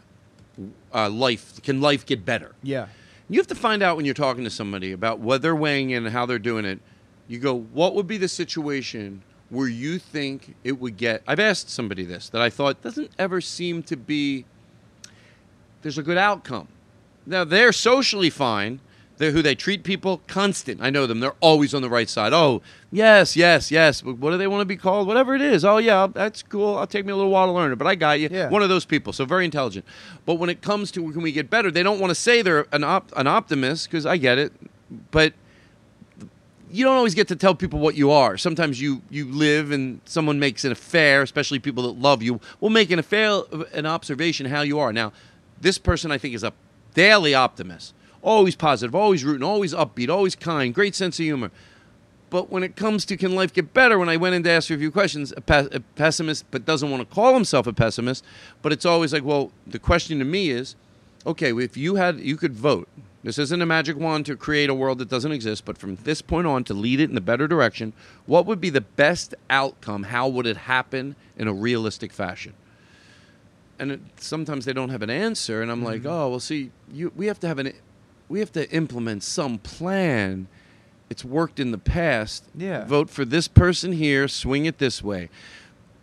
[0.93, 1.61] uh, life.
[1.63, 2.53] Can life get better?
[2.61, 2.87] Yeah.
[3.29, 6.05] You have to find out when you're talking to somebody about what they're weighing in
[6.05, 6.79] and how they're doing it.
[7.27, 11.23] You go, what would be the situation where you think it would get?
[11.27, 14.45] I've asked somebody this that I thought doesn't ever seem to be.
[15.81, 16.67] There's a good outcome.
[17.25, 18.79] Now they're socially fine.
[19.17, 20.81] They're who they treat people constant.
[20.81, 21.21] I know them.
[21.21, 22.33] They're always on the right side.
[22.33, 22.61] Oh,
[22.91, 24.03] yes, yes, yes.
[24.03, 25.07] What do they want to be called?
[25.07, 25.63] Whatever it is.
[25.63, 26.77] Oh, yeah, that's cool.
[26.77, 28.27] I'll take me a little while to learn it, but I got you.
[28.29, 28.49] Yeah.
[28.49, 29.13] One of those people.
[29.13, 29.85] So very intelligent.
[30.25, 32.67] But when it comes to can we get better, they don't want to say they're
[32.73, 34.51] an op- an optimist because I get it,
[35.11, 35.33] but
[36.69, 38.37] you don't always get to tell people what you are.
[38.37, 42.69] Sometimes you you live and someone makes an affair, especially people that love you, will
[42.69, 43.41] make an affair
[43.73, 44.91] an observation how you are.
[44.91, 45.13] Now,
[45.61, 46.51] this person I think is a
[46.93, 47.93] daily optimist.
[48.25, 51.51] Always positive, always rooting, always upbeat, always kind, great sense of humor.
[52.31, 54.69] But when it comes to can life get better, when I went in to ask
[54.69, 57.71] her a few questions, a, pe- a pessimist, but doesn't want to call himself a
[57.71, 58.25] pessimist,
[58.63, 60.75] but it's always like, well, the question to me is,
[61.23, 62.87] okay, if you had, you could vote.
[63.23, 66.23] This isn't a magic wand to create a world that doesn't exist, but from this
[66.23, 67.93] point on to lead it in a better direction,
[68.25, 70.03] what would be the best outcome?
[70.03, 72.53] How would it happen in a realistic fashion?
[73.77, 76.09] And it, sometimes they don't have an answer, and I'm like, mm-hmm.
[76.09, 77.73] oh, well, see, you, we have to have an,
[78.29, 80.47] we have to implement some plan.
[81.09, 82.45] It's worked in the past.
[82.55, 82.85] Yeah.
[82.85, 84.27] Vote for this person here.
[84.27, 85.29] Swing it this way.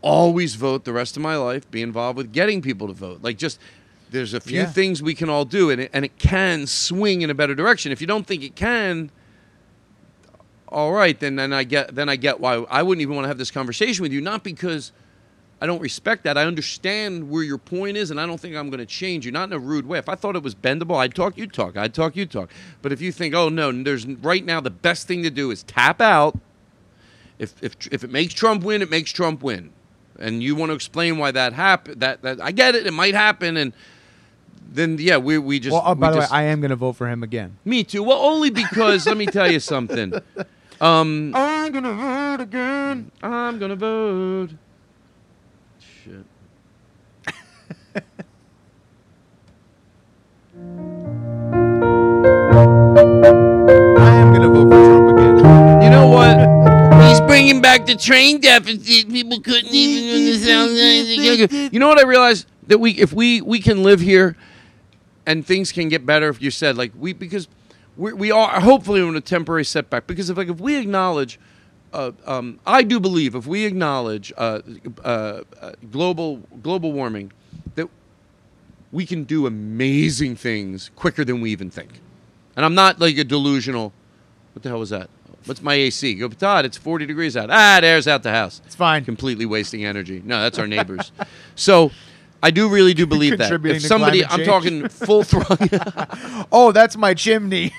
[0.01, 1.69] Always vote the rest of my life.
[1.71, 3.21] Be involved with getting people to vote.
[3.23, 3.59] Like just
[4.11, 4.67] there's a few Yeah.
[4.67, 7.93] things we can all do, and it, and it can swing in a better direction.
[7.93, 9.11] If you don't think it can,
[10.69, 13.29] all right, then then I get then I get why I wouldn't even want to
[13.29, 14.21] have this conversation with you.
[14.21, 14.93] Not because
[15.63, 16.37] I don't respect that.
[16.37, 19.31] I understand where your point is, and I don't think I'm going to change you.
[19.31, 19.97] Not in a rude way.
[19.97, 21.77] If I thought it was bendable, I'd talk, you'd talk.
[21.77, 22.51] I'd talk, you'd talk.
[22.83, 25.63] But if you think, oh no, there's right now the best thing to do is
[25.63, 26.37] tap out.
[27.39, 29.71] If if if it makes Trump win, it makes Trump win,
[30.19, 32.01] and you want to explain why that happened.
[32.01, 32.85] That that I get it.
[32.85, 33.73] It might happen, and
[34.69, 35.73] then yeah, we we just.
[35.73, 37.57] well, oh, we by the just- way, I am going to vote for him again.
[37.65, 38.03] me too.
[38.03, 40.13] Well, only because let me tell you something.
[40.81, 43.13] Um, I'm gonna vote again.
[43.23, 44.49] I'm gonna vote.
[46.05, 46.27] Shit.
[47.95, 48.01] I
[54.17, 55.83] am going to vote for Trump again.
[55.83, 57.03] You know what?
[57.09, 59.11] He's bringing back the train deficit.
[59.11, 61.73] People couldn't even understand.
[61.73, 64.37] You know what I realized that we, if we we can live here,
[65.25, 66.29] and things can get better.
[66.29, 67.47] If you said like we because
[67.97, 71.39] we we are hopefully in a temporary setback because if like if we acknowledge.
[71.93, 74.61] Uh, um, I do believe if we acknowledge uh,
[75.05, 77.33] uh, uh, global global warming,
[77.75, 77.89] that
[78.91, 82.01] we can do amazing things quicker than we even think.
[82.57, 83.93] And I'm not like a delusional.
[84.55, 85.09] What the hell was that?
[85.45, 86.15] What's my AC?
[86.15, 87.51] Go, Todd, it's 40 degrees out.
[87.51, 88.61] Ah, it airs out the house.
[88.65, 89.05] It's fine.
[89.05, 90.23] Completely wasting energy.
[90.25, 91.11] No, that's our neighbors.
[91.57, 91.91] so
[92.43, 93.53] I do really do believe that.
[93.53, 95.69] If somebody, I'm talking full throttle,
[96.53, 97.73] Oh, that's my chimney.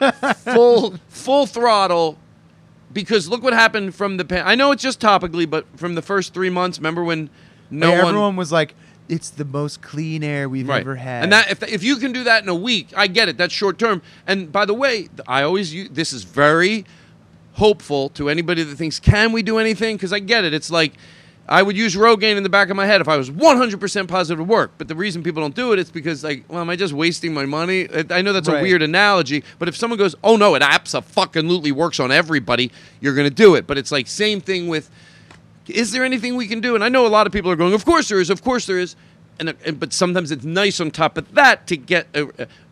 [0.36, 2.18] full full throttle.
[2.94, 4.24] Because look what happened from the.
[4.24, 7.28] Pa- I know it's just topically, but from the first three months, remember when
[7.70, 8.74] no Hey, one everyone was like,
[9.08, 12.24] "It's the most clean air we've ever had." And that if, if you can do
[12.24, 13.36] that in a week, I get it.
[13.36, 14.00] That's short term.
[14.26, 16.86] And by the way, I always use this is very
[17.54, 19.96] hopeful to anybody that thinks, can we do anything?
[19.96, 20.52] Because I get it.
[20.54, 20.92] It's like
[21.48, 24.38] I would use Rogaine in the back of my head if I was 100% positive
[24.38, 24.72] to work.
[24.78, 27.34] But the reason people don't do it, it's because like, well, am I just wasting
[27.34, 27.86] my money?
[28.10, 32.00] I know that's a weird analogy, but if someone goes, oh no, it absolutely works
[32.00, 33.66] on everybody, you're going to do it.
[33.66, 34.90] But it's like same thing with
[35.68, 36.74] is there anything we can do?
[36.74, 38.66] And I know a lot of people are going, of course there is, of course
[38.66, 38.96] there is.
[39.40, 42.26] And, uh, and but sometimes it's nice on top of that to get uh,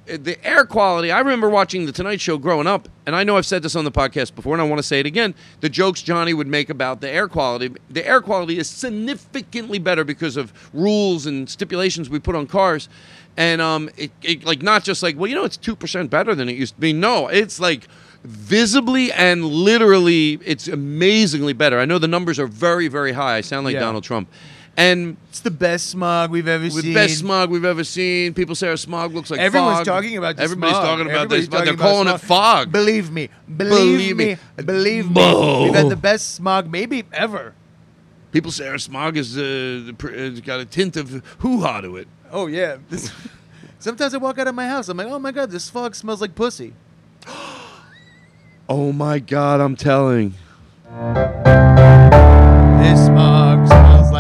[0.06, 1.10] the air quality.
[1.10, 3.84] I remember watching the Tonight Show growing up, and I know I've said this on
[3.84, 5.34] the podcast before, and I want to say it again.
[5.60, 10.04] The jokes Johnny would make about the air quality, the air quality is significantly better
[10.04, 12.88] because of rules and stipulations we put on cars.
[13.36, 16.34] And um, it, it like not just like well, you know, it's two percent better
[16.34, 16.92] than it used to be.
[16.92, 17.88] No, it's like
[18.24, 21.78] visibly and literally, it's amazingly better.
[21.78, 23.36] I know the numbers are very, very high.
[23.36, 23.80] I sound like Yeah.
[23.80, 24.28] Donald Trump.
[24.76, 26.94] And it's the best smog we've ever with seen.
[26.94, 28.32] best smog we've ever seen.
[28.32, 29.84] People say our smog looks like Everyone's fog.
[29.86, 30.84] talking about the Everybody's smog.
[30.86, 31.48] talking about Everybody's this.
[31.58, 32.72] But they're about calling it fog.
[32.72, 34.24] Believe me, believe, Believe me,
[34.56, 34.62] me.
[34.64, 35.12] believe me.
[35.14, 35.64] Bo.
[35.64, 37.54] We've had the best smog maybe ever.
[38.32, 42.08] People say our smog is uh, it's got a tint of hoo ha to it.
[42.30, 42.78] Oh yeah.
[42.88, 43.12] This,
[43.78, 44.88] sometimes I walk out of my house.
[44.88, 46.72] I'm like, oh my god, this fog smells like pussy.
[48.68, 49.60] Oh my God!
[49.60, 50.30] I'm telling.
[52.80, 53.41] This smog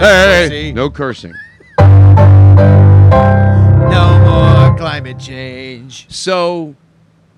[0.02, 0.72] Hey, pussy.
[0.72, 1.34] no cursing.
[1.78, 1.86] No
[4.24, 6.10] more climate change.
[6.10, 6.74] So,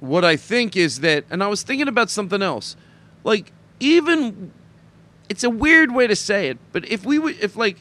[0.00, 2.74] what I think is that, and I was thinking about something else.
[3.22, 4.50] Like, even,
[5.28, 7.76] it's a weird way to say it, but if we would, if like,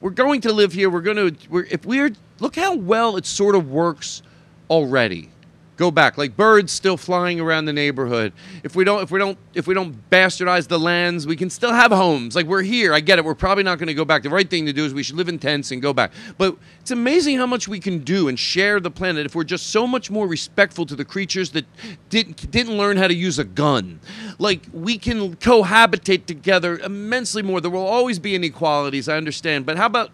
[0.00, 2.10] we're going to live here, we're going to, we're, if we're,
[2.40, 4.22] look how well it sort of works
[4.70, 5.30] already.
[5.76, 8.32] Go back, like birds still flying around the neighborhood.
[8.62, 11.72] If we don't, if we don't, if we don't bastardize the lands, we can still
[11.72, 12.36] have homes.
[12.36, 12.94] Like we're here.
[12.94, 13.24] I get it.
[13.24, 14.22] We're probably not going to go back.
[14.22, 16.12] The right thing to do is we should live in tents and go back.
[16.38, 19.70] But it's amazing how much we can do and share the planet if we're just
[19.70, 21.66] so much more respectful to the creatures that
[22.08, 23.98] didn't didn't learn how to use a gun.
[24.38, 27.60] Like we can cohabitate together immensely more.
[27.60, 29.08] There will always be inequalities.
[29.08, 30.12] I understand, but how about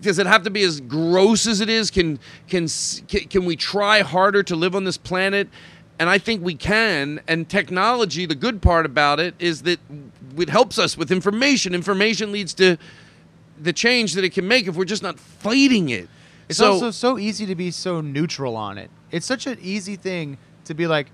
[0.00, 1.90] does it have to be as gross as it is?
[1.90, 2.18] Can
[2.48, 2.68] can
[3.08, 5.48] can, we try harder to live on this planet?
[5.98, 7.20] And I think we can.
[7.26, 9.80] And technology, the good part about it is that
[10.36, 11.74] it helps us with information.
[11.74, 12.76] Information leads to
[13.58, 16.08] the change that it can make if we're just not fighting it.
[16.48, 18.90] It's so, also so easy to be so neutral on it.
[19.10, 20.36] It's such an easy thing
[20.66, 21.08] to be like,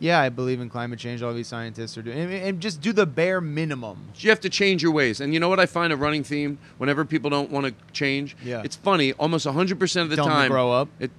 [0.00, 1.22] yeah, I believe in climate change.
[1.22, 4.08] All these scientists are doing, and, and just do the bare minimum.
[4.16, 5.20] you have to change your ways.
[5.20, 8.36] And you know what I find a running theme whenever people don't want to change?
[8.44, 8.62] Yeah.
[8.64, 10.50] It's funny, almost 100% of the Tell 'em to time.
[10.50, 10.88] grow up.
[10.98, 11.10] It,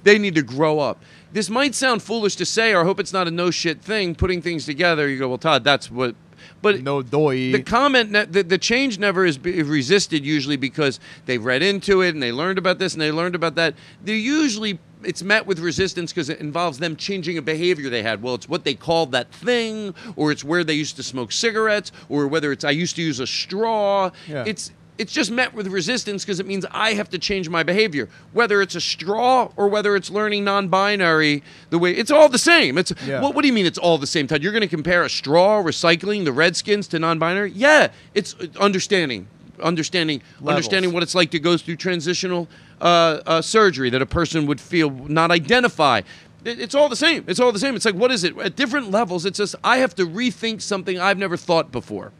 [0.04, 1.02] they need to grow up.
[1.32, 4.14] This might sound foolish to say, or I hope it's not a no shit thing,
[4.14, 5.08] putting things together.
[5.08, 6.14] You go, well, Todd, that's what.
[6.62, 7.52] But no doy.
[7.52, 12.22] The comment, the, the change never is resisted usually because they've read into it and
[12.22, 13.74] they learned about this and they learned about that.
[14.02, 18.22] They're usually it's met with resistance because it involves them changing a behavior they had.
[18.22, 21.92] Well, it's what they called that thing, or it's where they used to smoke cigarettes,
[22.08, 24.10] or whether it's I used to use a straw.
[24.28, 24.44] Yeah.
[24.46, 28.08] It's it's just met with resistance because it means I have to change my behavior.
[28.32, 32.78] Whether it's a straw or whether it's learning non-binary, the way it's all the same.
[32.78, 33.20] It's Yeah.
[33.20, 34.26] what, what do you mean it's all the same?
[34.26, 37.52] Todd, you're going to compare a straw, recycling, the Redskins to non-binary?
[37.54, 39.28] Yeah, it's uh, understanding,
[39.62, 40.48] understanding, Levels.
[40.56, 42.48] understanding what it's like to go through transitional
[42.80, 46.02] uh, uh, surgery that a person would feel not identify.
[46.44, 47.24] It's all the same.
[47.26, 47.74] It's all the same.
[47.74, 48.36] It's like what is it?
[48.38, 52.12] At different levels, it's just I have to rethink something I've never thought before,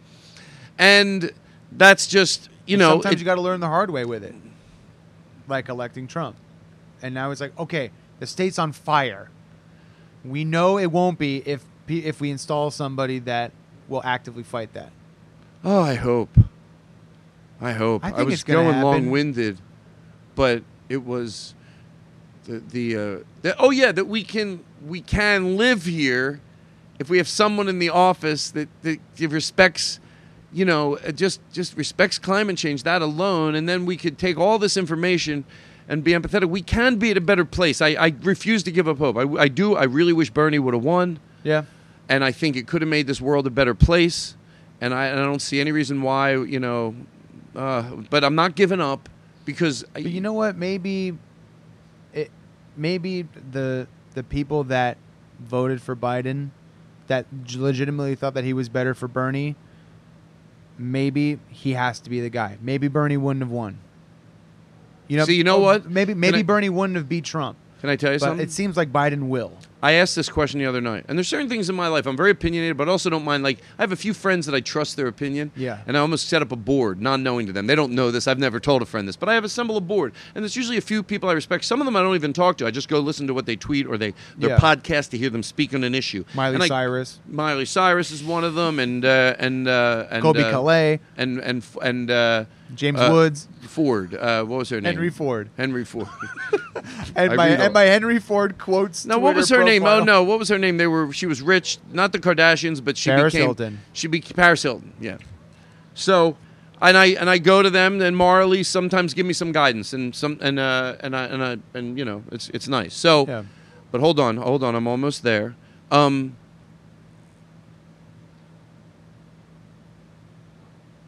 [0.78, 1.30] and
[1.72, 2.90] that's just you know.
[2.94, 4.34] sometimes it- you got to learn the hard way with it,
[5.48, 6.36] like electing Trump.
[7.02, 9.28] And now it's like, okay, the state's on fire.
[10.24, 13.52] We know it won't be if if we install somebody that
[13.86, 14.90] will actively fight that.
[15.62, 16.30] Oh, I hope.
[17.60, 18.04] I hope.
[18.04, 18.82] I I, was going happen.
[18.82, 19.58] long-winded,
[20.36, 21.54] but it was
[22.44, 26.40] the the, uh, the oh yeah that we can we can live here
[27.00, 29.98] if we have someone in the office that that respects
[30.52, 34.38] you know uh, just just respects climate change that alone and then we could take
[34.38, 35.44] all this information
[35.88, 38.86] and be empathetic we can be at a better place i, I refuse to give
[38.86, 41.64] up hope I, I do i really wish bernie would have won Yeah.
[42.08, 44.36] and I think it could have made this world a better place.
[44.80, 46.94] And I, and I don't see any reason why, you know.
[47.54, 49.08] Uh, but I'm not giving up
[49.46, 50.56] because I, you know what?
[50.56, 51.16] Maybe
[52.12, 52.30] it
[52.76, 54.98] maybe the the people that
[55.40, 56.50] voted for Biden
[57.06, 57.24] that
[57.54, 59.54] legitimately thought that he was better for Bernie,
[60.76, 62.58] maybe he has to be the guy.
[62.60, 63.78] Maybe Bernie wouldn't have won.
[65.08, 65.88] You know, See, you know oh, what?
[65.88, 67.56] Maybe maybe I- Bernie wouldn't have beat Trump.
[67.80, 68.44] Can I tell you But something?
[68.46, 69.52] it seems like Biden will.
[69.82, 72.16] I asked this question the other night, and there's certain things in my life I'm
[72.16, 73.42] very opinionated, but I also don't mind.
[73.44, 75.78] Like I have a few friends that I trust their opinion, Yeah.
[75.86, 77.66] and I almost set up a board, not knowing to them.
[77.66, 78.26] They don't know this.
[78.26, 80.78] I've never told a friend this, but I have assembled a board, and there's usually
[80.78, 81.64] a few people I respect.
[81.66, 82.66] Some of them I don't even talk to.
[82.66, 84.58] I just go listen to what they tweet or they their Yeah.
[84.58, 86.24] podcast to hear them speak on an issue.
[86.34, 87.20] Miley I- Cyrus.
[87.28, 91.00] Miley Cyrus is one of them, and uh, and uh, and Kobe uh, Calais.
[91.18, 92.44] and and and uh,
[92.74, 93.48] James uh, Woods.
[93.62, 94.14] Ford.
[94.14, 94.94] Uh, what was her name?
[94.94, 95.50] Henry Ford.
[95.56, 96.08] Henry Ford.
[97.14, 99.06] And I my and my Henry Ford quotes.
[99.06, 99.86] No, what was her Twitter name?
[99.86, 100.76] Oh no, what was her name?
[100.76, 101.12] They were.
[101.12, 103.46] She was rich, not the Kardashians, but she Paris became.
[103.46, 103.80] Hilton.
[103.92, 104.92] She became Paris Hilton.
[105.00, 105.16] Yeah.
[105.94, 106.36] So,
[106.82, 110.14] and I and I go to them, and Marley sometimes give me some guidance, and
[110.14, 112.94] some and uh and I and I and you know it's it's nice.
[112.94, 113.44] So, Yeah.
[113.90, 115.56] but hold on, hold on, I'm almost there.
[115.90, 116.36] Um.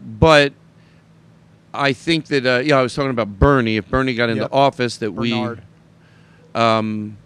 [0.01, 0.55] But
[1.79, 3.77] I think that uh, yeah, I was talking about Bernie.
[3.77, 4.53] If Bernie got into Yep.
[4.53, 5.63] office, that Bernard.
[6.55, 7.17] we um,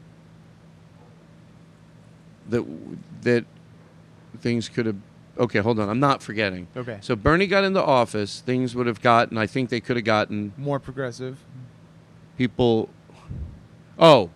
[2.48, 2.64] that
[3.22, 3.44] that
[4.40, 4.96] things could have.
[5.38, 5.88] Okay, hold on.
[5.88, 6.66] I'm not forgetting.
[6.76, 6.98] Okay.
[7.00, 8.40] So Bernie got into office.
[8.40, 9.38] Things would have gotten.
[9.38, 11.38] I think they could have gotten More progressive.
[12.36, 12.90] people.
[13.98, 14.30] Oh,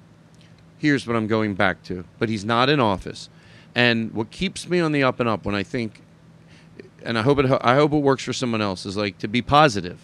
[0.78, 2.04] here's what I'm going back to.
[2.18, 3.28] But he's not in office,
[3.74, 6.00] and what keeps me on the up and up when I think,
[7.06, 7.46] and I hope it.
[7.62, 9.98] I hope it works for someone else is like to be positive.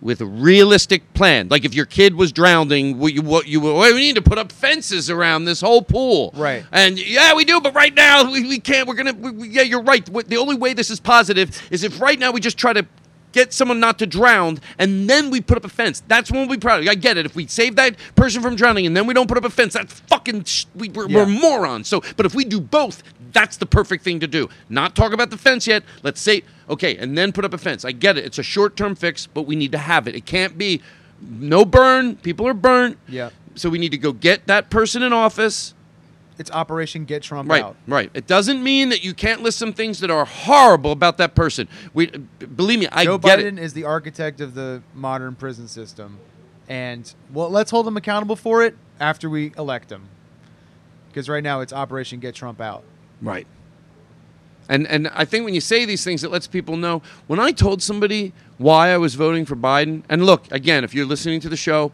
[0.00, 3.76] With a realistic plan, like if your kid was drowning, what you what you well,
[3.78, 6.62] we need to put up fences around this whole pool, Right.
[6.72, 8.86] And yeah, we do, but right now we, we can't.
[8.86, 9.14] We're gonna.
[9.14, 10.04] We, we- yeah, you're right.
[10.04, 12.84] The only way this is positive is if right now we just try to
[13.32, 16.02] get someone not to drown, and then we put up a fence.
[16.06, 16.86] That's when we'll be proud.
[16.86, 17.24] I get it.
[17.24, 19.72] If we save that person from drowning and then we don't put up a fence,
[19.72, 21.18] that's fucking sh- we, we're, Yeah.
[21.24, 21.88] we're morons.
[21.88, 23.02] So, but if we do both,
[23.34, 24.48] that's the perfect thing to do.
[24.70, 25.82] Not talk about the fence yet.
[26.02, 27.84] Let's say okay, and then put up a fence.
[27.84, 28.24] I get it.
[28.24, 30.14] It's a short-term fix, but we need to have it.
[30.14, 30.80] It can't be
[31.20, 32.16] no burn.
[32.16, 32.96] People are burnt.
[33.06, 33.28] Yeah.
[33.54, 35.74] So we need to go get that person in office.
[36.38, 37.76] It's Operation Get Trump Right, Out.
[37.86, 38.10] right.
[38.12, 41.68] It doesn't mean that you can't list some things that are horrible about that person.
[41.92, 43.62] We believe me, I Joe get Biden it.
[43.62, 46.18] is the architect of the modern prison system,
[46.68, 50.08] and well, let's hold him accountable for it after we elect him.
[51.08, 52.82] Because right now it's Operation Get Trump Out.
[53.24, 53.46] Right.
[54.68, 57.02] And and I think when you say these things, it lets people know.
[57.26, 61.04] When I told somebody why I was voting for Biden, and look again, if you're
[61.06, 61.92] listening to the show,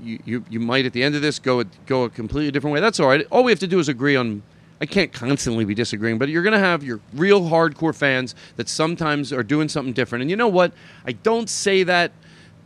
[0.00, 2.72] you you, you might at the end of this go a, go a completely different
[2.72, 2.80] way.
[2.80, 3.26] That's all right.
[3.30, 4.42] All we have to do is agree on.
[4.80, 8.68] I can't constantly be disagreeing, but you're going to have your real hardcore fans that
[8.68, 10.20] sometimes are doing something different.
[10.20, 10.72] And you know what?
[11.06, 12.12] I don't say that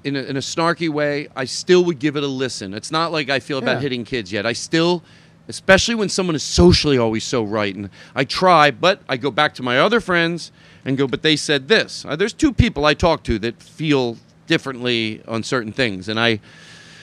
[0.02, 1.28] in a, in a snarky way.
[1.36, 2.74] I still would give it a listen.
[2.74, 3.82] It's not like I feel about Yeah.
[3.82, 4.44] hitting kids yet.
[4.44, 5.04] I still,
[5.50, 9.54] especially when someone is socially always so right, and I try, but I go back
[9.56, 10.52] to my other friends
[10.84, 12.06] and go, but they said this.
[12.06, 14.16] Uh, there's two people I talk to that feel
[14.46, 16.40] differently on certain things, and I,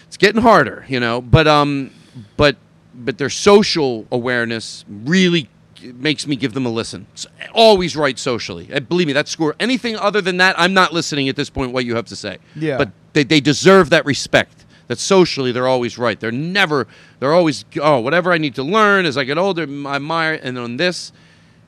[0.08, 1.22] it's getting harder, you know.
[1.22, 1.92] But um,
[2.38, 2.56] but
[2.96, 5.50] but their social awareness really
[5.84, 7.06] makes me give them a listen.
[7.14, 8.66] S- always right socially.
[8.88, 9.56] Believe me, that score.
[9.60, 11.72] Anything other than that, I'm not listening at this point.
[11.72, 12.40] What you have to say.
[12.56, 12.78] Yeah.
[12.78, 14.66] But they, they deserve that respect.
[14.88, 16.20] That socially they're always right.
[16.20, 16.88] They're never.
[17.20, 19.64] They're always oh whatever I need to learn as I get older.
[19.64, 21.12] I admire and on this.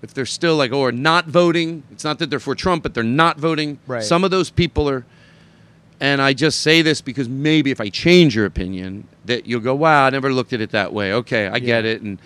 [0.02, 2.94] If they're still like, oh, or not voting, it's not that they're for Trump, but
[2.94, 3.80] they're not voting.
[3.86, 4.02] Right.
[4.02, 5.06] Some of those people are,
[6.00, 9.76] and I just say this because maybe if I change your opinion, that you'll go,
[9.76, 11.12] wow, I never looked at it that way.
[11.12, 12.02] Okay, I get it.
[12.02, 12.18] And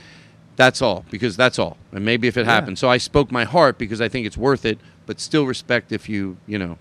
[0.56, 1.78] that's all, because that's all.
[1.92, 2.80] And maybe if it happens.
[2.80, 6.08] So I spoke my heart because I think it's worth it, but still respect if
[6.08, 6.78] you, you know,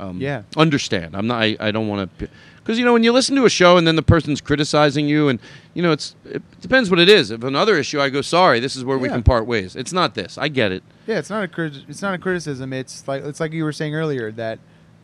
[0.00, 0.42] um, Yeah.
[0.56, 1.14] understand.
[1.16, 2.28] I'm not, I, I don't want to,
[2.58, 5.28] because, you know, when you listen to a show and then the person's criticizing you,
[5.28, 5.38] and,
[5.74, 7.30] you know, it's, it depends what it is.
[7.30, 9.14] If another issue, I go, sorry, this is where we Yeah.
[9.14, 9.76] can part ways.
[9.76, 10.36] It's not this.
[10.38, 10.82] I get it.
[11.06, 12.72] Yeah, it's not a crit- it's not a criticism.
[12.72, 14.58] It's like it's like you were saying earlier that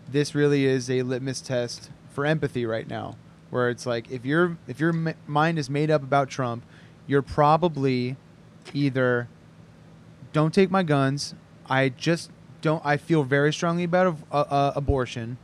[0.08, 3.16] this really is a litmus test for empathy right now,
[3.50, 6.62] where it's like if your if your m- mind is made up about Trump,
[7.08, 8.16] you're probably
[8.72, 9.26] either
[10.32, 11.34] don't take my guns.
[11.68, 12.84] I just don't.
[12.84, 15.38] I feel very strongly about av- uh, uh, abortion,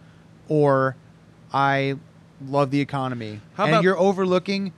[0.49, 0.97] or
[1.53, 1.97] I
[2.47, 3.41] love the economy.
[3.55, 4.73] How and about- you're overlooking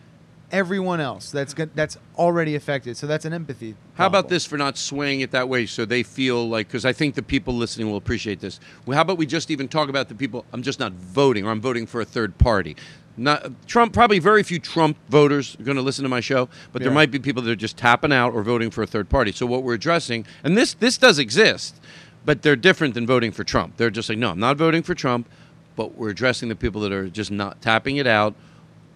[0.53, 2.97] everyone else that's that's already affected.
[2.97, 3.75] So that's an empathy.
[3.95, 6.93] How about this for not swaying it that way so they feel like, because I
[6.93, 8.61] think the people listening will appreciate this.
[8.87, 11.51] Well, how about we just even talk about the people, I'm just not voting or
[11.51, 12.77] I'm voting for a third party.
[13.17, 16.83] Not Trump, probably very few Trump voters are going to listen to my show, but
[16.83, 19.31] there might be people that are just tapping out or voting for a third party.
[19.31, 21.81] So what we're addressing, and this this does exist,
[22.25, 23.77] but they're different than voting for Trump.
[23.77, 25.29] They're just like, no, I'm not voting for Trump,
[25.77, 28.35] but we're addressing the people that are just not tapping it out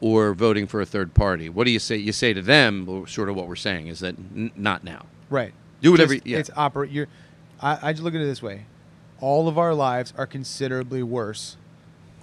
[0.00, 1.48] or voting for a third party.
[1.48, 1.96] What do you say?
[1.96, 5.06] You say to them, sort of what we're saying is that n- not now.
[5.30, 5.52] Right.
[5.80, 6.38] Do whatever- Just- yeah.
[6.38, 6.90] It's operate.
[6.90, 7.08] You're.
[7.60, 8.66] I, I just look at it this way:
[9.20, 11.56] all of our lives are considerably worse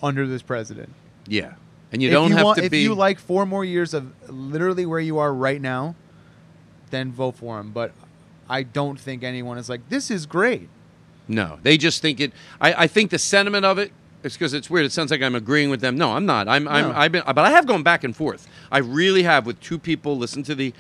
[0.02, 0.94] under this president.
[1.28, 1.56] Yeah,
[1.92, 2.78] and you If don't have want, to if be.
[2.80, 5.96] If you like four more years of literally where you are right now,
[6.92, 7.72] then vote for him.
[7.72, 7.92] But
[8.50, 10.70] I don't think anyone is like, this is great.
[11.28, 12.32] No, they just think it.
[12.62, 13.92] I, I think the sentiment of it
[14.24, 14.86] it is because it's weird.
[14.86, 15.98] It sounds like I'm agreeing with them.
[15.98, 16.48] No, I'm not.
[16.48, 16.68] I'm.
[16.68, 16.90] I'm.
[16.90, 16.96] No.
[16.96, 18.48] I've been, but I have gone back and forth.
[18.72, 20.18] I really have with two people.
[20.18, 20.74] Listen to the.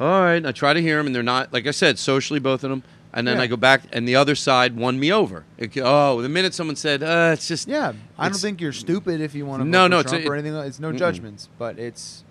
[0.00, 2.62] All right, I try to hear them, and they're not like I said socially, both
[2.64, 2.82] of them.
[3.16, 3.44] And then Yeah.
[3.44, 5.44] I go back, and the other side won me over.
[5.56, 9.20] It- oh, the minute someone said, uh, "It's just Yeah, I don't think you're stupid
[9.20, 10.54] if you want to No, no, it's Trump a- or anything.
[10.54, 10.98] like- It's no Mm-mm.
[10.98, 12.24] judgments, but it's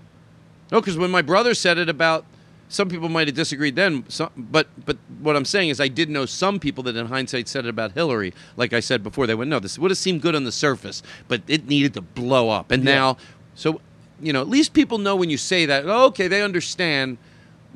[0.74, 2.26] No, because when my brother said it about,
[2.74, 4.04] some people might have disagreed then.
[4.10, 7.48] Some, but but what I'm saying is, I did know some people that, in hindsight,
[7.48, 8.34] said it about Hillary.
[8.58, 11.04] Like I said before, they went, "No, this would have seemed good on the surface,
[11.28, 12.96] but it needed to blow up." And Yeah.
[12.96, 13.18] now,
[13.56, 13.80] so
[14.22, 15.86] you know, at least people know when you say that.
[15.86, 17.18] Oh, okay, they understand.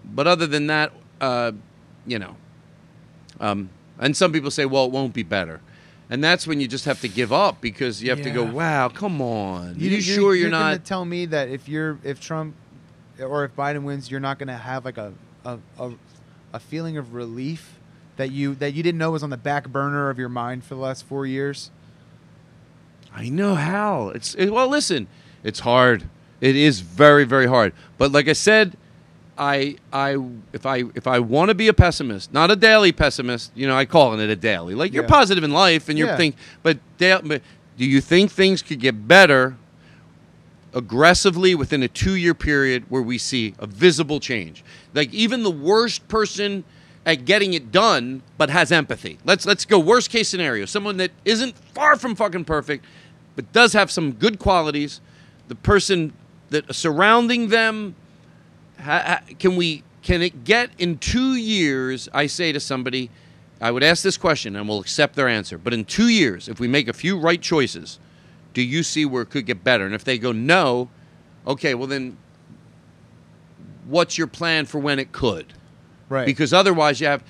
[0.04, 0.92] But other than that,
[1.22, 1.52] uh,
[2.06, 2.36] you know,
[3.40, 3.70] um,
[4.00, 5.62] and some people say, "Well, it won't be better."
[6.10, 8.88] And that's when you just have to give up because you have to go, "Wow,
[8.90, 9.76] come on!
[9.78, 12.56] you, sure you're, gonna not?" tell me that if you're if Trump
[13.22, 15.14] or if Biden wins, you're not gonna have like a
[15.46, 15.92] a, a
[16.54, 17.76] a feeling of relief
[18.18, 20.76] that you that you didn't know was on the back burner of your mind for
[20.76, 21.72] the last four years.
[23.14, 24.10] I know how.
[24.10, 24.68] It's it, well.
[24.68, 25.08] Listen,
[25.44, 26.08] it's hard.
[26.40, 27.74] It is very, very hard.
[27.98, 28.78] But like I said,
[29.40, 30.18] I, I,
[30.54, 33.76] if I, if I want to be a pessimist, not a daily pessimist, you know,
[33.76, 34.76] I call it a daily.
[34.76, 36.18] Like you're positive in life, and you're Yeah.
[36.18, 37.42] think, but, da- but
[37.76, 39.56] do you think things could get better
[40.74, 44.64] aggressively within a two-year period where we see a visible change?
[44.94, 46.64] Like even the worst person
[47.06, 49.18] at getting it done, but has empathy.
[49.24, 50.66] Let's let's go worst case scenario.
[50.66, 52.84] Someone that isn't far from fucking perfect,
[53.36, 55.00] but does have some good qualities.
[55.48, 56.12] The person
[56.50, 57.96] that surrounding them
[58.80, 62.10] ha, ha, can we can it get in two years?
[62.14, 63.10] I say to somebody,
[63.62, 65.58] I would ask this question and we'll accept their answer.
[65.58, 68.00] But in two years, if we make a few right choices,
[68.58, 69.86] do you see where it could get better?
[69.86, 70.90] And if they go no,
[71.46, 72.18] okay, well then,
[73.86, 75.54] what's your plan for when it could?
[76.10, 76.26] Right.
[76.26, 77.24] Because otherwise, you have.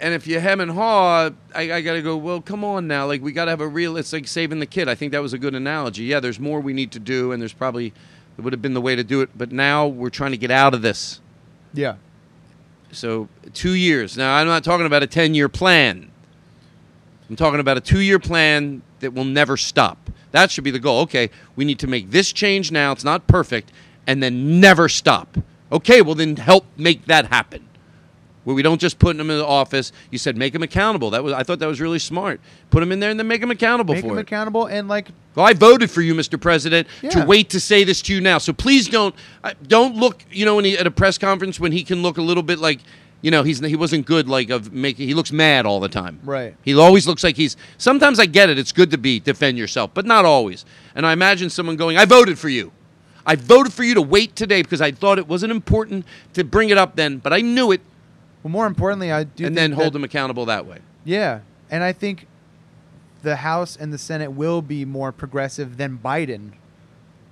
[0.00, 2.16] And if you hem and haw, I, I got to go.
[2.16, 3.04] Well, come on now.
[3.04, 3.96] Like we got to have a real.
[3.96, 4.88] It's like saving the kid.
[4.88, 6.04] I think that was a good analogy.
[6.04, 7.92] Yeah, there's more we need to do, and there's probably
[8.38, 9.30] it would have been the way to do it.
[9.36, 11.20] But now we're trying to get out of this.
[11.72, 11.96] Yeah.
[12.92, 14.16] So two years.
[14.16, 16.12] Now I'm not talking about a ten year plan.
[17.28, 19.98] I'm talking about a two year plan that will never stop.
[20.34, 21.02] That should be the goal.
[21.02, 22.90] Okay, we need to make this change now.
[22.90, 23.70] It's not perfect,
[24.04, 25.38] and then never stop.
[25.70, 27.68] Okay, well then help make that happen.
[28.42, 29.92] Where we don't just put them in the office.
[30.10, 31.10] You said make them accountable.
[31.10, 32.40] That was I thought that was really smart.
[32.70, 34.22] Put them in there and then make them accountable Make for them it.
[34.22, 35.06] accountable and like
[35.36, 36.38] Well, I voted for you, Mr.
[36.38, 37.10] President, Yeah.
[37.10, 38.38] to wait to say this to you now.
[38.38, 40.24] So please don't uh, don't look.
[40.32, 42.58] You know, when he, at a press conference when he can look a little bit
[42.58, 42.80] like,
[43.24, 44.28] you know, he's he wasn't good.
[44.28, 46.20] Like of making he looks mad all the time.
[46.24, 46.54] Right.
[46.60, 47.56] He always looks like he's.
[47.78, 48.58] Sometimes I get it.
[48.58, 50.66] It's good to be defend yourself, but not always.
[50.94, 52.70] And I imagine someone going, "I voted for you.
[53.24, 56.68] I voted for you to wait today because I thought it wasn't important to bring
[56.68, 57.80] it up then, but I knew it."
[58.42, 59.46] Well, more importantly, I do.
[59.46, 60.80] and then hold that- them accountable that way.
[61.02, 61.38] Yeah,
[61.70, 62.26] and I think
[63.22, 66.50] the House and the Senate will be more progressive than Biden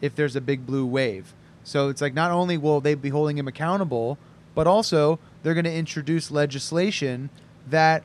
[0.00, 1.34] if there's a big blue wave.
[1.64, 4.16] So it's like not only will they be holding him accountable,
[4.54, 7.30] but also they're going to introduce legislation
[7.68, 8.02] that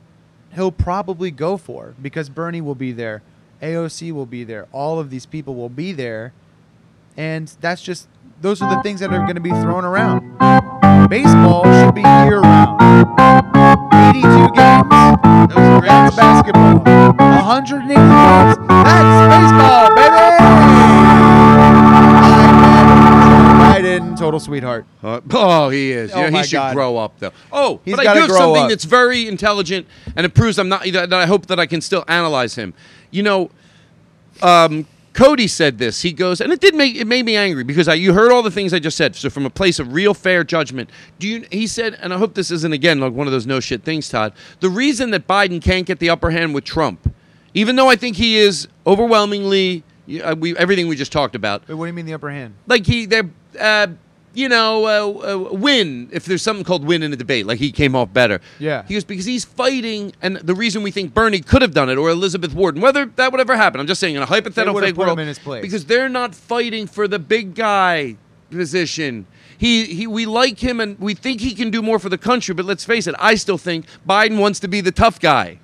[0.54, 3.22] he'll probably go for because Bernie will be there,
[3.62, 6.32] AOC will be there, all of these people will be there,
[7.16, 8.08] and that's just
[8.40, 10.20] those are the things that are going to be thrown around.
[11.08, 12.80] Baseball should be year round.
[14.14, 14.88] 82 games.
[15.82, 16.78] That's basketball.
[16.78, 18.56] 180 games.
[18.68, 19.87] That's baseball,
[24.18, 24.84] total sweetheart.
[25.02, 26.12] Uh, oh, he is.
[26.12, 26.74] Oh Yeah, my he should God.
[26.74, 27.32] grow up, though.
[27.52, 28.68] Oh, He's but I do have something up.
[28.70, 29.86] that's very intelligent,
[30.16, 30.84] and it proves I'm not.
[30.84, 32.74] That I hope that I can still analyze him.
[33.10, 33.50] You know,
[34.42, 36.02] um, Cody said this.
[36.02, 38.42] He goes, and it did make it made me angry because I, you heard all
[38.42, 39.16] the things I just said.
[39.16, 41.46] So from a place of real fair judgment, do you?
[41.50, 44.08] He said, and I hope this isn't again like one of those no shit things,
[44.08, 44.32] Todd.
[44.60, 47.12] The reason that Biden can't get the upper hand with Trump,
[47.54, 49.82] even though I think he is overwhelmingly,
[50.22, 52.54] uh, we everything we just talked about, Wait, what do you mean the upper hand?
[52.68, 53.28] like he they're
[53.58, 53.88] uh,
[54.38, 57.72] you know uh, uh, win if there's something called win in a debate like he
[57.72, 58.84] came off better Yeah.
[58.86, 61.98] he goes because he's fighting and the reason we think bernie could have done it
[61.98, 64.96] or elizabeth warren whether that would ever happen i'm just saying in a hypothetical fake
[64.96, 65.62] world in his place.
[65.62, 68.16] because they're not fighting for the big guy
[68.50, 69.26] position
[69.58, 72.54] he, he we like him and we think he can do more for the country
[72.54, 75.58] but let's face it i still think biden wants to be the tough guy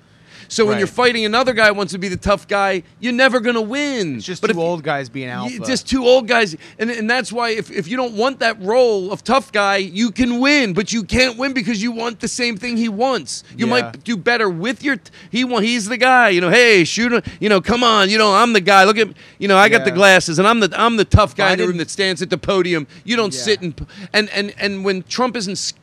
[0.47, 3.39] so when you're fighting another guy who wants to be the tough guy, you're never
[3.39, 4.17] gonna win.
[4.17, 5.59] It's just but two if- old guys being alpha.
[5.65, 9.11] just two old guys, and and that's why if, if you don't want that role
[9.11, 12.57] of tough guy, you can win, but you can't win because you want the same
[12.57, 13.43] thing he wants.
[13.57, 13.71] You Yeah.
[13.81, 14.97] might do better with your
[15.31, 16.29] he want he's the guy.
[16.29, 18.83] You know, hey, shoot, him, you know, come on, you know, I'm the guy.
[18.85, 19.09] Look at
[19.39, 21.67] you know, I got the glasses, and I'm the I'm the tough guy in the
[21.67, 22.87] room that stands at the podium.
[23.03, 23.39] You don't Yeah.
[23.41, 25.73] sit and and and and when Trump isn't.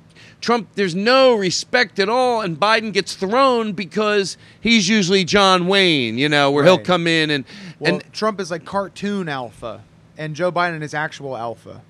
[0.43, 6.19] Trump, there's no respect at all, and Biden gets thrown because he's usually John Wayne,
[6.19, 7.44] you know, where he'll come in and
[7.78, 9.82] well, and Trump is like cartoon alpha,
[10.19, 11.81] and Joe Biden is actual alpha.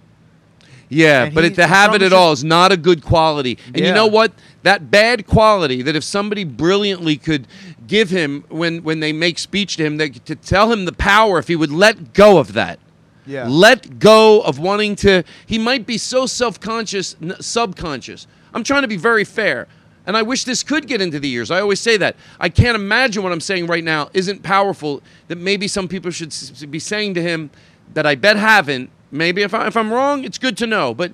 [0.90, 2.76] Yeah, And but he- it, to have Trump it at should- all is not a
[2.76, 3.56] good quality.
[3.74, 4.32] And you know what?
[4.62, 7.46] That bad quality that if somebody brilliantly could
[7.88, 11.38] give him when when they make speech to him, they, to tell him the power
[11.38, 12.78] if he would let go of that.
[13.24, 13.46] Yeah.
[13.48, 15.22] Let go of wanting to.
[15.46, 18.26] He might be so self conscious, n- subconscious.
[18.54, 19.66] I'm trying to be very fair.
[20.04, 21.50] And I wish this could get into the ears.
[21.50, 22.16] I always say that.
[22.40, 26.34] I can't imagine what I'm saying right now isn't powerful, that maybe some people should
[26.70, 27.50] be saying to him
[27.94, 28.90] that I bet haven't.
[29.12, 30.92] Maybe if, I, if I'm wrong, it's good to know.
[30.92, 31.12] But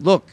[0.00, 0.26] look,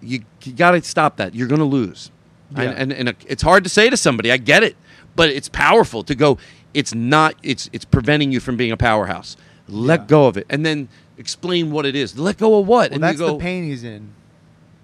[0.00, 1.34] you, you got to stop that.
[1.34, 2.10] You're going to lose.
[2.56, 2.62] Yeah.
[2.62, 4.74] And, and, and it's hard to say to somebody, I get it.
[5.14, 6.38] But it's powerful to go,
[6.72, 9.36] it's not, it's, it's preventing you from being a powerhouse.
[9.68, 10.06] Let Yeah.
[10.06, 10.46] go of it.
[10.48, 10.88] And then
[11.18, 12.16] explain what it is.
[12.18, 12.90] Let go of what?
[12.90, 14.12] Well, and that's you go, the pain he's in.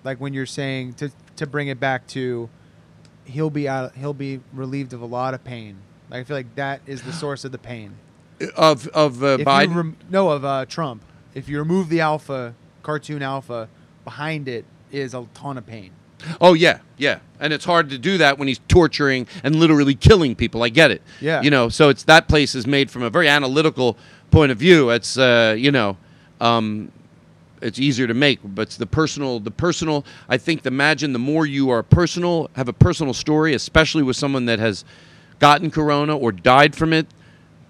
[0.05, 2.48] Like when you're saying to to bring it back to,
[3.24, 3.94] he'll be out.
[3.97, 5.78] He'll be relieved of a lot of pain.
[6.10, 7.97] Like I feel like that is the source of the pain.
[8.56, 9.74] of, of uh, If Biden.
[9.74, 11.02] rem- no, of uh, Trump.
[11.35, 13.68] If you remove the alpha, cartoon alpha,
[14.05, 15.90] behind it is a ton of pain.
[16.40, 20.35] Oh yeah, yeah, and it's hard to do that when he's torturing and literally killing
[20.35, 20.62] people.
[20.62, 21.02] I get it.
[21.20, 21.43] Yeah.
[21.43, 23.97] you know, so it's that place is made from a very analytical
[24.31, 24.90] point of view.
[24.90, 25.97] It's uh, you know,
[26.40, 26.93] um,
[27.65, 28.39] it's easier to make.
[28.45, 30.05] But it's the personal, the personal.
[30.28, 34.47] I think imagine the more you are personal, have a personal story, especially with someone
[34.47, 34.85] that has
[35.41, 37.07] gotten corona or died from it.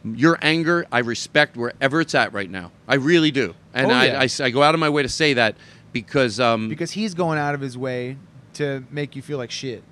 [0.05, 2.73] Your anger, I respect wherever it's at right now.
[2.87, 4.21] I really do, and Oh, I, yeah.
[4.21, 5.57] I s- I go out of my way to say that
[5.93, 8.19] because um, Because he's going out of his way
[8.55, 9.83] to make you feel like shit.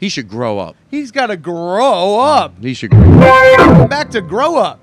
[0.00, 0.74] he should grow up.
[0.90, 2.54] He's got to grow up.
[2.60, 4.80] He should grow, Back to grow up.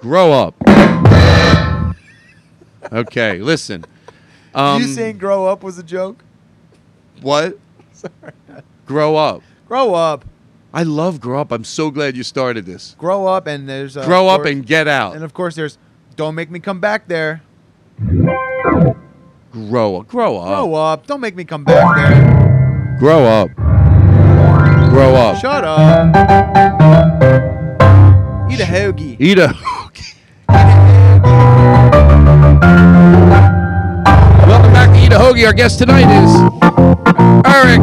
[0.00, 0.54] grow up.
[2.94, 3.84] Okay, listen.
[4.54, 6.22] Um, you saying grow up was a joke?
[7.20, 7.58] what?
[7.92, 8.12] Sorry.
[8.86, 9.42] Grow up.
[9.66, 10.24] Grow up.
[10.72, 11.50] I love grow up.
[11.52, 12.94] I'm so glad you started this.
[12.98, 15.14] Grow up, and there's uh, grow up course- and get out.
[15.16, 15.78] And of course, there's
[16.16, 17.42] don't make me come back there.
[19.52, 20.08] Grow up.
[20.08, 20.46] Grow up.
[20.48, 21.06] Grow up.
[21.06, 22.96] Don't make me come back there.
[22.98, 23.50] Grow up.
[24.90, 25.40] Grow up.
[25.40, 26.14] Shut up.
[28.52, 29.16] Eat a hoagie.
[29.18, 29.54] Eat a.
[34.46, 35.46] Welcome back to Eat a Hoagie.
[35.46, 36.30] Our guest tonight is
[37.46, 37.80] Eric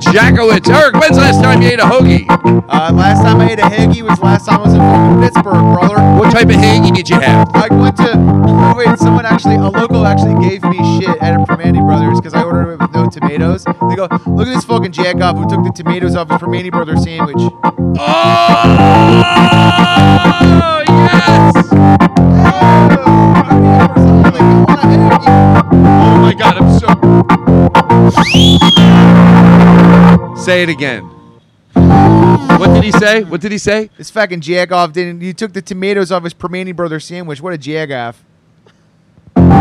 [0.00, 0.68] Jackowitz.
[0.68, 2.26] Eric, when's the last time you ate a hoagie?
[2.28, 4.80] Uh, last time I ate a hoagie was last time I was in
[5.20, 5.96] Pittsburgh, brother.
[6.18, 7.48] What type of hoagie did you have?
[7.54, 8.12] I went to.
[8.16, 12.34] Oh wait, someone actually, a local actually gave me shit at a Primanti Brothers because
[12.34, 13.64] I ordered it with no tomatoes.
[13.64, 16.70] They go, look at this fucking jack off who took the tomatoes off his Primanti
[16.70, 17.36] Brothers sandwich.
[17.36, 17.94] Oh,
[20.88, 21.68] yes!
[22.46, 23.43] Oh
[26.24, 26.88] my god, I'm so.
[30.42, 31.04] Say it again.
[32.58, 33.24] What did he say?
[33.24, 33.90] What did he say?
[33.96, 35.20] This fucking jagoff didn't.
[35.22, 37.40] You took the tomatoes off his Primanti brother sandwich.
[37.40, 38.16] What a jagoff!
[39.34, 39.52] Can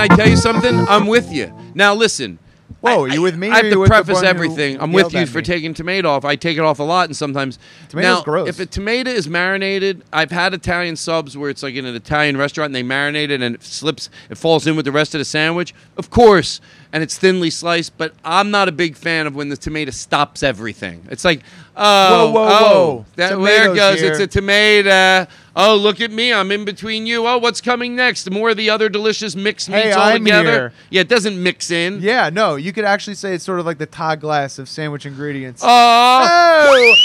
[0.00, 0.74] I tell you something?
[0.88, 1.52] I'm with you.
[1.74, 2.38] Now listen.
[2.80, 3.50] Whoa, are you with me?
[3.50, 4.80] I have to preface everything.
[4.80, 5.44] I'm with you for me?
[5.44, 6.24] taking tomato off.
[6.24, 7.58] I take it off a lot, and sometimes
[7.88, 8.48] Tomato's now, gross.
[8.48, 12.36] If a tomato is marinated, I've had Italian subs where it's like in an Italian
[12.36, 15.18] restaurant and they marinate it and it slips, it falls in with the rest of
[15.18, 15.74] the sandwich.
[15.98, 16.60] Of course,
[16.92, 17.96] and it's thinly sliced.
[17.98, 21.06] But I'm not a big fan of when the tomato stops everything.
[21.10, 21.42] It's like,
[21.76, 23.04] oh, Whoa, whoa, oh, whoa.
[23.16, 24.00] that there it goes.
[24.00, 24.10] here.
[24.10, 25.26] It's a tomato.
[25.56, 26.32] Oh, look at me.
[26.32, 27.26] I'm in between you.
[27.26, 28.30] Oh, what's coming next?
[28.30, 30.50] More of the other delicious mixed Hey, meats all I'm together.
[30.52, 30.72] here.
[30.90, 32.00] Yeah, it doesn't mix in.
[32.00, 35.06] Yeah, no, you could actually say it's sort of like the Todd Glass of sandwich
[35.06, 35.62] ingredients.
[35.64, 36.96] Oh.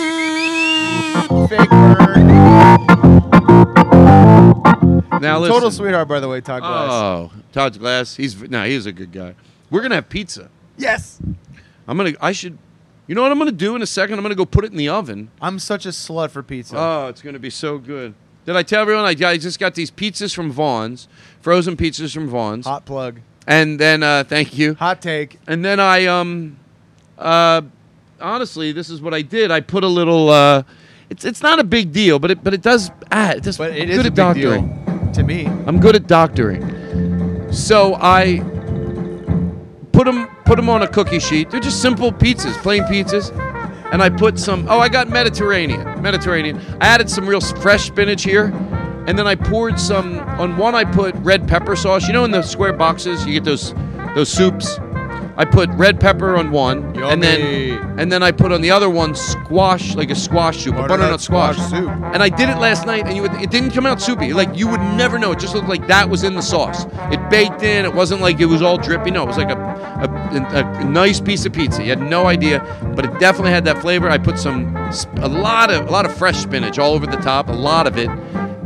[0.00, 1.46] Oh!
[1.48, 2.28] Fake burn.
[5.20, 5.54] Now listen.
[5.54, 6.90] Total sweetheart, by the way, Todd Glass.
[6.90, 8.14] Oh, Todd's Glass.
[8.16, 9.34] He's no, he's a good guy.
[9.70, 10.50] We're gonna have pizza.
[10.76, 11.18] Yes.
[11.86, 12.12] I'm gonna.
[12.20, 12.58] I should.
[13.06, 14.18] You know what I'm gonna do in a second?
[14.18, 15.30] I'm gonna go put it in the oven.
[15.40, 16.76] I'm such a slut for pizza.
[16.78, 18.14] Oh, it's gonna be so good.
[18.44, 21.08] Did I tell everyone I, I just got these pizzas from Vons,
[21.40, 23.20] frozen pizzas from Vons, Hot plug.
[23.46, 24.74] and then uh, thank you.
[24.74, 25.38] Hot take.
[25.46, 26.58] And then I um,
[27.18, 27.62] uh,
[28.20, 29.50] honestly, this is what I did.
[29.50, 30.28] I put a little.
[30.30, 30.62] Uh,
[31.10, 33.38] it's it's not a big deal, but it but it does add.
[33.38, 33.56] It does.
[33.58, 34.84] But it is good a big doctoring.
[35.14, 35.46] To me.
[35.66, 37.52] I'm good at doctoring.
[37.52, 38.38] So I
[39.92, 41.50] put them put them on a cookie sheet.
[41.50, 43.32] They're just simple pizzas, plain pizzas.
[43.92, 44.66] And I put some.
[44.68, 46.02] Oh, I got Mediterranean.
[46.02, 46.60] Mediterranean.
[46.80, 48.52] I added some real fresh spinach here,
[49.06, 50.18] and then I poured some.
[50.38, 52.06] On one, I put red pepper sauce.
[52.06, 53.74] You know, in the square boxes, you get those
[54.14, 54.78] those soups.
[55.38, 58.90] I put red pepper on one, and then and then I put on the other
[58.90, 61.56] one squash, like a squash soup, a Butternut butternut squash.
[61.70, 61.88] soup.
[62.12, 64.32] And I did it last night, and you would, it didn't come out soupy.
[64.32, 65.30] Like you would never know.
[65.30, 66.86] It just looked like that was in the sauce.
[67.12, 67.84] It baked in.
[67.84, 69.12] It wasn't like it was all drippy.
[69.12, 71.84] No, it was like a a, a, a nice piece of pizza.
[71.84, 72.58] You had no idea,
[72.96, 74.10] but it definitely had that flavor.
[74.10, 74.74] I put some
[75.18, 77.96] a lot of a lot of fresh spinach all over the top, a lot of
[77.96, 78.08] it,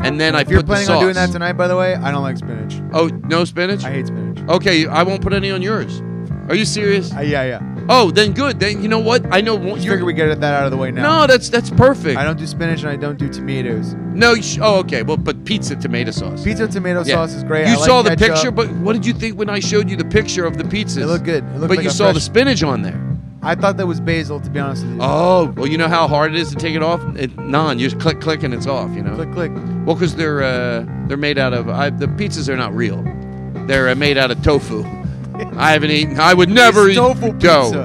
[0.02, 2.22] and then I If you're planning on doing that tonight, by the way, I don't
[2.22, 2.80] like spinach.
[2.94, 3.84] Oh, no spinach.
[3.84, 4.48] I hate spinach.
[4.48, 6.02] Okay, I won't put any on yours.
[6.48, 7.12] Are you serious?
[7.14, 7.84] Uh, yeah, yeah.
[7.88, 8.60] Oh, then good.
[8.60, 9.24] Then you know what?
[9.32, 9.76] I know you're.
[9.94, 11.20] figure we get that out of the way now.
[11.20, 12.18] No, that's that's perfect.
[12.18, 13.94] I don't do spinach and I don't do tomatoes.
[13.94, 15.02] No, you sh- oh, okay.
[15.02, 16.44] Well, but pizza tomato sauce.
[16.44, 17.14] Pizza tomato Yeah.
[17.14, 17.66] sauce is great.
[17.66, 18.34] You I like saw the ketchup.
[18.34, 20.98] picture, but what did you think when I showed you the picture of the pizzas?
[20.98, 21.44] It looked good.
[21.44, 23.00] It looked but like you a saw the fresh- spinach on there.
[23.44, 24.98] I thought that was basil, to be honest with you.
[25.00, 27.00] Oh, well, you know how hard it is to take it off.
[27.16, 27.80] It, none.
[27.80, 28.94] You just click, click, and it's off.
[28.94, 29.16] You know.
[29.16, 29.52] Click, click.
[29.84, 33.02] Well, because they're uh, they're made out of I, the pizzas are not real.
[33.66, 34.84] They're uh, made out of tofu.
[35.56, 36.18] I haven't eaten.
[36.20, 37.64] I would never eat tofu dough.
[37.64, 37.84] pizza.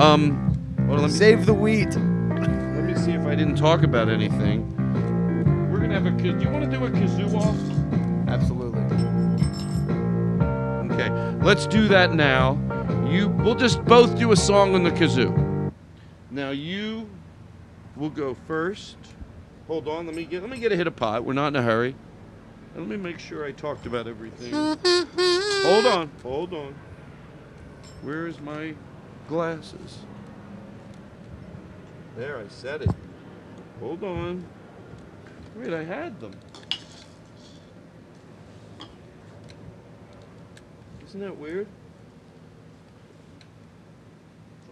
[0.00, 0.54] Um,
[0.88, 1.94] well, let me Save the wheat.
[1.96, 4.64] let me see if I didn't talk about anything.
[5.70, 6.10] We're gonna have a.
[6.10, 8.28] Do you want to do a kazoo off?
[8.28, 8.78] Absolutely.
[10.94, 11.10] Okay,
[11.44, 12.58] let's do that now.
[13.08, 15.72] You, we'll just both do a song on the kazoo.
[16.30, 17.08] Now you
[17.96, 18.96] will go first.
[19.66, 21.24] Hold on, let me get let me get a hit of pot.
[21.24, 21.94] We're not in a hurry.
[22.76, 24.52] Let me make sure I talked about everything.
[24.52, 26.74] hold on, hold on.
[28.02, 28.74] Where is my
[29.28, 29.98] glasses?
[32.16, 32.90] There, I said it.
[33.80, 34.44] Hold on.
[35.56, 36.32] Wait, I had them.
[41.06, 41.66] Isn't that weird?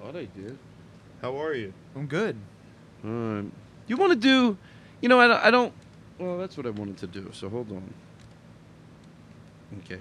[0.01, 0.59] Thought I did.
[1.23, 1.73] How are you?
[1.97, 2.37] I'm good.
[3.03, 3.53] Um,
[3.87, 4.57] you want to do?
[5.01, 5.73] You know, I, don't- I don't.
[6.19, 7.31] Well, that's what I wanted to do.
[7.33, 7.93] So hold on.
[9.85, 10.01] Okay.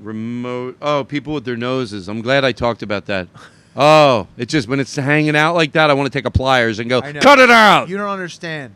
[0.00, 0.76] Remote.
[0.80, 2.08] Oh, people with their noses.
[2.08, 3.28] I'm glad I talked about that.
[3.76, 6.80] Oh, it's just when it's hanging out like that, I want to take a pliers
[6.80, 7.20] and go I know.
[7.20, 7.88] cut it out.
[7.88, 8.74] You don't understand.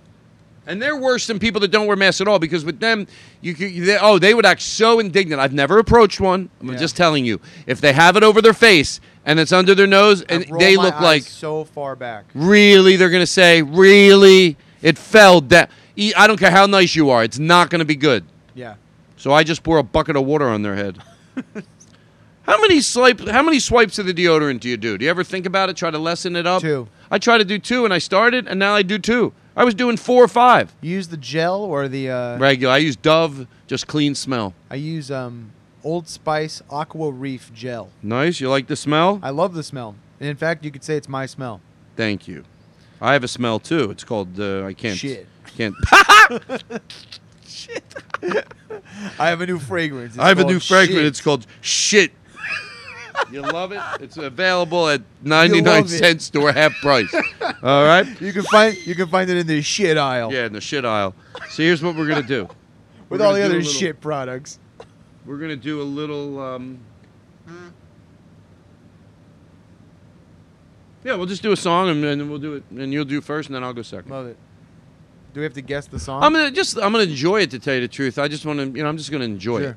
[0.69, 3.09] And they're worse than people that don't wear masks at all because with them,
[3.41, 5.41] you could, they, oh, they would act so indignant.
[5.41, 6.49] I've never approached one.
[6.61, 6.77] I'm Yeah.
[6.77, 7.41] just telling you.
[7.67, 11.01] If they have it over their face and it's under their nose and they look
[11.01, 12.27] like so far back.
[12.33, 15.67] really, they're going to say, really, it fell down.
[15.97, 17.23] I don't care how nice you are.
[17.25, 18.25] It's not going to be good.
[18.55, 18.75] Yeah.
[19.17, 20.99] So I just pour a bucket of water on their head.
[22.43, 23.29] how many swipes?
[23.29, 24.99] How many swipes of the deodorant do you do?
[24.99, 25.77] Do you ever think about it?
[25.77, 26.63] Try to lessen it up.
[26.63, 26.89] Two.
[27.11, 29.33] I try to do two, and I started, and now I do two.
[29.57, 30.75] I was doing four or five.
[30.81, 32.75] You use the gel or the uh, Regular.
[32.75, 34.53] I use Dove, just clean smell.
[34.69, 35.53] I use um,
[35.85, 37.91] Old Spice Aqua Reef gel.
[38.03, 38.41] Nice.
[38.41, 39.21] You like the smell?
[39.23, 39.95] I love the smell.
[40.19, 41.61] And in fact, you could say it's my smell.
[41.97, 42.45] Thank you.
[43.01, 43.91] I have a smell too.
[43.91, 44.99] It's called uh, I can't.
[44.99, 45.29] Shit.
[45.57, 45.75] Can't.
[49.19, 50.15] I have a new fragrance.
[50.15, 50.99] It's I have a called new fragrance.
[50.99, 51.07] Shit.
[51.07, 52.13] It's called shit.
[53.31, 53.81] you love it?
[54.01, 55.89] It's available at 99 it.
[55.89, 57.13] cents store half price.
[57.63, 58.07] All right?
[58.21, 60.85] You can find you can find it in the shit aisle Yeah, in the shit
[60.85, 61.15] aisle.
[61.51, 62.49] So here's what we're going to do.
[63.09, 64.59] with We're all the other little- shit products.
[65.27, 66.81] We're going to do a little um
[71.05, 73.21] Yeah, we'll just do a song and, and then we'll do it and you'll do
[73.21, 74.11] first and then I'll go second.
[74.11, 74.37] Love it.
[75.35, 76.23] Do we have to guess the song?
[76.23, 78.19] I'm gonna just I'm gonna enjoy it to tell you the truth.
[78.19, 79.77] I just want to you know I'm just gonna enjoy it.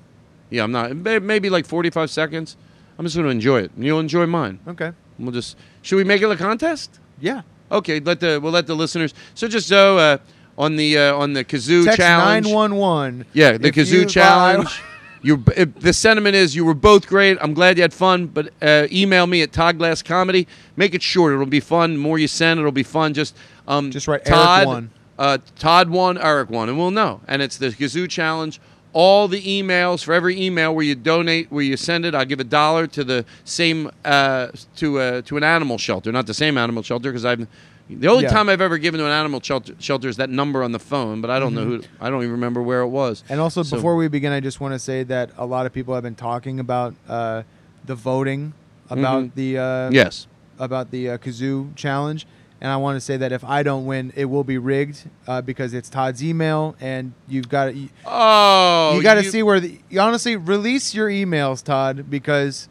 [0.52, 2.56] Yeah, I'm not maybe like 45 seconds.
[2.98, 3.72] I'm just gonna enjoy it.
[3.76, 4.60] You'll enjoy mine.
[4.68, 4.92] okay.
[5.18, 7.00] We'll just should we make it a contest?
[7.20, 7.42] Yeah.
[7.72, 9.16] Okay, let the we'll let the listeners.
[9.34, 10.18] So just so uh,
[10.60, 12.46] on the uh, on the kazoo Text challenge.
[12.46, 13.26] nine one one.
[13.34, 14.80] Yeah, the kazoo challenge.
[15.24, 17.40] You, if the sentiment is you were both great.
[17.42, 20.48] I'm glad you had fun, but uh, email me at Todd Glass Comedy.
[20.76, 21.34] Make it short.
[21.34, 21.94] It'll be fun.
[21.94, 23.16] The more you send, it'll be fun.
[23.16, 23.36] Just
[23.68, 24.92] um, Just write Eric Todd won.
[25.18, 27.22] Uh, Todd won, Eric won, and we'll know.
[27.28, 28.60] And it's the kazoo challenge.
[28.94, 32.40] All the emails for every email where you donate, where you send it, I'll give
[32.40, 36.12] a dollar to the same uh, to uh, to an animal shelter.
[36.12, 37.48] Not the same animal shelter because I've
[37.90, 38.30] the only Yeah.
[38.32, 41.22] time I've ever given to an animal shelter, shelter is that number on the phone,
[41.22, 41.82] but I don't know who.
[42.02, 43.22] I don't even remember where it was.
[43.24, 43.34] Mm-hmm.
[43.34, 45.74] And also, So- before we begin, I just want to say that a lot of
[45.74, 47.44] people have been talking about uh,
[47.86, 48.54] the voting
[48.90, 49.32] about Mhm.
[49.36, 50.28] the uh, Yes.
[50.60, 52.26] about the uh, kazoo challenge.
[52.60, 55.42] And I want to say that if I don't win, it will be rigged uh,
[55.42, 59.60] because it's Todd's email, and you've got to you, Oh, you got to see where
[59.60, 62.68] the you honestly release your emails, Todd, because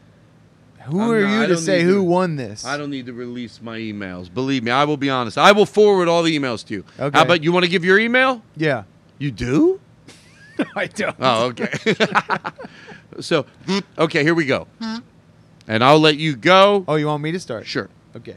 [0.87, 2.65] who I'm are not- you to say who to- won this?
[2.65, 4.33] I don't need to release my emails.
[4.33, 5.39] Believe me, I will be honest.
[5.39, 6.85] I will forward all the emails to you.
[6.99, 7.17] Okay.
[7.17, 8.43] How about you want to give your email?
[8.57, 8.85] Yeah,
[9.19, 9.81] You do?
[10.75, 11.15] I don't.
[11.21, 11.71] Oh, okay.
[13.21, 13.47] so,
[13.99, 14.67] okay, here we go.
[15.69, 16.85] And I'll let you go.
[16.89, 17.67] Oh, you want me to start?
[17.67, 17.89] Sure.
[18.17, 18.37] Okay.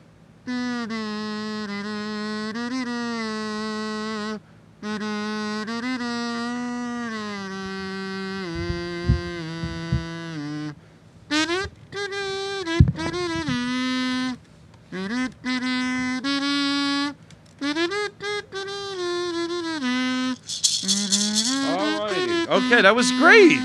[22.51, 23.59] Okay, that was great.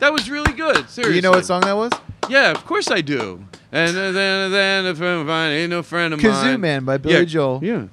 [0.00, 0.88] That was really good.
[0.88, 1.16] Seriously.
[1.16, 1.92] You know what song that was?
[2.28, 3.44] Yeah, of course I do.
[3.72, 6.32] And then, then a friend of mine ain't no friend of mine.
[6.32, 7.24] Kazoo Man by Billy yeah.
[7.24, 7.60] Joel.
[7.62, 7.86] Yeah.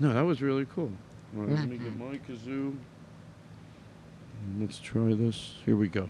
[0.00, 0.92] No, that was really cool.
[1.32, 2.76] Right, let me get my kazoo.
[4.58, 5.56] Let's try this.
[5.64, 6.08] Here we go.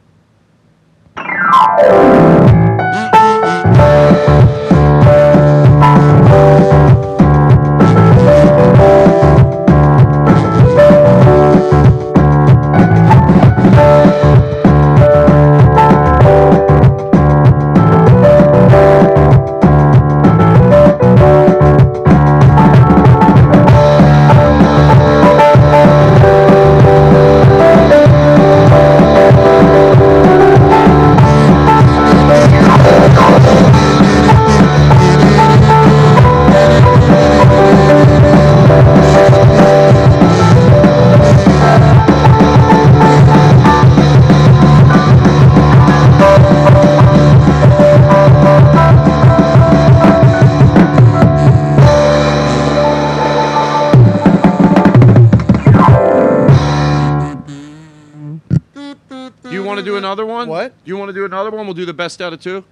[60.37, 60.49] One?
[60.49, 60.73] What?
[60.85, 61.67] Do you want to do another one?
[61.67, 62.65] We'll do the best out of two.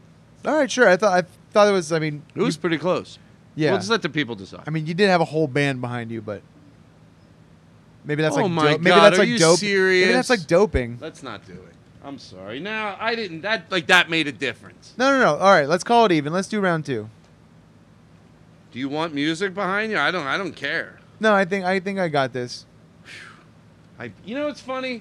[0.45, 0.89] All right, sure.
[0.89, 1.93] I thought I thought it was.
[1.93, 3.19] I mean, It was pretty close.
[3.57, 3.71] Yeah.
[3.71, 4.65] We'll just let the people decide.
[4.67, 6.43] I mean, you did have a whole band behind you, but
[8.05, 8.81] maybe that's Oh like my dope.
[8.81, 9.59] maybe God, that's are like you dope.
[9.59, 10.07] serious?
[10.07, 10.99] Maybe that's like doping.
[11.01, 11.75] Let's not do it.
[12.03, 12.61] I'm sorry.
[12.61, 13.41] Now I didn't.
[13.43, 14.93] That like that made a difference.
[14.99, 15.37] No, no, no.
[15.39, 16.33] All right, let's call it even.
[16.33, 17.09] Let's do round two.
[18.73, 19.99] Do you want music behind you?
[19.99, 20.27] I don't.
[20.27, 20.99] I don't care.
[21.21, 22.67] No, I think I think I got this.
[23.99, 24.11] I.
[24.27, 25.01] You know what's funny?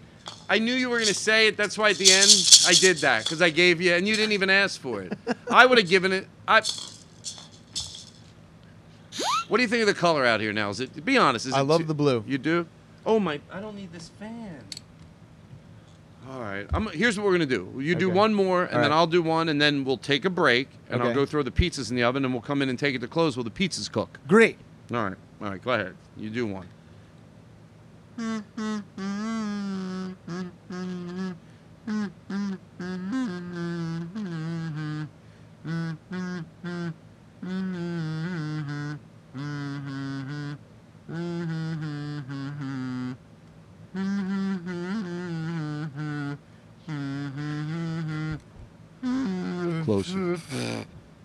[0.54, 1.58] I knew you were gonna say it.
[1.58, 2.30] That's why at the end
[2.68, 5.12] I did that because I gave you, and you didn't even ask for it.
[5.50, 6.28] I would have given it.
[6.48, 6.62] I.
[9.48, 10.70] What do you think of the color out here now?
[10.70, 11.04] Is it?
[11.04, 11.48] Be honest.
[11.48, 12.24] Is I it love too- the blue.
[12.28, 12.68] You do?
[13.04, 13.40] Oh my!
[13.52, 14.60] I don't need this fan.
[16.30, 16.68] All right.
[16.72, 17.74] I'm, here's what we're gonna do.
[17.80, 18.16] You do Okay.
[18.18, 18.96] one more, and All then right.
[18.96, 21.16] I'll do one, and then we'll take a break, and I'll Okay.
[21.16, 23.08] go throw the pizzas in the oven, and we'll come in and take it to
[23.08, 24.20] close while the pizzas cook.
[24.28, 24.58] Great.
[24.94, 25.18] All right.
[25.42, 25.62] All right.
[25.64, 25.96] Go ahead.
[26.16, 26.68] You do one.
[49.84, 50.38] Closer.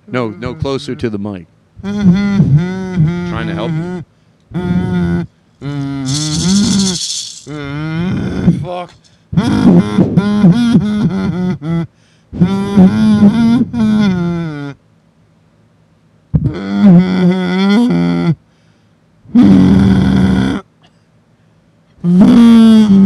[0.06, 1.46] No, no, closer to the mic.
[1.82, 4.87] Trying to help you.
[7.48, 8.92] Mm, fuck.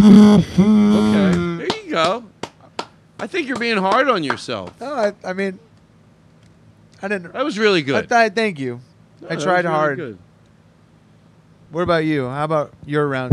[0.02, 1.36] Okay.
[1.58, 2.24] There you go.
[3.18, 4.78] I think you're being hard on yourself.
[4.80, 5.58] No, I, I mean,
[7.00, 7.32] I didn't.
[7.32, 8.08] That was really I, good.
[8.08, 8.80] th- thank you.
[9.20, 9.96] No, I tried really hard.
[9.98, 10.18] good.
[11.70, 12.28] What about you?
[12.28, 13.32] How about your round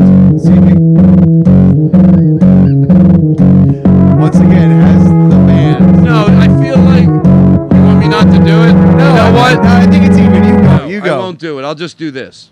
[10.99, 11.15] You go.
[11.15, 11.63] I won't do it.
[11.63, 12.49] I'll just do this.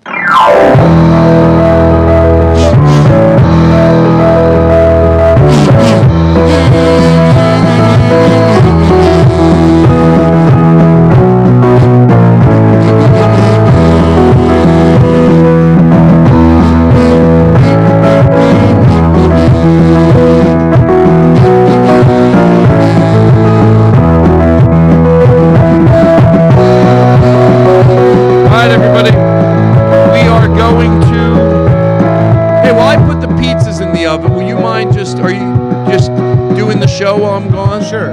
[36.98, 37.84] Show while I'm gone?
[37.84, 38.12] Sure.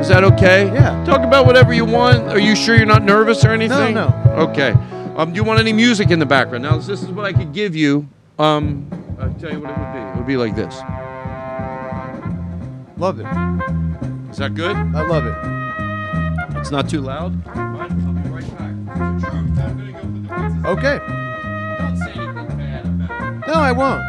[0.00, 0.66] Is that okay?
[0.66, 1.02] Yeah.
[1.04, 2.28] Talk about whatever you want.
[2.28, 3.94] Are you sure you're not nervous or anything?
[3.94, 4.08] no.
[4.26, 4.48] No.
[4.50, 4.74] Okay.
[5.16, 6.62] Um, do you want any music in the background?
[6.62, 8.08] Now, this is what I could give you.
[8.38, 8.86] Um,
[9.18, 9.98] I'll tell you what it would be.
[9.98, 10.76] It would be like this.
[12.98, 13.26] Love it.
[14.30, 14.76] Is that good?
[14.76, 16.58] I love it.
[16.58, 17.44] It's not too loud.
[17.46, 18.72] Right, I'll be right back.
[18.96, 19.58] It's the truth.
[19.58, 20.66] I'm gonna go put the pizzas.
[20.66, 20.98] Okay.
[21.78, 23.42] Don't say anything bad about.
[23.44, 23.48] it.
[23.48, 24.02] No, I won't.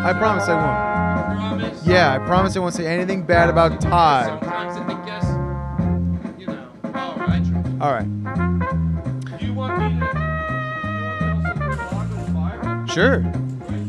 [0.00, 1.38] I promise I won't.
[1.38, 1.86] Promise.
[1.86, 4.26] Yeah, I promise I won't say anything bad about Todd.
[4.26, 5.24] Sometimes I think guess,
[6.38, 6.70] you know.
[6.94, 7.44] All right.
[7.80, 9.38] All right.
[9.38, 10.06] Do you want me to?
[10.06, 10.12] You
[11.04, 12.86] want me to also put a log on the fire?
[12.86, 13.32] Sure.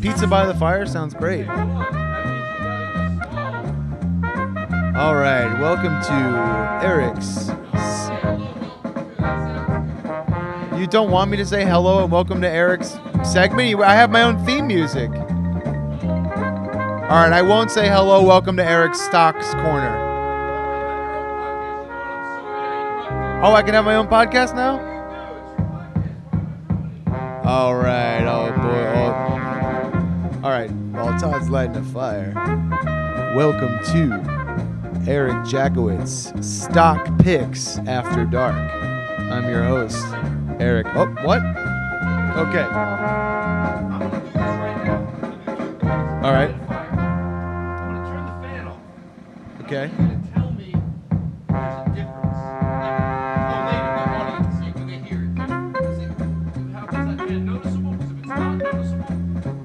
[0.02, 1.46] Pizza by the fire sounds great.
[1.46, 1.94] Hold on.
[1.94, 3.74] That means you gotta
[4.82, 5.60] just All right.
[5.60, 7.50] Welcome to Eric's.
[10.80, 13.80] You don't want me to say hello and welcome to Eric's segment?
[13.82, 15.12] I have my own theme music.
[17.10, 19.98] All right, I won't say hello, welcome to Eric's Stocks Corner.
[23.44, 24.78] Oh, I can have my own podcast now?
[27.44, 28.86] All right, oh boy.
[28.96, 30.44] Oh.
[30.44, 32.32] All right, while Todd's lighting a fire,
[33.36, 38.54] welcome to Eric Jackowitz Stock Picks After Dark.
[38.54, 40.06] I'm your host,
[40.60, 40.86] Eric.
[40.90, 41.42] Oh, what?
[42.38, 42.66] Okay.
[46.22, 46.59] All right.
[49.72, 49.86] Okay.
[49.86, 50.74] You're gonna tell me
[51.48, 52.40] there's a difference.
[52.82, 52.98] Like,
[53.70, 55.30] later, the audience, you can they hear it.
[55.30, 56.10] Is it
[56.74, 57.92] how is that fan noticeable?
[57.92, 59.14] Because if it's not noticeable,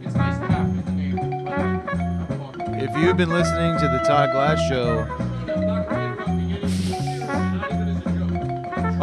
[0.04, 1.48] it's nice to have it in the name.
[1.48, 2.74] I'm talking.
[2.74, 5.08] If you've been listening to the Todd Glass Show,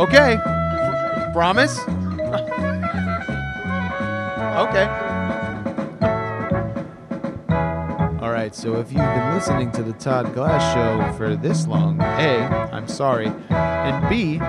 [0.04, 0.38] okay,
[1.34, 1.80] promise.
[4.62, 5.01] gonna
[8.52, 12.44] right, so if you've been listening to the Todd Glass Show for this long, A,
[12.72, 14.40] I'm sorry, and B,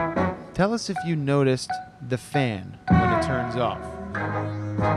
[0.55, 1.71] tell us if you noticed
[2.09, 3.81] the fan when it turns off.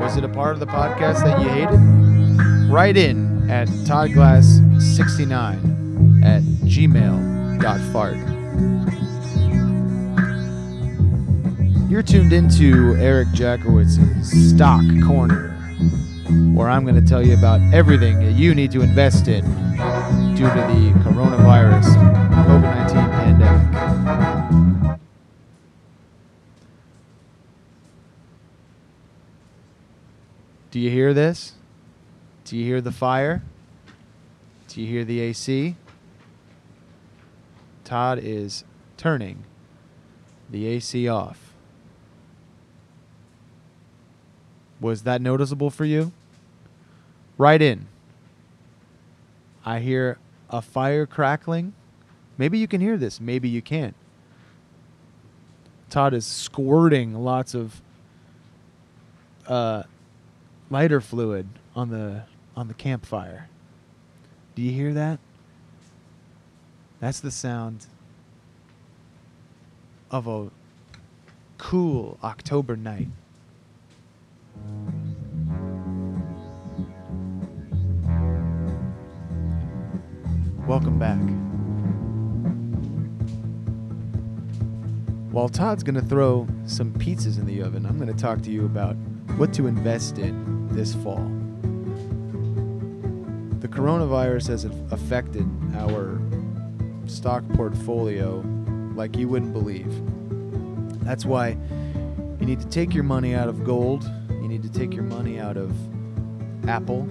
[0.02, 1.80] Was it a part of the podcast that you hated?
[2.72, 8.18] Write in at Todd Glass 69 at gmail.fart.
[11.90, 15.55] You're tuned into Eric Jackowitz's Stock Corner,
[16.54, 19.44] where I'm going to tell you about everything that you need to invest in
[20.36, 21.86] due to the coronavirus
[22.46, 25.00] COVID 19 pandemic.
[30.72, 31.54] Do you hear this?
[32.44, 33.44] Do you hear the fire?
[34.68, 35.76] Do you hear the AC?
[37.86, 38.64] Todd is
[38.98, 39.44] turning
[40.50, 41.45] the AC off.
[44.80, 46.12] Was that noticeable for you?
[47.38, 47.88] Right in.
[49.66, 50.18] I hear
[50.50, 51.74] a fire crackling.
[52.38, 53.96] Maybe you can hear this, maybe you can't.
[55.90, 57.82] Todd is squirting lots of
[59.48, 59.84] uh,
[60.70, 62.24] lighter fluid on the
[62.56, 63.50] on the campfire.
[64.56, 65.20] Do you hear that?
[67.00, 67.88] That's the sound
[70.10, 70.50] of a
[71.58, 73.08] cool October night.
[80.68, 81.20] Welcome back.
[85.32, 88.50] While Todd's going to throw some pizzas in the oven, I'm going to talk to
[88.50, 88.96] you about
[89.38, 91.24] what to invest in this fall.
[93.60, 95.46] The coronavirus has affected
[95.76, 96.20] our
[97.06, 98.44] stock portfolio
[98.96, 99.94] like you wouldn't believe.
[101.04, 101.58] That's why
[102.40, 104.10] you need to take your money out of gold,
[104.58, 105.76] need to take your money out of
[106.70, 107.04] Apple,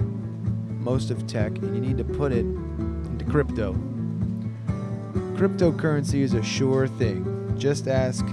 [0.80, 3.74] most of tech, and you need to put it into crypto.
[5.36, 7.54] Cryptocurrency is a sure thing.
[7.58, 8.24] Just ask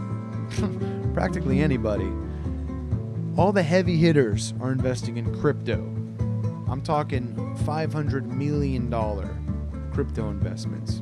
[1.13, 2.09] practically anybody.
[3.35, 5.79] All the heavy hitters are investing in crypto.
[6.69, 7.35] I'm talking
[7.65, 8.89] $500 million
[9.91, 11.01] crypto investments.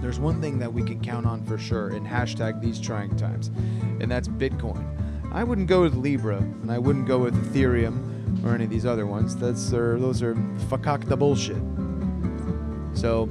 [0.00, 3.48] There's one thing that we can count on for sure in hashtag these trying times,
[4.00, 5.01] and that's Bitcoin.
[5.34, 8.84] I wouldn't go with Libra, and I wouldn't go with Ethereum or any of these
[8.84, 9.34] other ones.
[9.34, 10.34] That's uh, those are
[10.68, 11.56] fakakta bullshit.
[12.94, 13.30] So,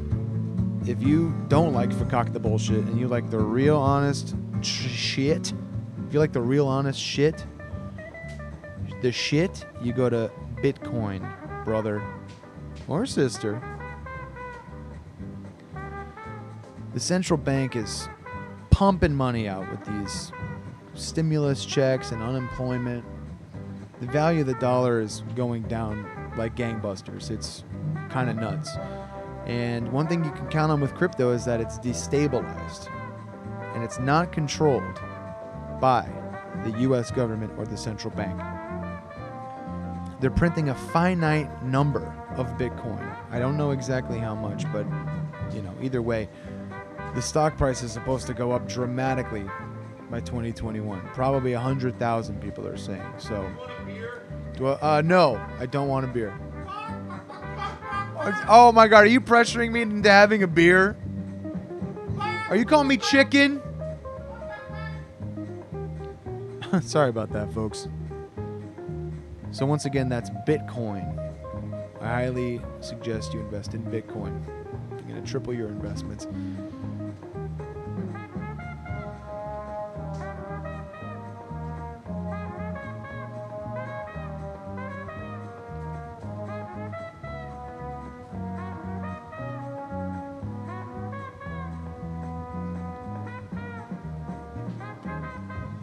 [0.87, 5.53] if you don't like fakakta bullshit and you like the real honest tr- shit,
[6.07, 7.45] if you like the real honest shit,
[9.03, 11.21] the shit, you go to Bitcoin,
[11.63, 12.03] brother
[12.87, 13.61] or sister.
[16.95, 18.09] The central bank is
[18.71, 20.31] pumping money out with these
[20.93, 23.05] stimulus checks and unemployment.
[23.99, 26.05] The value of the dollar is going down
[26.38, 27.30] like gangbusters.
[27.30, 27.63] It's
[28.09, 28.72] kind of nuts.
[29.45, 32.89] And one thing you can count on with crypto is that it's destabilized
[33.73, 34.99] and it's not controlled
[35.80, 36.07] by
[36.63, 38.39] the US government or the central bank.
[40.19, 43.15] They're printing a finite number of Bitcoin.
[43.31, 44.85] I don't know exactly how much, but
[45.51, 46.30] you know, either way,
[47.15, 49.45] the stock price is supposed to go up dramatically
[50.11, 51.01] by 2021.
[51.13, 53.01] Probably 100,000 people are saying.
[53.17, 53.49] So,
[54.57, 56.38] do I, uh, no, I don't want a beer.
[58.47, 60.95] Oh my god, are you pressuring me into having a beer?
[62.49, 63.61] Are you calling me chicken?
[66.81, 67.88] Sorry about that, folks.
[69.51, 71.17] So, once again, that's Bitcoin.
[71.99, 74.43] I highly suggest you invest in Bitcoin.
[74.91, 76.27] You're going to triple your investments.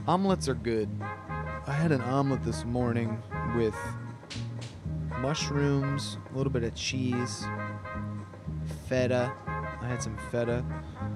[0.08, 0.88] Omelets are good.
[1.66, 3.22] I had an omelet this morning
[3.54, 3.76] with
[5.18, 7.44] mushrooms, a little bit of cheese,
[8.88, 9.30] feta.
[9.46, 10.64] I had some feta.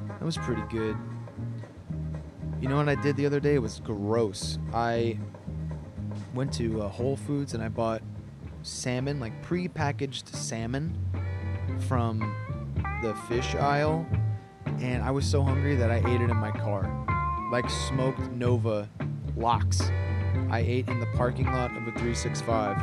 [0.09, 0.95] That was pretty good.
[2.61, 3.55] You know what I did the other day?
[3.55, 4.59] It was gross.
[4.75, 5.19] I
[6.35, 8.03] went to uh, Whole Foods and I bought
[8.61, 10.99] salmon, like pre-packaged salmon
[11.89, 12.19] from
[13.03, 14.07] the fish aisle,
[14.81, 17.02] and I was so hungry that I ate it in my car,
[17.53, 18.89] like smoked Nova
[19.37, 19.83] lox.
[20.51, 22.83] I ate in the parking lot of a 365.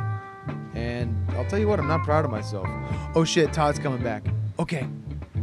[0.75, 2.67] And I'll tell you what, I'm not proud of myself.
[3.15, 4.23] Oh shit, Todd's coming back.
[4.59, 4.87] Okay.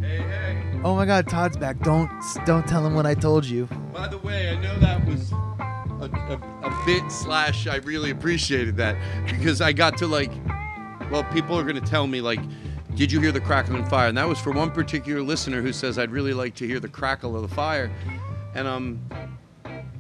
[0.01, 0.81] Hey, hey.
[0.85, 1.81] Oh my god, Todd's back.
[1.81, 2.09] Don't
[2.45, 3.69] don't tell him what I told you.
[3.93, 7.67] By the way, I know that was a, a, a bit slash.
[7.67, 8.97] I really appreciated that
[9.27, 10.31] because I got to like,
[11.11, 12.41] well, people are going to tell me like,
[12.95, 14.07] did you hear the crackle and fire?
[14.07, 16.89] And that was for one particular listener who says I'd really like to hear the
[16.89, 17.91] crackle of the fire,
[18.57, 19.01] and um,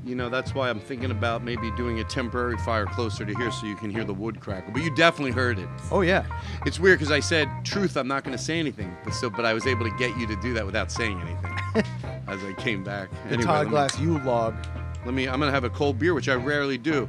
[0.04, 3.50] you know, that's why I'm thinking about maybe doing a temporary fire closer to here
[3.50, 4.72] so you can hear the wood crackle.
[4.72, 5.68] But you definitely heard it.
[5.90, 6.24] Oh yeah.
[6.64, 7.96] It's weird because I said truth.
[7.96, 10.26] I'm not going to say anything, but so but I was able to get you
[10.28, 11.84] to do that without saying anything
[12.28, 13.10] as I came back.
[13.10, 14.54] The Anyway, Todd me- Glass U log.
[15.04, 15.26] let me.
[15.28, 17.08] I'm gonna have a cold beer, which I rarely do.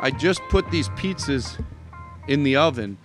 [0.00, 1.60] I just put these pizzas
[2.28, 2.96] in the oven,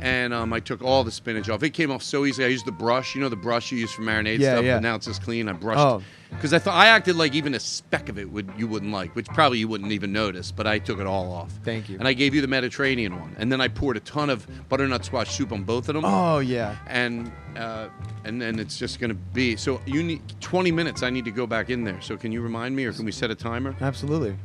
[0.00, 1.62] and um, I took all the spinach off.
[1.62, 2.44] It came off so easy.
[2.44, 3.14] I used the brush.
[3.14, 4.64] You know the brush you use for marinade Yeah, stuff.
[4.64, 4.76] yeah.
[4.76, 5.48] But now it's just clean.
[5.48, 5.78] I brushed.
[5.80, 6.02] Oh.
[6.30, 9.16] Because I thought I acted like even a speck of it would you wouldn't like,
[9.16, 10.52] which probably you wouldn't even notice.
[10.52, 11.50] But I took it all off.
[11.64, 11.98] Thank you.
[11.98, 15.06] And I gave you the Mediterranean one, and then I poured a ton of butternut
[15.06, 16.04] squash soup on both of them.
[16.04, 16.76] Oh yeah.
[16.86, 17.88] And uh,
[18.26, 21.02] and then it's just gonna be so you need 20 minutes.
[21.02, 22.00] I need to go back in there.
[22.02, 23.74] So can you remind me, or can we set a timer?
[23.80, 24.36] Absolutely.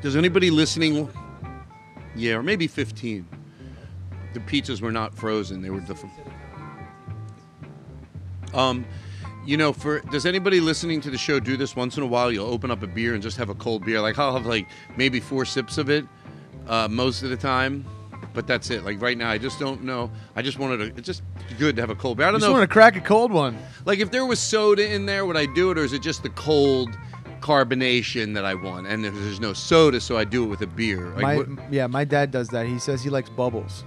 [0.00, 1.10] Does anybody listening?
[2.18, 3.26] Yeah, or maybe 15.
[4.34, 6.14] The pizzas were not frozen; they were different.
[8.52, 8.84] Um,
[9.46, 12.30] you know, for does anybody listening to the show do this once in a while?
[12.30, 14.00] You'll open up a beer and just have a cold beer.
[14.00, 16.04] Like I'll have like maybe four sips of it
[16.66, 17.86] uh, most of the time,
[18.34, 18.84] but that's it.
[18.84, 20.10] Like right now, I just don't know.
[20.36, 20.84] I just wanted to.
[20.98, 21.22] It's just
[21.58, 22.26] good to have a cold beer.
[22.26, 22.54] I don't Just know.
[22.58, 23.56] want to crack a cold one.
[23.86, 26.22] Like if there was soda in there, would I do it, or is it just
[26.22, 26.90] the cold
[27.40, 28.86] carbonation that I want?
[28.86, 31.08] And if there's no soda, so I do it with a beer.
[31.10, 32.66] Like, my, what- yeah, my dad does that.
[32.66, 33.84] He says he likes bubbles.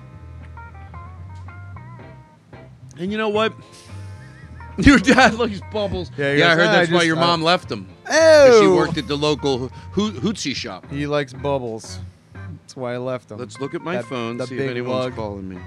[2.97, 3.53] and you know what?
[4.77, 6.11] Your dad likes bubbles.
[6.17, 7.71] Yeah, Yeah, he I goes, heard "Ah, that's I why just- your I- mom left
[7.71, 7.87] him.
[8.05, 8.75] 'Cause She Oh!
[8.75, 10.85] worked at the local ho- hootsie shop.
[10.89, 11.99] He likes bubbles.
[12.33, 13.37] That's why I left him.
[13.37, 15.15] Let's look at my That- phone, the see if big anyone's lug.
[15.15, 15.57] calling me.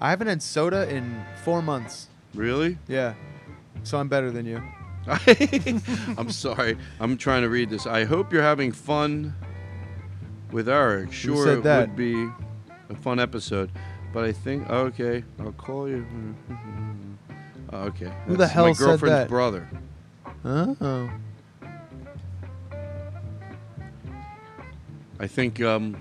[0.00, 2.08] I haven't had soda in four months.
[2.34, 2.78] Really?
[2.88, 3.14] Yeah.
[3.82, 4.62] So I'm better than you.
[6.16, 6.78] I'm sorry.
[7.00, 7.86] I'm trying to read this.
[7.86, 9.34] I hope you're having fun
[10.52, 11.12] with Eric.
[11.12, 11.88] Sure, said it that?
[11.88, 12.28] would be
[12.88, 13.70] a fun episode.
[14.12, 16.06] But I think okay, I'll call you.
[17.72, 18.12] Okay.
[18.26, 19.28] Who the that's hell my said girlfriend's that?
[19.28, 19.66] brother.
[20.44, 21.10] Oh.
[25.18, 25.96] I think um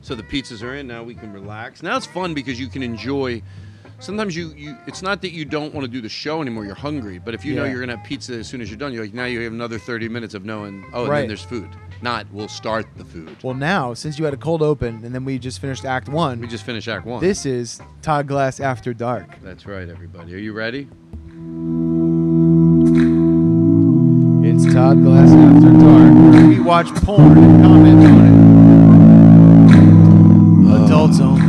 [0.00, 1.82] so the pizzas are in now we can relax.
[1.82, 3.42] Now it's fun because you can enjoy
[4.00, 6.74] sometimes you, you it's not that you don't want to do the show anymore, you're
[6.74, 7.18] hungry.
[7.18, 7.70] But if you know Yeah.
[7.72, 9.78] you're gonna have pizza as soon as you're done, you're like now you have another
[9.78, 11.20] thirty minutes of knowing oh and Right.
[11.20, 11.68] then there's food.
[12.02, 13.36] Not we'll start the food.
[13.42, 16.40] Well, now since you had a cold open and then we just finished Act One,
[16.40, 17.20] We just finished act one.
[17.20, 19.40] this is Todd Glass After Dark.
[19.42, 20.34] That's right, everybody.
[20.34, 20.88] Are you ready?
[24.46, 26.14] It's Todd Glass After Dark.
[26.48, 28.34] We watch porn and comment on it.
[30.68, 30.84] Oh.
[30.84, 31.43] Adults only.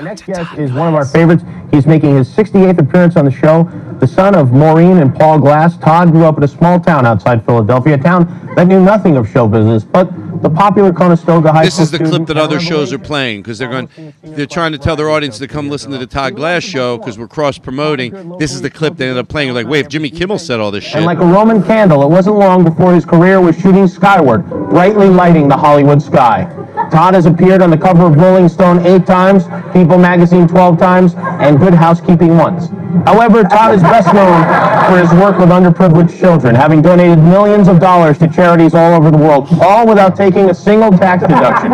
[0.00, 1.44] Our next guest is one of our favorites.
[1.70, 3.64] He's making his 68th appearance on the show.
[4.00, 7.44] The son of Maureen and Paul Glass, Todd grew up in a small town outside
[7.44, 10.10] Philadelphia, a town that knew nothing of show business, but
[10.40, 13.58] the popular Conestoga High This School is the clip that other shows are playing because
[13.58, 13.90] they're going.
[14.22, 17.18] They're trying to tell their audience to come listen to the Todd Glass show because
[17.18, 18.38] we're cross promoting.
[18.38, 19.52] This is the clip they ended up playing.
[19.52, 20.96] They're like, wait, if Jimmy Kimmel said all this shit.
[20.96, 25.10] And like a Roman candle, it wasn't long before his career was shooting skyward, brightly
[25.10, 26.50] lighting the Hollywood sky.
[26.90, 31.14] Todd has appeared on the cover of Rolling Stone eight times, People magazine 12 times,
[31.16, 32.68] and Good Housekeeping once.
[33.06, 34.42] However, Todd is best known
[34.90, 39.10] for his work with underprivileged children, having donated millions of dollars to charities all over
[39.12, 41.70] the world, all without taking a single tax deduction.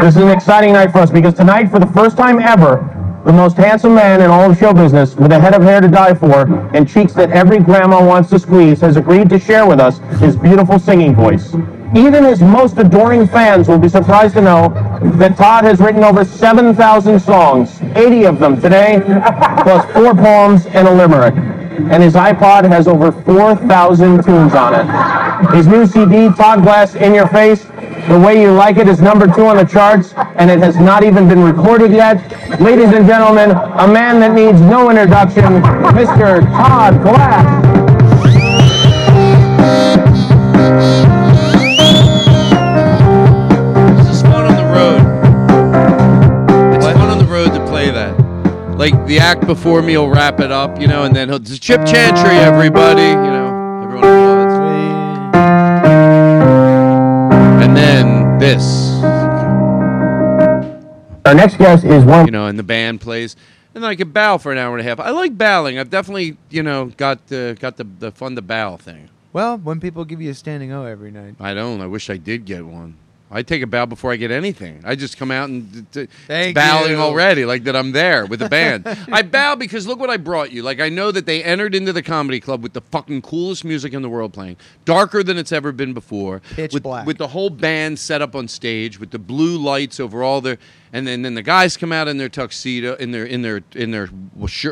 [0.00, 2.90] This is an exciting night for us because tonight, for the first time ever,
[3.26, 5.88] the most handsome man in all of show business, with a head of hair to
[5.88, 6.42] die for
[6.74, 10.36] and cheeks that every grandma wants to squeeze, has agreed to share with us his
[10.36, 11.54] beautiful singing voice.
[11.94, 14.68] Even his most adoring fans will be surprised to know
[15.16, 19.00] that Todd has written over 7,000 songs, 80 of them today,
[19.62, 21.34] plus four poems and a limerick.
[21.34, 25.54] And his iPod has over 4,000 tunes on it.
[25.54, 27.64] His new CD, Todd Glass In Your Face,
[28.08, 31.04] the Way You Like It is number two on the charts, and it has not
[31.04, 32.18] even been recorded yet.
[32.60, 35.62] Ladies and gentlemen, a man that needs no introduction,
[35.94, 36.40] Mr.
[36.56, 37.74] Todd Glass.
[48.84, 51.62] Like the act before me will wrap it up, you know, and then he'll just
[51.62, 54.52] Chip Chantry, everybody, you know, everyone applauds.
[57.64, 58.62] And then this,
[61.24, 63.36] Our next guest is one you know, and the band plays,
[63.74, 65.00] and then I could bow for an hour and a half.
[65.00, 65.78] I like bowing.
[65.78, 69.08] I've definitely, you know, got the got the the fun to bow thing.
[69.32, 71.36] Well, when people give you a standing O every night.
[71.40, 71.80] I don't.
[71.80, 72.98] I wish I did get one.
[73.34, 74.80] I take a bow before I get anything.
[74.84, 75.86] I just come out and
[76.28, 76.98] Thank bowing you.
[76.98, 78.86] already, like that I'm there with the band.
[79.12, 80.62] I bow because look what I brought you.
[80.62, 83.92] Like I know that they entered into the comedy club with the fucking coolest music
[83.92, 87.06] in the world playing, darker than it's ever been before, Pitch with, black.
[87.06, 90.56] with the whole band set up on stage with the blue lights over all their,
[90.92, 93.90] and then then the guys come out in their tuxedo, in their in their in
[93.90, 94.08] their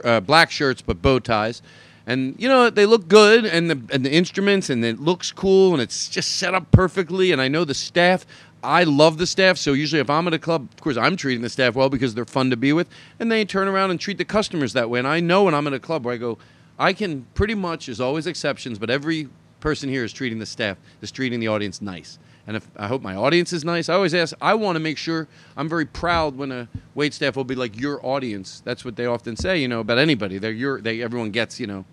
[0.05, 1.63] uh, black shirts but bow ties.
[2.07, 5.73] And you know they look good, and the and the instruments, and it looks cool,
[5.73, 7.31] and it's just set up perfectly.
[7.31, 8.27] And I know the staff.
[8.63, 11.43] I love the staff, so usually if I'm at a club, of course I'm treating
[11.43, 14.19] the staff well because they're fun to be with, and they turn around and treat
[14.19, 14.99] the customers that way.
[14.99, 16.39] And I know when I'm at a club where I go,
[16.79, 19.29] I can pretty much, there's always exceptions, but every
[19.61, 22.19] person here is treating the staff, is treating the audience nice.
[22.47, 24.35] And if I hope my audience is nice, I always ask.
[24.41, 27.79] I want to make sure I'm very proud when a wait staff will be like
[27.81, 28.63] your audience.
[28.65, 30.39] That's what they often say, you know, about anybody.
[30.39, 30.81] They're your.
[30.81, 31.85] They everyone gets, you know.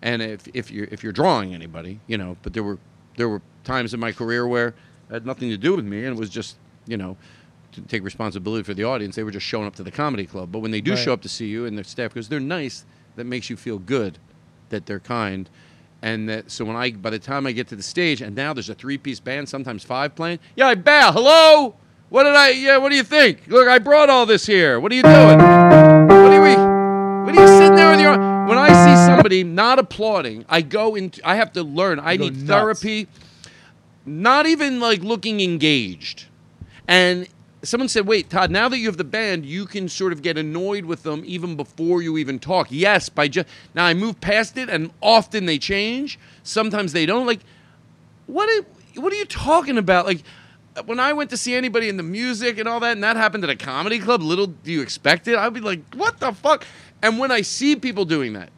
[0.00, 2.78] And if if you're if you're drawing anybody, you know, but there were
[3.18, 4.74] there were times in my career where
[5.10, 6.56] it had nothing to do with me, and it was just
[6.86, 7.16] you know
[7.72, 9.14] to take responsibility for the audience.
[9.16, 10.50] They were just showing up to the comedy club.
[10.50, 10.98] But when they do Right.
[10.98, 12.84] show up to see you and the staff goes, they're nice.
[13.16, 14.16] That makes you feel good,
[14.70, 15.50] that they're kind,
[16.02, 18.52] and that so when I by the time I get to the stage and now
[18.52, 20.38] there's a three piece band, sometimes five playing.
[20.56, 21.12] Yeah, I bow.
[21.12, 21.74] Hello.
[22.10, 22.50] What did I?
[22.50, 22.78] Yeah.
[22.78, 23.48] What do you think?
[23.48, 24.80] Look, I brought all this here.
[24.80, 25.38] What are you doing?
[25.38, 26.54] What are we?
[27.26, 28.16] What are you sitting there with your?
[28.46, 31.20] When I see somebody not applauding, I go into.
[31.28, 32.00] I have to learn.
[32.00, 32.80] I You need nuts.
[34.08, 36.26] Not even like looking engaged.
[36.86, 37.28] And
[37.62, 38.50] someone said, "Wait, Todd.
[38.50, 41.56] Now that you have the band, you can sort of get annoyed with them even
[41.56, 45.58] before you even talk." Yes, by just now I move past it, and often they
[45.58, 46.18] change.
[46.42, 47.26] Sometimes they don't.
[47.26, 47.40] Like,
[48.26, 48.48] what?
[48.48, 50.06] Are, what are you talking about?
[50.06, 50.22] Like,
[50.86, 53.44] when I went to see anybody in the music and all that, and that happened
[53.44, 55.36] at a comedy club, little do you expect it?
[55.36, 56.64] I'd be like, "What the fuck?"
[57.02, 58.50] And when I see people doing that,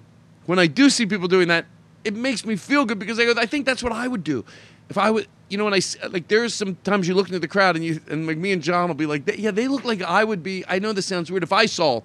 [0.47, 1.67] when I do see people doing that,
[2.05, 4.45] it makes me feel good because I go, I think that's what I would do.
[4.89, 7.75] If I would, you know, when I like, there's sometimes you look into the crowd
[7.75, 10.23] and you and like me and John will be like, yeah, they look like I
[10.23, 10.65] would be.
[10.69, 11.43] I know this sounds weird.
[11.43, 12.03] If I saw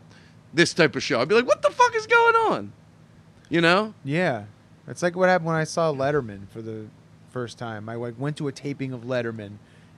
[0.53, 2.73] this type of show, I'd be like, what the fuck is going on?
[3.47, 3.93] You know?
[4.03, 4.45] Yeah,
[4.88, 6.88] it's like what happened when I saw Letterman for the
[7.30, 7.88] first time.
[7.88, 9.57] I like went to a taping of Letterman,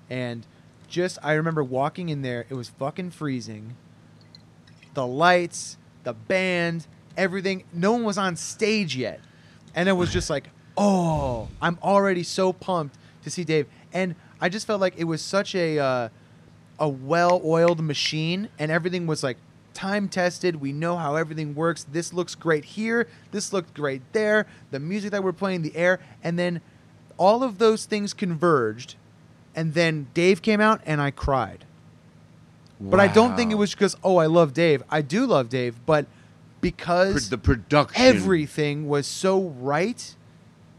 [0.09, 0.45] and
[0.89, 2.45] just I remember walking in there.
[2.49, 3.77] It was fucking freezing.
[4.93, 7.63] The lights, the band, everything.
[7.71, 9.21] No one was on stage yet,
[9.73, 12.97] and it was just like, oh, I'm already so pumped
[13.27, 13.67] to see Dave.
[13.93, 16.09] And I just felt like it was such a uh,
[16.79, 19.37] a well-oiled machine, and everything was like
[19.73, 20.57] time tested.
[20.57, 21.83] We know how everything works.
[21.83, 23.07] This looks great here.
[23.31, 24.47] This looked great there.
[24.71, 26.61] The music that we're playing, the air, and then
[27.17, 28.95] all of those things converged,
[29.55, 31.65] and then Dave came out, and I cried.
[32.79, 34.83] But I don't think it was because oh I love Dave.
[34.89, 36.05] I do love Dave, but
[36.61, 38.03] because Pro- the production.
[38.03, 40.15] everything was so right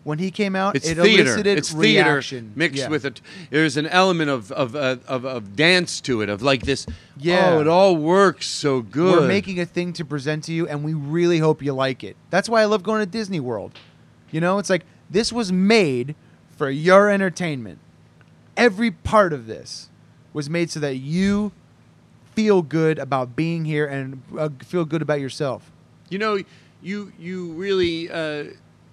[0.09, 1.23] when he came out, It's it theater.
[1.23, 2.53] elicited It's theater reaction.
[2.57, 2.89] mixed Yeah.
[2.89, 3.21] with it.
[3.51, 6.87] There's an element of of, uh, of of dance to it, of like this.
[7.19, 7.51] Yeah.
[7.57, 9.21] Oh, it all works so good.
[9.21, 12.17] We're making a thing to present to you, and we really hope you like it.
[12.31, 13.73] That's why I love going to Disney World.
[14.31, 16.15] You know, it's like this was made
[16.57, 17.79] for your entertainment.
[18.57, 19.91] Every part of this
[20.33, 21.53] was made so that you
[22.35, 25.71] feel good about being here and uh, feel good about yourself.
[26.09, 26.39] You know,
[26.83, 28.45] you you really uh,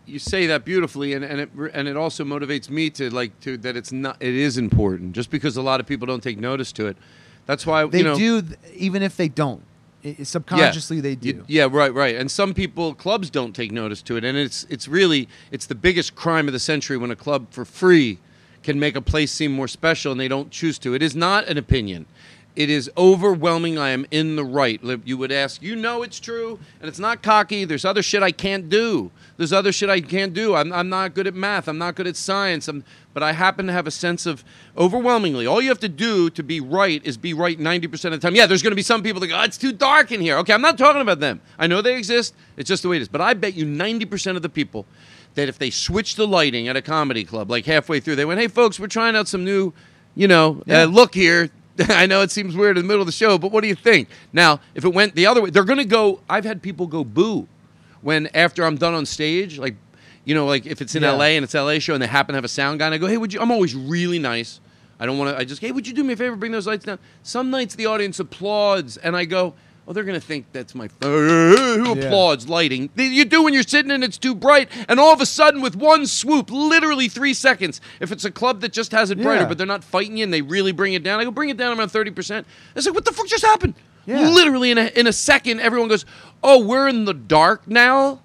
[0.06, 3.58] you say that beautifully, and, and it and it also motivates me to like to
[3.58, 5.14] that it's not it is important.
[5.14, 6.98] Just because a lot of people don't take notice to it,
[7.46, 9.62] that's why They you know, do, even if they don't.
[10.04, 11.28] I- subconsciously, they do.
[11.30, 12.16] You- yeah, right, right.
[12.16, 15.76] And some people, clubs don't take notice to it, and it's it's really it's the
[15.76, 18.20] biggest crime of the century when a club for free
[18.64, 20.94] can make a place seem more special and they don't choose to.
[20.96, 22.06] It is not an opinion.
[22.56, 23.78] It is overwhelming.
[23.78, 24.80] I am in the right.
[25.04, 27.66] You would ask, you know it's true, and it's not cocky.
[27.66, 29.12] There's other shit I can't do.
[29.36, 30.56] There's other shit I can't do.
[30.56, 31.68] I'm, I'm not good at math.
[31.68, 32.70] I'm not good at science.
[32.70, 34.46] I'm, but I happen to have a sense of
[34.78, 35.46] overwhelmingly.
[35.46, 38.36] All you have to do to be right is be right 90% of the time.
[38.36, 40.38] Yeah, there's going to be some people that go, oh, it's too dark in here.
[40.38, 41.42] Okay, I'm not talking about them.
[41.60, 42.34] I know they exist.
[42.56, 43.10] It's just the way it is.
[43.10, 44.86] But I bet you 90% of the people
[45.34, 48.40] that if they switch the lighting at a comedy club, like halfway through, they went,
[48.40, 49.74] hey, folks, we're trying out some new,
[50.16, 50.84] you know, Yeah.
[50.84, 51.50] uh, look here.
[51.90, 53.76] I know it seems weird in the middle of the show, but what do you
[53.76, 54.08] think?
[54.32, 56.22] Now, if it went the other way, they're going to go.
[56.30, 57.48] I've had people go boo
[58.02, 59.76] when after I'm done on stage, like,
[60.24, 61.12] you know, like if it's in Yeah.
[61.12, 62.98] LA and it's LA show and they happen to have a sound guy, and I
[62.98, 63.40] go, hey, would you?
[63.42, 64.60] I'm always really nice.
[65.00, 65.38] I don't want to.
[65.42, 67.00] I just, hey, would you do me a favor, bring those lights down?
[67.24, 69.54] Some nights the audience applauds, and I go,
[69.88, 70.86] oh, they're going to think that's my.
[71.02, 72.06] Uh, who Yeah.
[72.06, 72.90] applauds lighting?
[72.96, 75.76] You do when you're sitting and it's too bright, and all of a sudden, with
[75.76, 79.48] one swoop, literally three seconds, if it's a club that just has it brighter, Yeah.
[79.48, 81.58] but they're not fighting you and they really bring it down, I go, bring it
[81.58, 82.46] down around 30%.
[82.76, 83.76] It's like, what the fuck just happened?
[84.06, 84.30] Yeah.
[84.30, 86.06] Literally in a, in a second, everyone goes,
[86.44, 88.22] oh, we're in the dark now?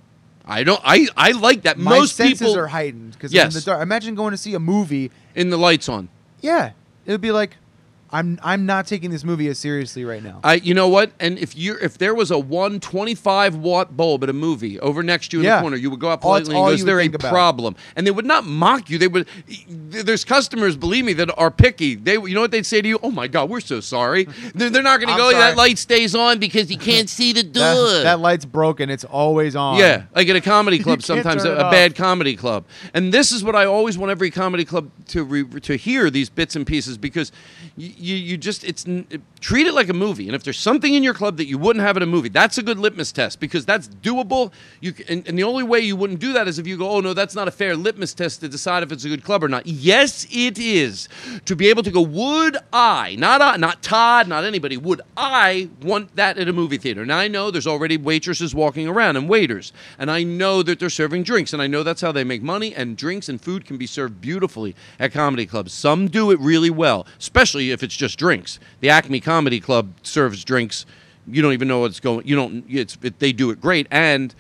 [0.47, 1.79] I don't, I, I like that.
[1.79, 3.55] My Most senses people are heightened because Yes.
[3.55, 3.83] in the dark.
[3.83, 5.11] Imagine going to see a movie.
[5.35, 6.09] in the lights on.
[6.41, 6.73] Yeah,
[7.07, 7.57] it would be like,
[8.13, 10.41] I'm I'm not taking this movie as seriously right now.
[10.43, 11.13] I, you know what?
[11.21, 15.29] And if you if there was a 125 watt bulb at a movie over next
[15.29, 15.57] to you in Yeah.
[15.57, 17.31] the corner, you would go up All- politely and go, "Is there a about.
[17.31, 18.99] problem?" And they would not mock you.
[18.99, 19.29] They would.
[19.69, 21.95] There's customers, believe me, that are picky.
[21.95, 22.99] They, you know what they'd say to you?
[23.03, 24.25] "Oh my God, we're so sorry."
[24.55, 25.31] They're, they're not going to go.
[25.31, 25.35] sorry.
[25.35, 27.63] That light stays on because you can't see the door.
[27.93, 28.91] That, that light's broken.
[28.91, 29.79] It's always on.
[29.79, 32.65] Yeah, like at a comedy club, sometimes a, a bad comedy club.
[32.95, 36.29] And this is what I always want every comedy club to re, to hear these
[36.29, 37.31] bits and pieces because
[37.77, 39.07] you, you, you just it's n-
[39.41, 40.27] treat it like a movie.
[40.27, 42.59] And if there's something in your club that you wouldn't have in a movie, that's
[42.59, 44.53] a good litmus test because that's doable.
[44.81, 47.01] You and, and the only way you wouldn't do that is if you go, oh
[47.01, 49.49] no, that's not a fair litmus test to decide if it's a good club or
[49.49, 49.67] not.
[49.67, 51.09] Yes, it is.
[51.45, 55.71] To be able to go, would I, not I, not Todd, not anybody, would I
[55.83, 57.05] want that at a movie theater?
[57.07, 60.91] Now I know there's already waitresses walking around and waiters, and I know that they're
[60.91, 62.75] serving drinks, and I know that's how they make money.
[62.75, 65.73] And drinks and food can be served beautifully at comedy clubs.
[65.73, 68.59] Some do it really well, especially if it's just drinks.
[68.81, 70.87] The Acme Comedy Club serves drinks.
[71.27, 72.27] You don't even know what's going.
[72.27, 72.65] You don't.
[72.69, 74.35] It's it, they do it great, and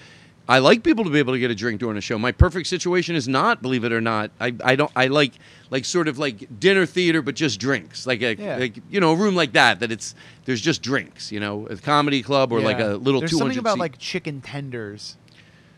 [0.48, 2.18] I like people to be able to get a drink during a show.
[2.18, 4.32] My perfect situation is not, believe it or not.
[4.40, 4.90] I, I don't.
[4.96, 5.32] I like
[5.70, 8.06] like sort of like dinner theater, but just drinks.
[8.06, 8.56] Like a Yeah.
[8.56, 10.14] like you know a room like that that it's
[10.46, 11.30] there's just drinks.
[11.30, 15.16] You know, a comedy club or like a little There's something about like chicken tenders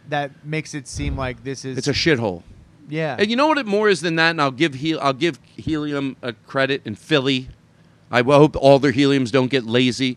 [0.09, 1.77] that makes it seem like this is.
[1.77, 2.43] it's a shithole.
[2.89, 3.17] Yeah.
[3.19, 4.31] And you know what it more is than that.
[4.31, 7.49] And I'll give Hel- I'll give Helium a credit in Philly.
[8.13, 10.17] I hope all their Heliums don't get lazy.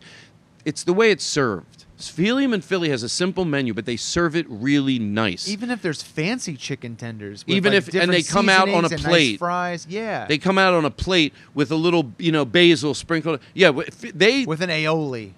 [0.65, 1.85] It's the way it's served.
[1.97, 5.47] Helium in Philly has a simple menu, but they serve it really nice.
[5.47, 8.87] Even if there's fancy chicken tenders, Even like if- and they come out on a
[8.87, 9.39] and nice plate.
[9.39, 13.39] fries, yeah, They come out on a plate with a little, you know, basil sprinkled.
[13.53, 13.71] Yeah,
[14.13, 14.45] they.
[14.45, 15.31] with an aioli,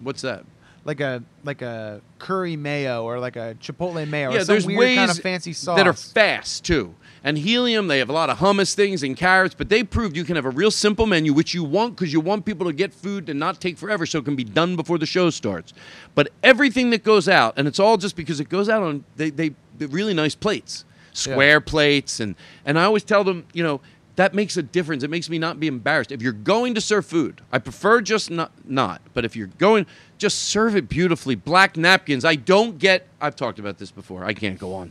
[0.00, 0.44] What's that?
[0.84, 4.66] like a like a curry mayo or like a chipotle mayo yeah, or some there's
[4.66, 6.94] weird ways kind of fancy sauce that are fast too.
[7.24, 10.24] And Helium, they have a lot of hummus things and carrots, but they proved you
[10.24, 12.94] can have a real simple menu, which you want because you want people to get
[12.94, 15.72] food and not take forever, so it can be done before the show starts.
[16.14, 19.30] But everything that goes out, and it's all just because it goes out on they
[19.30, 23.80] they really nice plates, square plates, and and I always tell them, you know.
[24.16, 25.04] That makes a difference.
[25.04, 26.10] It makes me not be embarrassed.
[26.10, 29.00] If you're going to serve food, I prefer just not, not.
[29.14, 29.86] But if you're going,
[30.18, 31.36] just serve it beautifully.
[31.36, 32.24] Black napkins.
[32.24, 33.06] I don't get.
[33.20, 34.24] I've talked about this before.
[34.24, 34.90] I can't go on.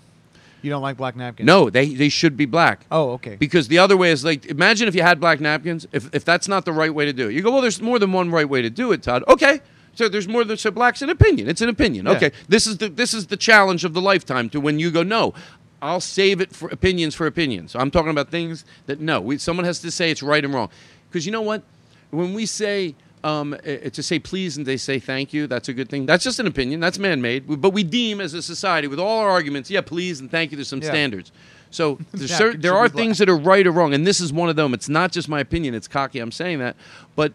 [0.62, 1.46] You don't like black napkins?
[1.46, 2.86] No, they they should be black.
[2.92, 3.36] Oh, okay.
[3.36, 5.88] Because the other way is like, imagine if you had black napkins.
[5.92, 8.00] If if that's not the right way to do it, you go, well, there's more
[8.00, 9.24] than one right way to do it, Todd.
[9.28, 9.62] Okay.
[9.94, 11.48] So there's more than so black's an opinion.
[11.50, 12.06] It's an opinion.
[12.06, 12.12] Yeah.
[12.14, 12.32] Okay.
[12.48, 15.34] This is the this is the challenge of the lifetime to when you go, no,
[15.82, 17.76] I'll save it for opinions for opinions.
[17.76, 20.70] I'm talking about things that no, we, someone has to say it's right and wrong.
[21.10, 21.64] Because you know what?
[22.10, 22.96] When we say
[23.28, 26.06] um, uh, to say please and they say thank you, that's a good thing.
[26.06, 26.80] That's just an opinion.
[26.80, 27.62] That's man made.
[27.62, 30.58] But we deem as a society with all our arguments, yeah, please and thank you.
[30.58, 30.90] There's some Yeah.
[30.90, 31.32] standards.
[31.70, 34.50] So there's certain, there are things that are right or wrong, and this is one
[34.50, 34.74] of them.
[34.74, 35.74] It's not just my opinion.
[35.76, 36.20] It's cocky.
[36.20, 36.76] I'm saying that,
[37.16, 37.34] but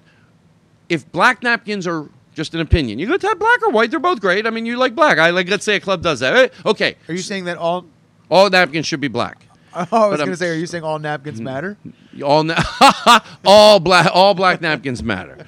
[0.89, 3.90] if black napkins are just an opinion, you go to have black or white.
[3.90, 4.47] They're both great.
[4.47, 5.19] I mean, you like black.
[5.19, 5.48] I like.
[5.51, 6.35] Let's say a club does that.
[6.35, 7.85] Eh, Okay, Are you saying that all?
[8.31, 9.47] all napkins should be black.
[9.74, 11.77] Oh, I was going to say, are you saying all napkins matter?
[12.24, 12.62] All na-
[13.44, 15.44] all black all black napkins matter.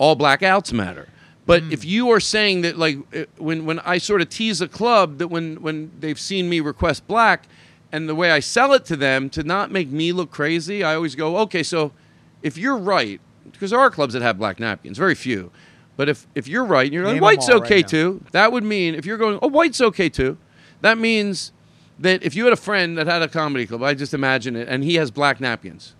[0.00, 1.08] All blackouts matter.
[1.46, 1.72] But Hmm.
[1.72, 5.18] if you are saying that, like, uh, when when I sort of tease a club
[5.18, 7.44] that when when they've seen me request black,
[7.92, 10.94] and the way I sell it to them to not make me look crazy, I
[10.94, 11.92] always go, okay, so
[12.42, 13.20] if you're right,
[13.52, 15.50] because there are clubs that have black napkins, very few.
[15.98, 17.86] But if if you're right, and you're Name like white's okay now.
[17.88, 18.20] too.
[18.32, 20.38] That would mean if you're going, oh, white's okay too.
[20.80, 21.52] That means
[21.98, 24.66] that if you had a friend that had a comedy club, I just imagine it,
[24.68, 25.94] and he has black napkins,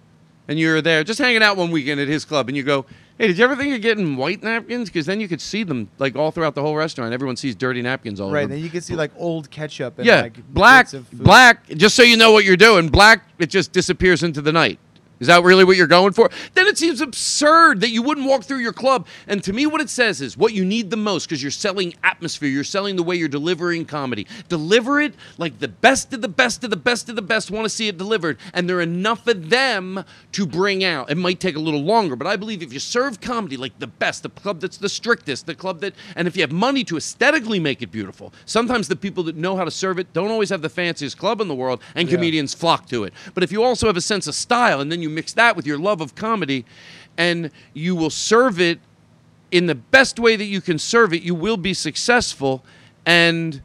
[0.48, 2.86] and you're there just hanging out one weekend at his club, and you go,
[3.20, 4.88] "Hey, did you ever think of getting white napkins?
[4.88, 7.12] Because then you could see them like all throughout the whole restaurant.
[7.12, 8.44] Everyone sees dirty napkins all Right.
[8.44, 8.54] over.
[8.54, 11.22] Then you can see like old ketchup and yeah, like black, bits of food.
[11.22, 11.68] black.
[11.68, 13.24] Just so you know what you're doing, black.
[13.38, 14.78] It just disappears into the night.
[15.20, 16.30] Is that really what you're going for?
[16.54, 19.06] Then it seems absurd that you wouldn't walk through your club.
[19.26, 21.94] And to me, what it says is what you need the most because you're selling
[22.02, 22.48] atmosphere.
[22.48, 24.26] You're selling the way you're delivering comedy.
[24.48, 27.66] Deliver it like the best of the best of the best of the best want
[27.66, 28.38] to see it delivered.
[28.54, 31.10] And there are enough of them to bring out.
[31.10, 33.86] It might take a little longer, but I believe if you serve comedy like the
[33.86, 36.96] best, the club that's the strictest, the club that, and if you have money to
[36.96, 40.48] aesthetically make it beautiful, sometimes the people that know how to serve it don't always
[40.48, 42.16] have the fanciest club in the world, and Yeah.
[42.16, 43.12] comedians flock to it.
[43.34, 45.66] But if you also have a sense of style, and then you mix that with
[45.66, 46.64] your love of comedy,
[47.18, 48.78] and you will serve it
[49.50, 52.64] in the best way that you can serve it, you will be successful.
[53.04, 53.60] And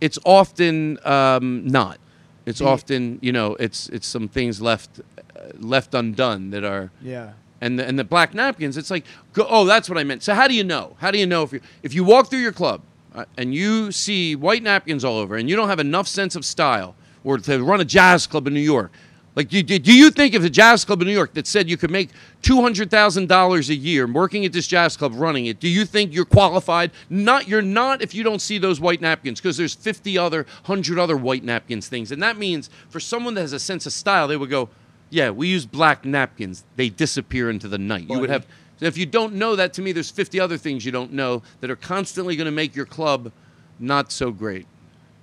[0.00, 1.98] it's often um, not.
[2.46, 7.32] It's often, you know, it's it's some things left uh, left undone that are Yeah.
[7.62, 8.76] and the, and the black napkins.
[8.76, 10.22] It's like, go, oh, that's what I meant.
[10.22, 10.96] So how do you know?
[10.98, 12.82] How do you know if you if you walk through your club
[13.14, 16.44] uh, and you see white napkins all over, and you don't have enough sense of
[16.44, 16.94] style,
[17.24, 18.92] or to run a jazz club in New York?
[19.36, 21.76] Like, do, do, you think if the jazz club in New York that said you
[21.76, 25.58] could make two hundred thousand dollars a year working at this jazz club, running it,
[25.58, 26.92] do you think you're qualified?
[27.10, 31.00] Not, you're not if you don't see those white napkins because there's fifty other, hundred
[31.00, 34.28] other white napkins things, and that means for someone that has a sense of style,
[34.28, 34.68] they would go,
[35.10, 36.64] "Yeah, we use black napkins.
[36.76, 38.46] They disappear into the night." You would have.
[38.80, 41.70] If you don't know that, to me, there's fifty other things you don't know that
[41.70, 43.32] are constantly going to make your club
[43.80, 44.66] not so great.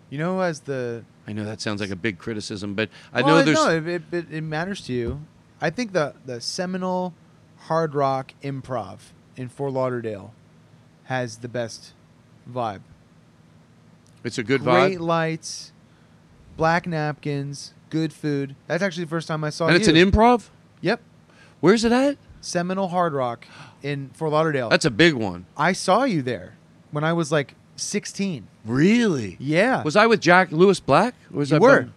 [0.10, 3.22] You know, who has the I know that sounds like a big criticism, but I
[3.22, 3.58] Well, know there's.
[3.58, 5.22] no, it, it, it, it matters to you.
[5.62, 7.14] I think the the Seminole
[7.68, 8.98] Hard Rock Improv
[9.38, 10.34] in Fort Lauderdale
[11.06, 11.94] has the best
[12.52, 12.82] vibe.
[14.24, 14.88] It's a good Great vibe.
[14.88, 15.72] Great lights,
[16.58, 18.56] black napkins, good food.
[18.68, 20.50] That's actually the first time I saw And it's an improv?
[20.82, 21.02] Yep.
[21.60, 22.18] Where's it at?
[22.40, 23.46] Seminole Hard Rock
[23.84, 24.70] in Fort Lauderdale.
[24.70, 25.46] That's a big one.
[25.56, 26.56] I saw you there
[26.90, 28.48] when I was like 16.
[28.66, 29.38] Really?
[29.40, 29.84] Yeah.
[29.84, 31.14] Was I with Jack Lewis Black?
[31.34, 31.82] Or was you I were.
[31.84, 31.90] by-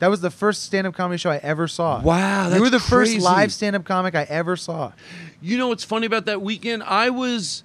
[0.00, 2.00] That was the first stand-up comedy show I ever saw.
[2.02, 3.24] Wow, you were the that's first crazy.
[3.24, 4.92] live stand-up comic I ever saw.
[5.40, 6.82] You know what's funny about that weekend?
[6.84, 7.62] I was,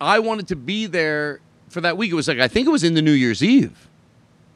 [0.00, 2.10] I wanted to be there for that week.
[2.10, 3.88] It was like I think it was in the New Year's Eve.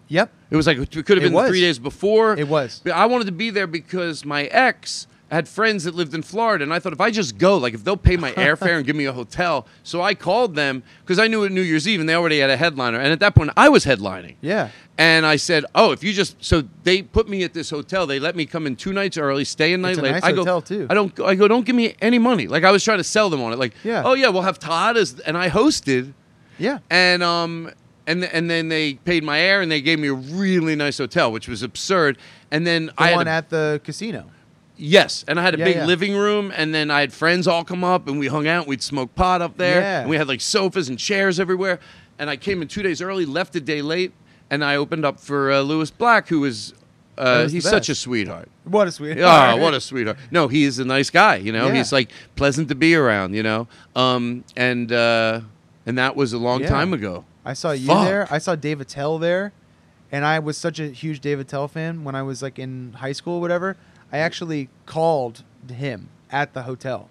[0.09, 0.31] Yep.
[0.51, 2.37] It was like it could have been three days before.
[2.39, 2.81] It was.
[2.85, 6.63] But I wanted to be there because my ex had friends that lived in Florida,
[6.63, 8.95] and I thought if I just go, like if they'll pay my airfare and give
[8.97, 12.09] me a hotel, so I called them because I knew it New Year's Eve and
[12.09, 14.37] they already had a headliner, and at that point I was headlining.
[14.41, 14.69] Yeah.
[14.99, 18.21] And I said, "Oh, if you just so they put me at this hotel, they
[18.21, 20.11] let me come in two nights early, stay a night It's a late.
[20.13, 20.87] nice I go, hotel, too.
[20.91, 22.47] I don't, I go, don't give me any money.
[22.47, 23.59] Like I was trying to sell them on it.
[23.59, 24.03] Like, Yeah.
[24.05, 26.13] oh yeah, we'll have Todd as, and I hosted.
[26.59, 26.79] Yeah.
[26.91, 27.71] And um,
[28.07, 31.33] and and then they paid my air and they gave me a really nice hotel,
[31.33, 32.19] which was absurd.
[32.51, 34.27] And then The I had one at the casino.
[34.83, 35.87] Yes, and I had a Yeah, big yeah.
[35.87, 38.63] living room, and then I had friends all come up, and we hung out.
[38.63, 40.01] and We'd smoke pot up there, Yeah.
[40.01, 41.79] and we had like sofas and chairs everywhere.
[42.19, 44.13] And I came in two days early, left a day late,
[44.51, 46.75] and I opened up for uh, Lewis Black, who was.
[47.17, 48.01] That Uh, was the he's such a best.
[48.01, 48.49] sweetheart.
[48.65, 49.21] What a sweetheart.
[49.23, 50.17] Ah, what a sweetheart.
[50.31, 51.37] No, he is a nice guy.
[51.37, 51.75] You know, Yeah.
[51.75, 53.35] he's like pleasant to be around.
[53.35, 55.41] You know, um, and uh,
[55.87, 56.71] and that was a long Yeah.
[56.71, 57.25] time ago.
[57.45, 58.07] I saw you Fuck.
[58.07, 58.27] there.
[58.31, 59.53] I saw Dave Attell there,
[60.11, 63.13] and I was such a huge Dave Attell fan when I was like in high
[63.13, 63.77] school, or whatever.
[64.13, 67.09] I actually called him at the hotel,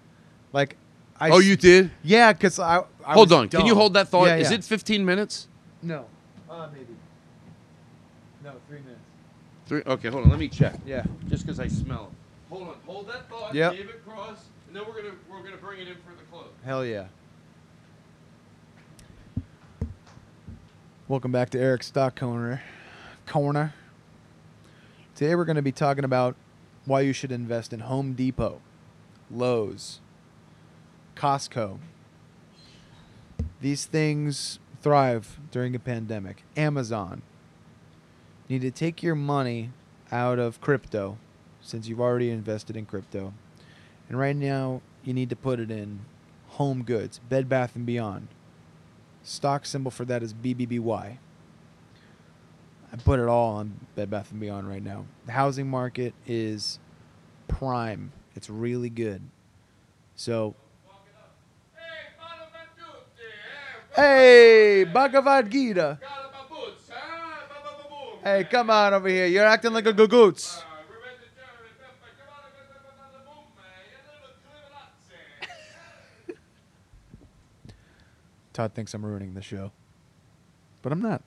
[0.52, 0.76] like.
[1.20, 1.92] I oh, you did?
[2.02, 3.48] Yeah, because I, I Hold on.
[3.48, 4.24] Can you hold that thought?
[4.26, 5.46] Yeah, Is it 15 minutes?
[5.80, 6.06] No.
[6.50, 6.96] Uh, maybe.
[8.42, 8.98] No, three minutes.
[9.66, 9.82] Three.
[9.86, 10.30] Okay, hold on.
[10.30, 10.80] Let me check.
[10.84, 11.04] Yeah.
[11.28, 12.52] Just because I smell it.
[12.52, 12.74] Hold on.
[12.86, 13.54] Hold that thought.
[13.54, 13.72] Yep.
[13.72, 16.50] David Cross, and then we're gonna we're gonna bring it in for the close.
[16.64, 17.06] Hell yeah.
[21.06, 22.62] Welcome back to Eric's Stock Corner.
[23.26, 23.74] Corner.
[25.14, 26.36] Today we're going to be talking about
[26.84, 28.60] why you should invest in Home Depot,
[29.30, 30.00] Lowe's,
[31.16, 31.78] Costco.
[33.60, 36.42] These things thrive during a pandemic.
[36.56, 37.22] Amazon.
[38.48, 39.70] You need to take your money
[40.10, 41.18] out of crypto
[41.60, 43.32] since you've already invested in crypto.
[44.08, 46.00] And right now, you need to put it in
[46.48, 48.28] home goods, Bed Bath and Beyond.
[49.22, 51.18] Stock symbol for that is BBBY.
[52.92, 55.06] I put it all on Bed Bath and Beyond right now.
[55.24, 56.78] The housing market is
[57.48, 58.12] prime.
[58.34, 59.22] It's really good.
[60.14, 60.54] So
[63.94, 65.98] Hey, Bhagavad Gita.
[68.22, 69.26] Hey, come on over here.
[69.26, 70.62] You're acting like a gagoots.
[78.52, 79.72] Todd thinks I'm ruining the show.
[80.80, 81.22] But I'm not.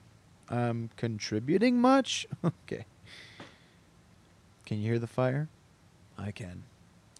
[0.48, 2.26] I'm contributing much?
[2.44, 2.86] okay.
[4.64, 5.48] Can you hear the fire?
[6.18, 6.64] I can.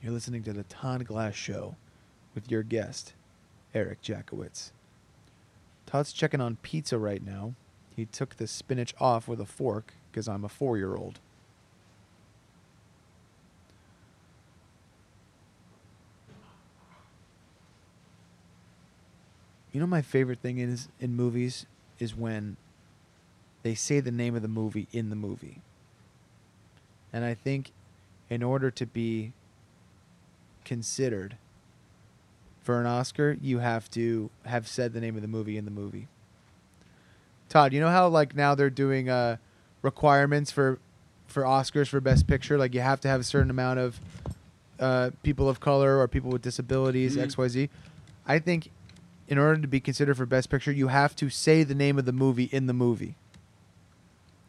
[0.03, 1.77] You're listening to the Todd Glass Show
[2.35, 3.15] with your guest,
[3.75, 4.71] Eric Jackowitz.
[5.87, 7.55] Todd's checking on pizza right now.
[7.95, 11.21] He took the spinach off with a fork because I'm a four year old.
[19.73, 21.67] You know, my favorite thing is in movies
[21.99, 22.57] is when
[23.67, 25.61] they say the name of the movie in the movie.
[27.13, 27.73] And I think
[28.31, 29.33] in order to be
[30.65, 31.37] considered
[32.63, 35.73] for an Oscar, you have to have said the name of the movie in the
[35.73, 36.07] movie.
[37.49, 39.37] Todd, you know how like now they're doing uh,
[39.83, 40.79] requirements for
[41.27, 44.01] for Oscars for Best Picture, like you have to have a certain amount of
[44.79, 47.23] uh, people of color or people with disabilities, Mhm.
[47.23, 47.71] X Y Z.
[48.29, 48.71] I think
[49.27, 52.05] in order to be considered for Best Picture, you have to say the name of
[52.05, 53.17] the movie in the movie.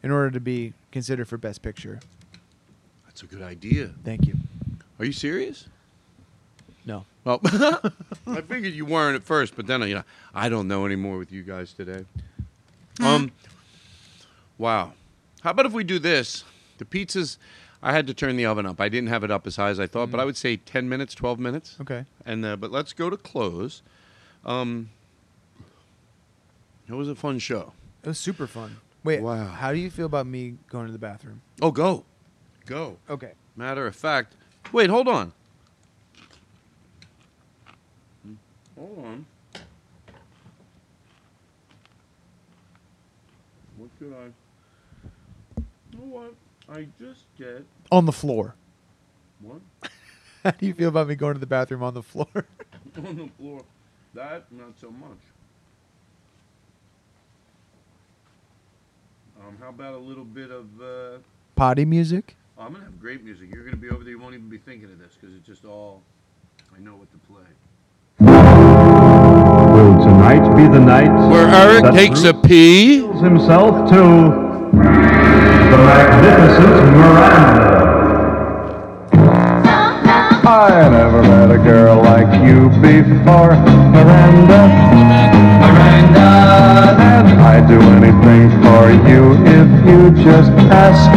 [0.08, 2.00] In order to be considered for Best Picture.
[3.06, 3.90] That's a good idea.
[4.06, 4.36] Thank you.
[5.00, 5.68] Are you serious?
[6.86, 7.04] No.
[7.26, 10.04] Well, I figured you weren't at first, but then you know
[10.34, 12.06] I don't know anymore with you guys today.
[13.02, 13.34] Um,
[14.58, 14.94] wow.
[15.42, 16.46] How about if we do this?
[16.78, 17.36] The pizzas.
[17.84, 18.80] I had to turn the oven up.
[18.80, 20.88] I didn't have it up as high as I thought, but I would say 10
[20.88, 21.76] minutes, 12 minutes.
[21.82, 22.06] Okay.
[22.26, 23.82] And uh, but let's go to close.
[24.46, 24.90] Um,
[26.88, 27.74] it was a fun show.
[28.04, 28.78] It was super fun.
[29.08, 29.46] Wait, wow.
[29.46, 31.42] How do you feel about me going to the bathroom?
[31.62, 32.04] Oh, go,
[32.66, 32.98] go.
[33.10, 33.32] Okay.
[33.56, 34.36] Matter of fact,
[34.74, 35.32] wait, hold on.
[38.78, 39.26] Hold on.
[43.78, 45.62] What could I?
[45.94, 46.34] You know what?
[46.68, 48.56] I just get On the floor.
[49.40, 49.62] what
[50.44, 52.28] How do you feel about me going to the bathroom on the floor?
[52.98, 53.64] on the floor.
[54.14, 55.20] That not so much.
[59.46, 60.66] Um, how about a little bit of?
[60.82, 61.18] Uh,
[61.56, 62.36] Potty music?
[62.58, 63.50] oh, I'm gonna have great music.
[63.54, 64.12] You're gonna be over there.
[64.12, 66.02] You won't even be thinking of this because it's just all.
[66.76, 67.44] I know what to play.
[68.20, 73.00] Will tonight be the night Where Eric that takes a pee.
[73.20, 73.96] himself to
[74.74, 77.78] the magnificent Miranda?
[80.50, 83.56] I never met a girl like you before,
[83.92, 84.68] Miranda.
[86.12, 87.02] Miranda.
[87.02, 91.12] And I'd do anything for you if you just ask.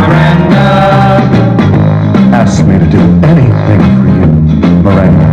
[0.00, 0.68] Miranda.
[2.34, 4.26] Ask me to do anything for you,
[4.82, 5.28] Miranda.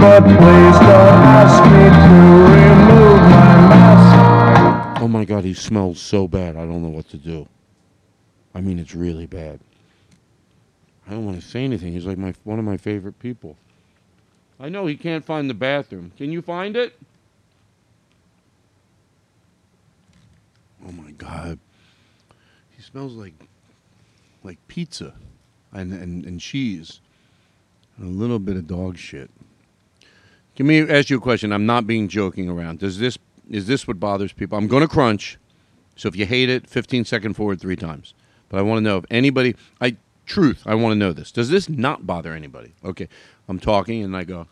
[0.00, 2.16] But please don't ask me to
[2.54, 5.02] remove my mask.
[5.02, 6.56] Oh my God, he smells so bad.
[6.56, 7.46] I don't know what to do.
[8.54, 9.60] I mean, it's really bad.
[11.06, 11.92] I don't want to say anything.
[11.92, 13.56] He's like my one of my favorite people.
[14.60, 16.12] I know he can't find the bathroom.
[16.18, 16.94] Can you find it?
[20.86, 21.58] Oh my God,
[22.76, 23.34] he smells like
[24.42, 25.14] like pizza
[25.72, 27.00] and and, and cheese,
[27.96, 29.30] and a little bit of dog shit.
[30.56, 31.52] Can me ask you a question.
[31.52, 32.80] I'm not being joking around.
[32.80, 33.18] Does this
[33.48, 34.58] is this what bothers people?
[34.58, 35.38] I'm to crunch.
[35.96, 38.14] So if you hate it, 15 second forward three times.
[38.48, 39.54] But I want to know if anybody.
[39.80, 39.96] I
[40.30, 40.62] truth.
[40.64, 41.32] I want to know this.
[41.32, 42.72] Does this not bother anybody?
[42.84, 43.08] Okay,
[43.48, 44.46] I'm talking and I go.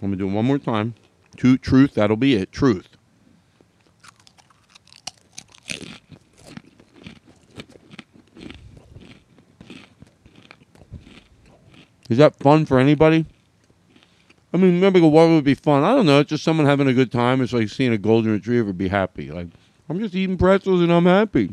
[0.00, 0.94] Let me do it one more time.
[1.36, 1.94] Two, truth.
[1.94, 2.52] That'll be it.
[2.52, 2.88] Truth.
[12.08, 13.26] Is that fun for anybody?
[14.54, 15.82] I mean, go, what would be fun?
[15.82, 16.20] I don't know.
[16.20, 17.42] It's just someone having a good time.
[17.42, 19.32] It's like seeing a golden retriever be happy.
[19.32, 19.48] Like,
[19.88, 21.50] I'm just eating pretzels and I'm happy.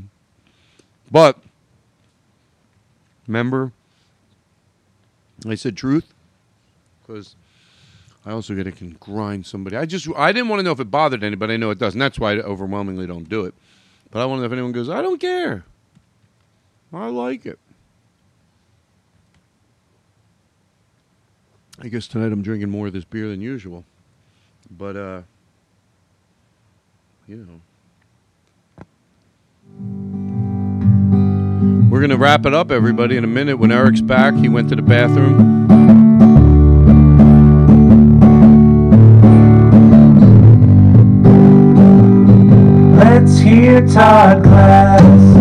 [1.10, 1.40] But,
[3.28, 3.72] remember,
[5.48, 6.14] I said truth?
[7.02, 7.36] Because
[8.24, 9.78] I also get can grind somebody.
[9.78, 11.56] I just, I didn't want to know if it bothered anybody.
[11.56, 12.00] I know it doesn't.
[12.00, 13.56] That's why I overwhelmingly don't do it.
[14.12, 15.66] But I want to know if anyone goes, I don't care.
[16.94, 17.58] I like it.
[21.84, 23.84] I guess tonight I'm drinking more of this beer than usual.
[24.70, 25.22] But, uh,
[27.28, 27.60] you know.
[31.90, 33.58] We're going to wrap it up, everybody, in a minute.
[33.58, 35.68] When Eric's back, he went to the bathroom.
[42.96, 45.36] Let's hear Todd Glass,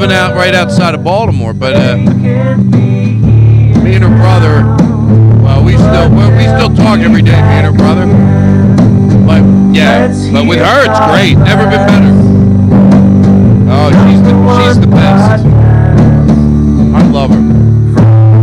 [0.00, 2.14] living out right outside of Baltimore, but uh, me
[3.94, 4.64] and her brother,
[5.44, 8.06] well, we still we still talk every day, me and her brother.
[9.26, 9.42] But
[9.76, 11.36] yeah, but with her, it's great.
[11.44, 12.14] Never been better.
[13.68, 14.32] Oh, she's the,
[14.64, 15.44] she's the best.
[16.94, 17.44] I love her.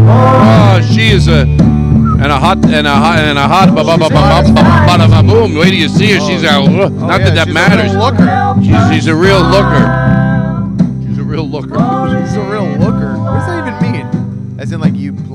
[0.10, 3.98] Oh, she is a and a hot and a hot and a hot ba ba
[3.98, 5.56] ba ba ba ba ba boom.
[5.56, 6.20] Wait till you see her.
[6.20, 6.70] She's out.
[6.70, 7.94] Not that that matters.
[8.94, 9.97] She's a real looker.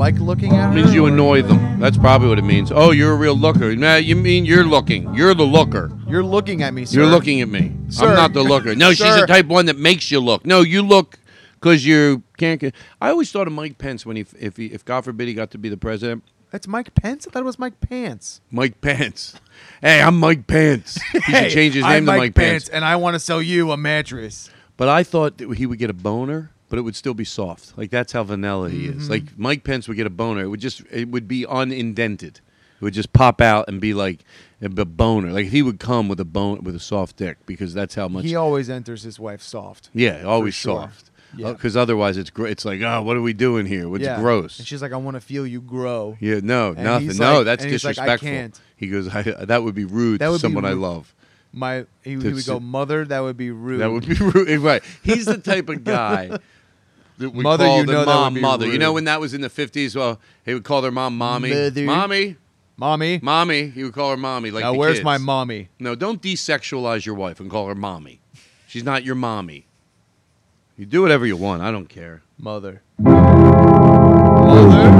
[0.03, 1.79] Like looking at It means you annoy them.
[1.79, 2.73] That's probably what it means.
[2.73, 3.77] Oh, you're a real looker.
[3.77, 5.15] Nah, you mean you're looking.
[5.15, 5.97] You're the looker.
[6.09, 6.99] You're looking at me, sir.
[6.99, 7.73] You're looking at me.
[7.89, 8.09] Sir.
[8.09, 8.75] I'm not the looker.
[8.75, 9.21] No, she's Sir.
[9.21, 10.45] the type one that makes you look.
[10.45, 11.21] No, you look
[11.55, 12.61] because you can't.
[12.61, 15.35] Get, I always thought of Mike Pence when he, if he, if God forbid he
[15.35, 16.25] got to be the president.
[16.51, 17.29] That's Mike Pence.
[17.29, 18.41] I thought it was Mike Pants.
[18.51, 19.35] Mike Pence.
[19.81, 21.01] Hey, I'm Mike Pence.
[21.13, 22.69] He should change his I'm name to Mike Mike Pence.
[22.69, 24.51] and I want to sell you a mattress.
[24.77, 27.77] But I thought that he would get a boner, but it would still be soft.
[27.77, 29.07] Like that's how vanilla he is.
[29.09, 29.11] Mhm.
[29.11, 30.41] Like Mike Pence would get a boner.
[30.45, 32.41] It would just it would be unindented.
[32.81, 34.21] It would just pop out and be like
[34.63, 35.31] a boner.
[35.33, 38.25] Like he would come with a bone with a soft dick because that's how much.
[38.25, 39.91] He always enters his wife soft.
[39.93, 40.81] yeah, always sure.
[40.85, 41.11] soft.
[41.37, 41.53] Yeah.
[41.53, 43.95] Because otherwise, it's gr- it's like, oh, what are we doing here?
[43.95, 44.19] It's Yeah.
[44.19, 44.59] gross.
[44.59, 46.17] And she's like, I want to feel you grow.
[46.21, 47.17] Yeah, no, And nothing.
[47.19, 48.29] No, like- that's and he's like, I disrespectful.
[48.29, 48.61] can't.
[48.77, 51.15] He goes, I, that would be rude That to would be someone I love.
[51.55, 53.05] My he, he would go, mother.
[53.05, 53.81] That would be rude.
[53.81, 54.61] That would be rude.
[54.61, 54.83] Right.
[55.03, 56.39] He's the type of guy
[57.23, 58.67] that would Mother, you know that mom be mother.
[58.67, 59.97] You know when that was in the fifties?
[59.97, 61.51] Well, he would call their mom mommy.
[61.51, 61.83] Mother.
[61.83, 62.37] Mommy.
[62.77, 63.21] Mommy.
[63.23, 63.69] Mommy.
[63.69, 64.51] He would call her mommy.
[64.51, 65.05] Like now the where's kids.
[65.05, 65.69] my mommy?
[65.79, 68.21] No, don't desexualize your wife and call her mommy.
[68.67, 69.67] She's not your mommy.
[70.77, 71.63] You do whatever you want.
[71.63, 72.23] I don't care.
[72.39, 72.83] Mother.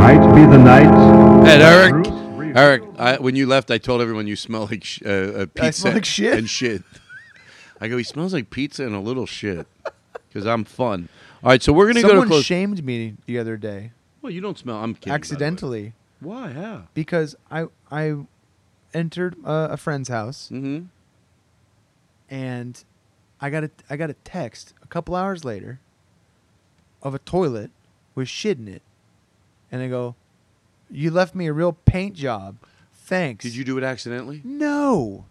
[0.03, 1.45] Might be the night.
[1.47, 2.07] Hey, Eric.
[2.55, 5.67] Eric, I, when you left, I told everyone you smell like sh- uh, uh, pizza
[5.67, 6.35] I smell like shit?
[6.39, 6.83] and shit.
[7.81, 9.67] I go, he smells like pizza and a little shit
[10.29, 11.09] because I'm fun.
[11.43, 12.45] All right, so we're gonna go to close.
[12.45, 13.93] shamed me the other day.
[14.21, 14.77] Well, you don't smell.
[14.77, 15.01] I'm kidding.
[15.01, 15.15] by the way.
[15.15, 15.93] accidentally.
[16.21, 16.53] Why?
[16.53, 16.83] How?
[16.95, 18.15] Because I I
[18.95, 20.85] entered uh, a friend's house Mm-hmm.
[22.31, 22.85] and
[23.41, 25.81] I got a I got a text a couple hours later
[27.03, 27.71] of a toilet
[28.15, 28.83] with shit in it,
[29.73, 30.15] and I go,
[30.91, 32.57] "You left me a real paint job.
[32.93, 34.41] Thanks." Did you do it accidentally?
[34.45, 35.25] No.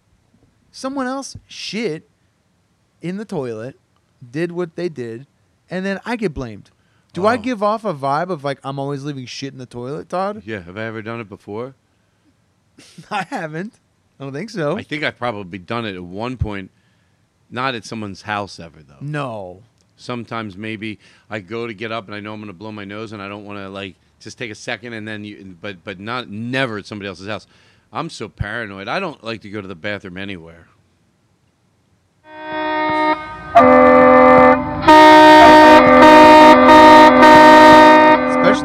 [0.73, 2.09] Someone else shit
[3.01, 3.77] in the toilet,
[4.31, 5.25] did what they did,
[5.71, 6.69] and then I get blamed.
[7.13, 7.37] Do I Oh.
[7.39, 10.43] give off a vibe of like I'm always leaving shit in the toilet, Todd?
[10.45, 10.61] Yeah.
[10.61, 11.73] Have I ever done it before?
[13.11, 13.73] I haven't.
[14.19, 14.77] I don't think so.
[14.77, 16.69] I think I've probably done it at one point.
[17.49, 18.97] Not at someone's house ever though.
[19.01, 19.63] No.
[19.97, 22.85] Sometimes maybe I go to get up and I know I'm going to blow my
[22.85, 25.57] nose and I don't want to like just take a second and then you.
[25.59, 27.45] But but not never at somebody else's house.
[27.91, 28.87] I'm so paranoid.
[28.87, 30.67] I don't like to go to the bathroom anywhere.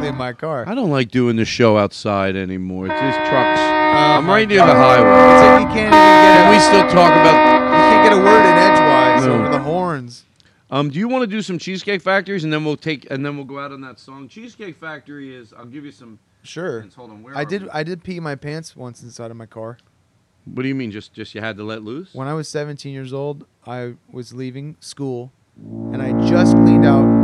[0.06, 0.64] In my car.
[0.68, 2.86] I don't like doing the show outside anymore.
[2.86, 3.60] It's just trucks.
[3.60, 5.08] Oh I'm right near the highway.
[5.08, 7.36] It's like you can't even get a, we still talk about?
[7.66, 9.34] you can't get a word in edgewise No.
[9.34, 10.24] over the horns.
[10.70, 13.36] Um, do you want to do some Cheesecake Factories and then we'll take and then
[13.36, 14.28] we'll go out on that song?
[14.28, 15.52] Cheesecake Factory is.
[15.52, 16.18] I'll give you some.
[16.42, 16.80] Sure.
[16.80, 16.94] hints.
[16.96, 17.22] Hold on.
[17.22, 17.70] Where I are did we?
[17.70, 19.78] I did pee my pants once inside of my car.
[20.44, 20.90] What do you mean?
[20.92, 22.14] Just just you had to let loose?
[22.14, 27.15] When I was 17 years old, I was leaving school and I just cleaned out.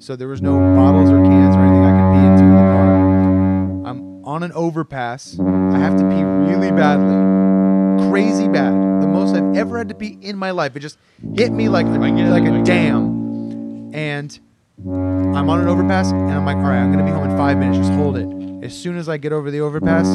[0.00, 2.56] So there was no bottles or cans or anything I could pee into in the
[2.72, 3.90] car.
[3.90, 5.38] I'm on an overpass.
[5.38, 8.08] I have to pee really badly.
[8.08, 8.72] Crazy bad.
[9.02, 10.74] The most I've ever had to pee in my life.
[10.74, 10.96] It just
[11.34, 13.90] hit me like a, I get it, like a dam.
[13.92, 14.40] And
[14.88, 17.36] I'm on an overpass and I'm like, all right, I'm going to be home in
[17.36, 17.76] five minutes.
[17.86, 18.64] Just hold it.
[18.64, 20.06] As soon as I get over the overpass,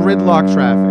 [0.00, 0.88] gridlock traffic.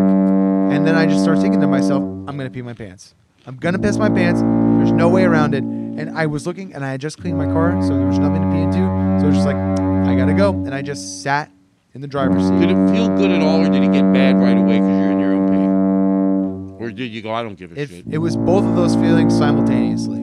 [0.72, 3.16] And then I just start thinking to myself, I'm gonna pee my pants.
[3.48, 4.42] I'm gonna piss my pants.
[4.42, 5.64] There's no way around it.
[5.98, 8.42] And I was looking, and I had just cleaned my car, so there was nothing
[8.44, 8.78] to pee into.
[9.20, 10.52] So it was just like, I gotta go.
[10.52, 11.52] And I just sat
[11.94, 12.60] in the driver's seat.
[12.60, 15.12] Did it feel good at all, or did it get bad right away because you're
[15.12, 16.84] in your own pee?
[16.86, 17.34] Or did you go?
[17.34, 18.06] I don't give a It, shit.
[18.12, 20.20] it was both of those feelings simultaneously.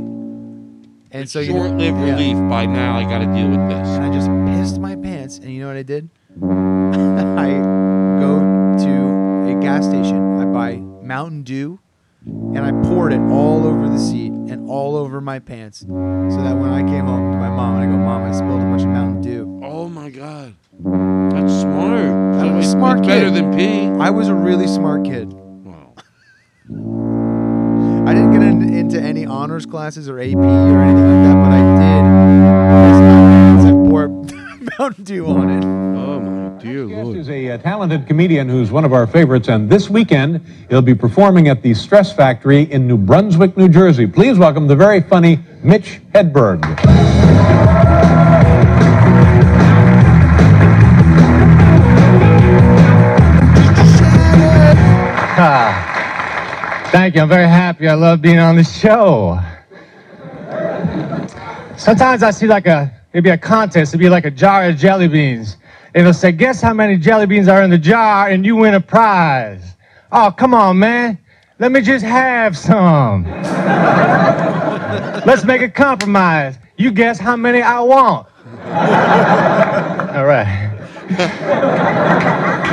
[1.10, 2.10] And so you know- Short-lived yeah.
[2.12, 2.36] relief.
[2.48, 3.88] By now, I got to deal with this.
[3.88, 5.38] And I just pissed my pants.
[5.38, 6.08] And you know what I did?
[6.42, 7.50] I
[8.20, 8.38] go
[8.84, 10.40] to a gas station.
[10.40, 11.78] I buy Mountain Dew,
[12.26, 16.56] and I poured it all over the seat and all over my pants, so that
[16.56, 18.82] when I came home to my mom, and I go, "Mom, I spilled a bunch
[18.82, 22.06] of Mountain Dew." Oh my god, that's smart.
[22.06, 23.08] I was a smart kid.
[23.08, 23.86] Better than pee.
[24.02, 25.32] I was a really smart kid.
[25.32, 25.94] Wow.
[28.06, 31.52] I didn't get in, into any honors classes or AP or anything like that, but
[31.52, 32.04] I did.
[32.84, 34.08] piss my pants and pour
[34.78, 35.83] Mountain Dew on it.
[36.64, 37.16] My dear lord.
[37.18, 40.94] is a uh, talented comedian who's one of our favorites, and this weekend he'll be
[40.94, 44.06] performing at the Stress Factory in New Brunswick, New Jersey.
[44.06, 46.64] Please welcome the very funny Mitch Hedberg.
[55.36, 57.20] Ah, thank you.
[57.20, 57.88] I'm very happy.
[57.88, 59.38] I love being on the show.
[61.76, 63.90] Sometimes I see like a maybe a contest.
[63.90, 65.58] It'd be like a jar of jelly beans.
[65.94, 68.80] It'll say, "Guess how many jelly beans are in the jar, and you win a
[68.80, 69.76] prize."
[70.12, 71.18] Oh, come on, man.
[71.58, 73.24] Let me just have some.
[75.24, 76.58] Let's make a compromise.
[76.76, 78.26] You guess how many I want.
[80.14, 80.70] All right.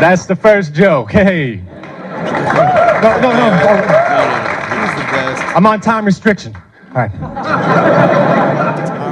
[0.02, 1.12] That's the first joke.
[1.12, 1.62] Hey.
[3.02, 3.48] No, no, no.
[5.56, 6.56] I'm on time restriction.
[6.96, 7.12] All right.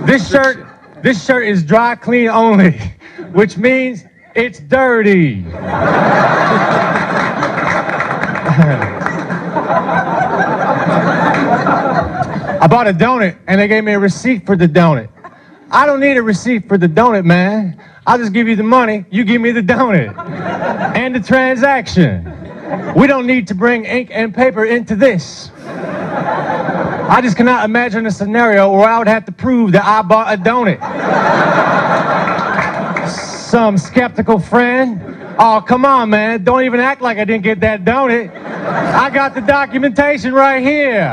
[0.06, 0.66] This shirt,
[1.04, 2.80] this shirt is dry clean only,
[3.32, 4.04] which means
[4.36, 5.46] it's dirty.
[12.62, 15.10] I bought a donut and they gave me a receipt for the donut.
[15.72, 17.80] I don't need a receipt for the donut, man.
[18.06, 20.18] I'll just give you the money, you give me the donut
[20.96, 22.36] and the transaction.
[22.96, 25.52] We don't need to bring ink and paper into this.
[25.58, 30.34] I just cannot imagine a scenario where I would have to prove that I bought
[30.34, 30.80] a donut.
[33.50, 35.02] Some skeptical friend.
[35.40, 36.44] Oh, come on, man.
[36.44, 38.30] Don't even act like I didn't get that donut.
[38.32, 41.10] I got the documentation right here.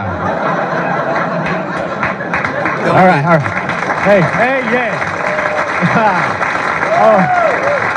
[2.92, 4.02] All right, all right.
[4.04, 4.92] Hey, hey, yeah.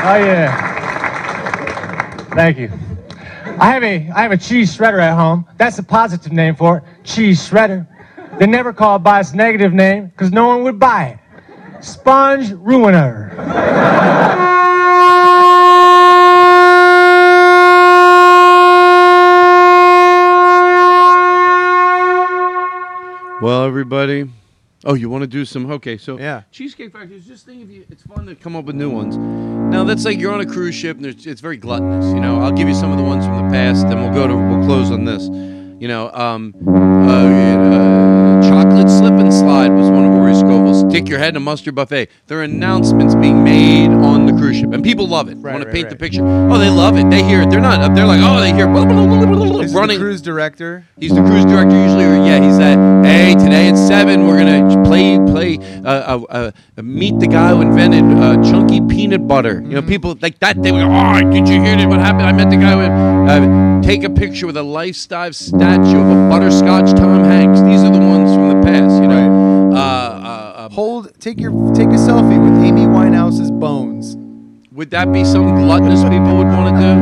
[0.00, 0.70] oh, oh, yeah.
[2.34, 2.72] Thank you.
[3.60, 5.46] I have a I have a cheese shredder at home.
[5.58, 6.84] That's a positive name for it.
[7.04, 7.86] Cheese shredder.
[8.38, 11.18] They never call it by its negative name because no one would buy it.
[11.84, 13.99] Sponge ruiner.
[23.42, 24.28] Well, everybody.
[24.84, 25.70] Oh, you want to do some?
[25.70, 26.42] Okay, so Yeah.
[26.50, 27.86] Cheesecake Factory is just think if you.
[27.88, 29.16] It's fun to come up with new ones.
[29.16, 32.04] Now that's like you're on a cruise ship and it's very gluttonous.
[32.12, 34.26] You know, I'll give you some of the ones from the past, and we'll go
[34.26, 35.24] to we'll close on this.
[35.80, 40.80] You know, um, uh, uh, chocolate slip and slide was one of Rory Scovel's.
[40.90, 42.10] Stick your head in a mustard buffet.
[42.26, 43.59] There are announcements being made
[44.04, 45.36] on the cruise ship, and people love it.
[45.38, 45.90] Want to right, paint right.
[45.90, 46.24] the picture?
[46.24, 47.10] Oh, they love it.
[47.10, 47.50] They hear it.
[47.50, 47.94] They're not.
[47.94, 49.98] They're like, oh, they hear blah, blah, blah, blah, This is running.
[49.98, 50.86] the cruise director.
[50.98, 52.04] He's the cruise director usually.
[52.04, 53.04] Or yeah, he's at.
[53.04, 55.58] Hey, today at seven, we're gonna play play.
[55.84, 59.60] Uh, uh, uh, meet the guy who invented uh, chunky peanut butter.
[59.60, 60.62] You know, people like that.
[60.62, 61.88] They go, oh, did you hear that?
[61.88, 62.26] What happened?
[62.26, 62.80] I met the guy who
[63.30, 67.60] uh, take a picture with a life-size statue of a butterscotch Tom Hanks.
[67.62, 67.79] These
[70.70, 74.16] Hold, take your, take a selfie with Amy Winehouse's bones.
[74.70, 76.94] would that be something gluttonous people would want to do?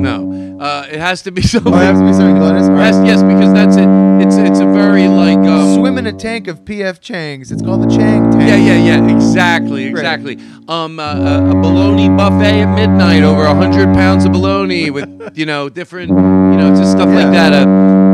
[0.00, 0.58] No.
[0.58, 1.72] Uh, it has to be something.
[1.72, 2.68] Oh, it has to be something gluttonous?
[2.68, 3.88] Yes, yes, because that's it.
[4.26, 7.50] It's it's a very like um, Swim in a tank of PF Chang's.
[7.52, 8.42] It's called the Chang tank.
[8.48, 9.16] Yeah, yeah, yeah.
[9.16, 10.38] Exactly, exactly.
[10.68, 15.08] Um, uh, uh, a bologna buffet at midnight, over a hundred pounds of bologna with
[15.36, 17.52] you know different, you know, just stuff like that.
[17.54, 17.64] Uh,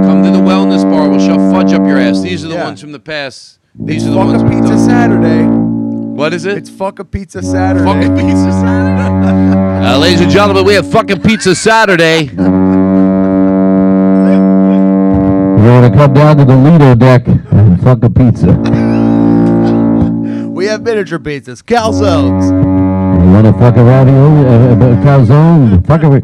[0.05, 1.09] come to the wellness bar.
[1.09, 2.23] We'll shove fudge up your ass.
[2.23, 2.65] These are the Yeah.
[2.65, 3.59] ones from the past.
[3.79, 4.43] These It's are the fuck ones.
[4.43, 4.89] a we've pizza done.
[4.89, 5.45] Saturday.
[5.45, 6.57] What is it?
[6.59, 7.85] It's fuck a pizza Saturday.
[7.85, 9.87] Fuck a pizza Saturday.
[9.87, 12.23] Uh, ladies and gentlemen, we have fucking pizza Saturday.
[12.25, 12.37] You
[15.73, 18.53] want to come down to the Lido deck and fuck a pizza.
[20.51, 22.47] We have miniature pizzas, calzones.
[22.49, 26.09] You want to fuck a ravioli, uh, uh, calzone, fuck a.
[26.09, 26.23] Rory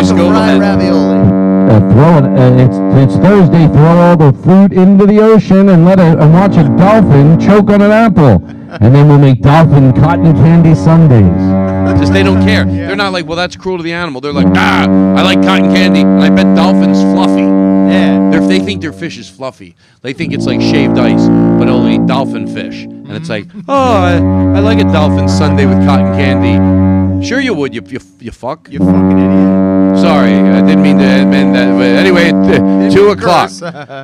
[0.00, 1.37] Fuck a Scovel fried had- ravioli.
[1.68, 2.24] Uh, throw it.
[2.24, 2.78] Uh, it's
[3.12, 3.66] it's Thursday.
[3.68, 7.68] Throw all the fruit into the ocean and let a and watch a dolphin choke
[7.70, 8.42] on an apple,
[8.80, 12.00] and then we'll make dolphin cotton candy sundays.
[12.00, 12.64] Just they don't care.
[12.64, 14.20] They're not like, well, that's cruel to the animal.
[14.20, 17.42] They're like, ah, I like cotton candy, and I bet dolphins fluffy.
[17.42, 18.30] Yeah.
[18.30, 19.74] They're, they think their fish is fluffy.
[20.02, 21.26] They think it's like shaved ice,
[21.58, 22.84] but only dolphin fish.
[22.84, 27.26] And it's like, oh, I, I like a dolphin sundae with cotton candy.
[27.26, 28.68] Sure you would, you you, you fuck.
[28.70, 29.67] You fucking idiot.
[30.00, 31.72] Sorry, I didn't mean to amend that.
[31.72, 33.50] But anyway, uh, two o'clock.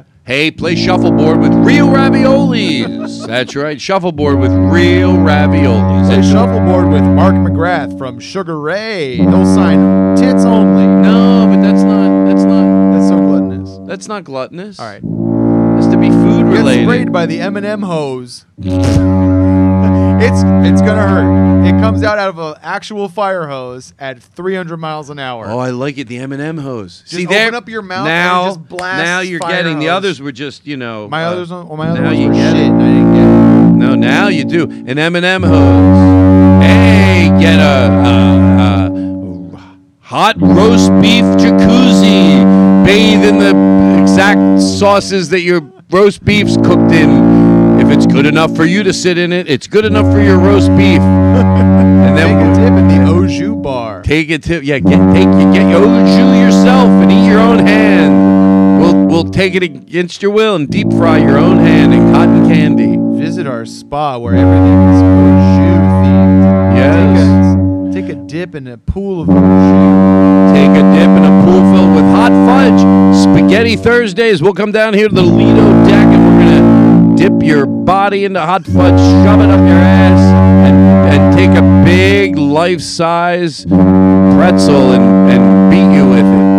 [0.26, 3.26] Hey, play shuffleboard with real raviolis.
[3.26, 6.08] That's right, shuffleboard with real raviolis.
[6.08, 9.16] That's- shuffleboard with Mark McGrath from Sugar Ray.
[9.16, 10.86] He'll sign tits only.
[10.86, 12.26] No, but that's not.
[12.26, 12.92] That's not.
[12.94, 13.78] That's so gluttonous.
[13.86, 14.78] That's not gluttonous.
[14.80, 15.02] All right.
[15.76, 16.84] Has to be food Get related.
[16.86, 18.46] sprayed by the M&M hose.
[20.20, 21.66] It's it's gonna hurt.
[21.66, 25.46] It comes out out of an actual fire hose at 300 miles an hour.
[25.46, 26.08] Oh, I like it.
[26.08, 27.00] The M&M hose.
[27.00, 28.46] Just See open up your mouth and now.
[28.46, 29.96] just blast now you're fire getting the hose.
[29.96, 31.08] others were just you know.
[31.08, 32.60] my uh, others, well, my other now you were get shit.
[32.62, 32.68] it.
[32.68, 33.76] and I didn't get it.
[33.88, 36.62] No, now you do an M&M hose.
[36.64, 39.56] Hey, get a, a, a
[40.00, 42.84] hot roast beef jacuzzi.
[42.84, 45.60] Bathe in the exact sauces that your
[45.90, 47.33] roast beef's cooked in.
[47.94, 50.68] It's good enough for you to sit in it, it's good enough for your roast
[50.76, 51.00] beef.
[52.04, 54.02] And then Take a dip in the au jus bar.
[54.02, 57.40] take it to yeah, get take you get your au jus yourself and eat your
[57.40, 58.80] own hand.
[58.80, 62.46] We'll we'll take it against your will and deep fry your own hand in cotton
[62.48, 62.96] candy.
[63.20, 66.76] Visit our spa where everything is au jus themed.
[66.76, 67.94] Yes.
[67.94, 70.52] Take a, take a dip in a pool of jus.
[70.54, 72.80] Take a dip in a pool filled with hot fudge.
[73.16, 74.42] Spaghetti Thursdays.
[74.42, 78.40] We'll come down here to the Lido deck and we're gonna dip your body into
[78.40, 80.20] hot fudge, shove it up your ass.
[80.64, 86.54] and take a big life size pretzel and, and beat you with it.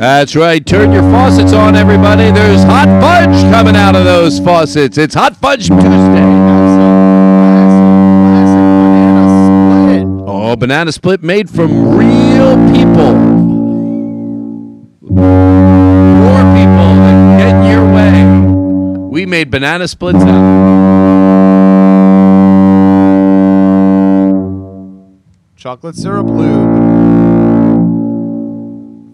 [0.00, 0.64] That's right.
[0.64, 2.30] Turn your faucets on, everybody.
[2.30, 4.96] There's hot fudge coming out of those faucets.
[4.96, 6.40] It's Hot Fudge Tuesday.
[10.26, 13.59] Oh, banana split made from real people.
[18.14, 19.10] In.
[19.10, 20.80] We made banana splits out.
[25.56, 26.80] Chocolate syrup lube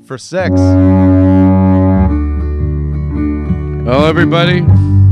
[0.07, 0.53] for sex.
[3.85, 4.61] Well, everybody,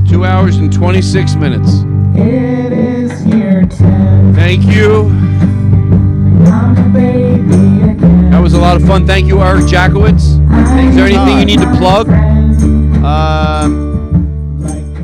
[0.08, 1.82] two hours and 26 minutes.
[2.16, 4.34] It is year 10.
[4.34, 5.06] Thank you.
[6.46, 8.30] I'm a baby again.
[8.30, 9.06] That was a lot of fun.
[9.06, 10.38] Thank you, Eric Jackowitz.
[10.88, 12.08] Is there anything you need to plug?
[13.05, 13.94] Um,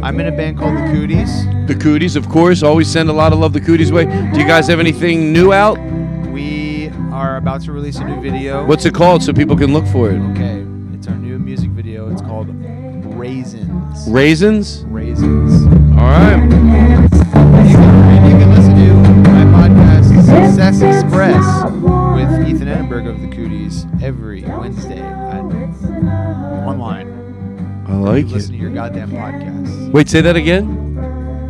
[0.03, 1.67] I'm in a band called The Cooties.
[1.67, 2.62] The Cooties, of course.
[2.62, 4.07] Always send a lot of love the Cooties way.
[4.07, 5.79] Do you guys have anything new out?
[6.31, 8.65] We are about to release a new video.
[8.65, 10.19] What's it called so people can look for it?
[10.33, 10.65] Okay,
[10.95, 12.11] it's our new music video.
[12.11, 12.49] It's called
[13.15, 14.09] Raisins.
[14.09, 14.85] Raisins?
[14.87, 15.67] Raisins.
[15.99, 16.43] All right.
[16.43, 18.95] You can, you can listen to
[19.31, 21.45] my podcast, Success Express,
[22.15, 23.29] with Ethan Edinburgh of the
[28.03, 28.33] like you it.
[28.33, 29.93] Listen to your goddamn podcast.
[29.93, 30.67] Wait, say that again?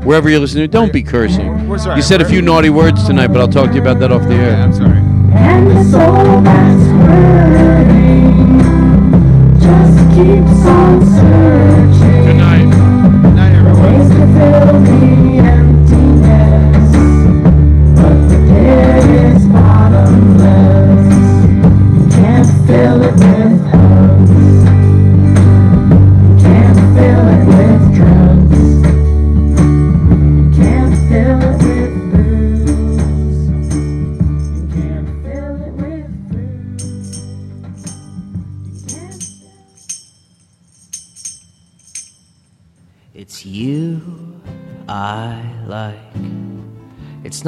[0.05, 1.69] Wherever you're listening, don't be cursing.
[1.69, 3.99] We're sorry, You said a few naughty words tonight, but I'll talk to you about
[4.01, 4.57] that off the air.
[4.57, 4.97] I'm sorry.
[5.33, 8.61] And the soul that's hurting
[9.61, 11.40] just keeps on searching.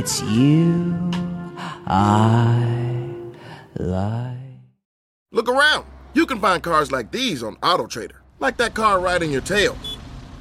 [0.00, 1.10] It's you
[1.86, 3.04] I
[3.74, 4.38] like.
[5.30, 5.84] Look around.
[6.14, 9.76] You can find cars like these on AutoTrader, like that car right in your tail.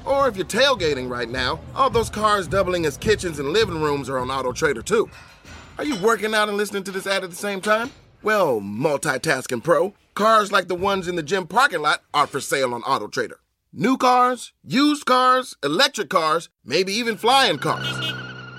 [0.05, 4.07] Or if you're tailgating right now, all those cars doubling as kitchens and living rooms
[4.07, 5.09] are on AutoTrader too.
[5.77, 7.91] Are you working out and listening to this ad at the same time?
[8.23, 12.73] Well, multitasking pro, cars like the ones in the gym parking lot are for sale
[12.73, 13.39] on AutoTrader.
[13.73, 18.28] New cars, used cars, electric cars, maybe even flying cars.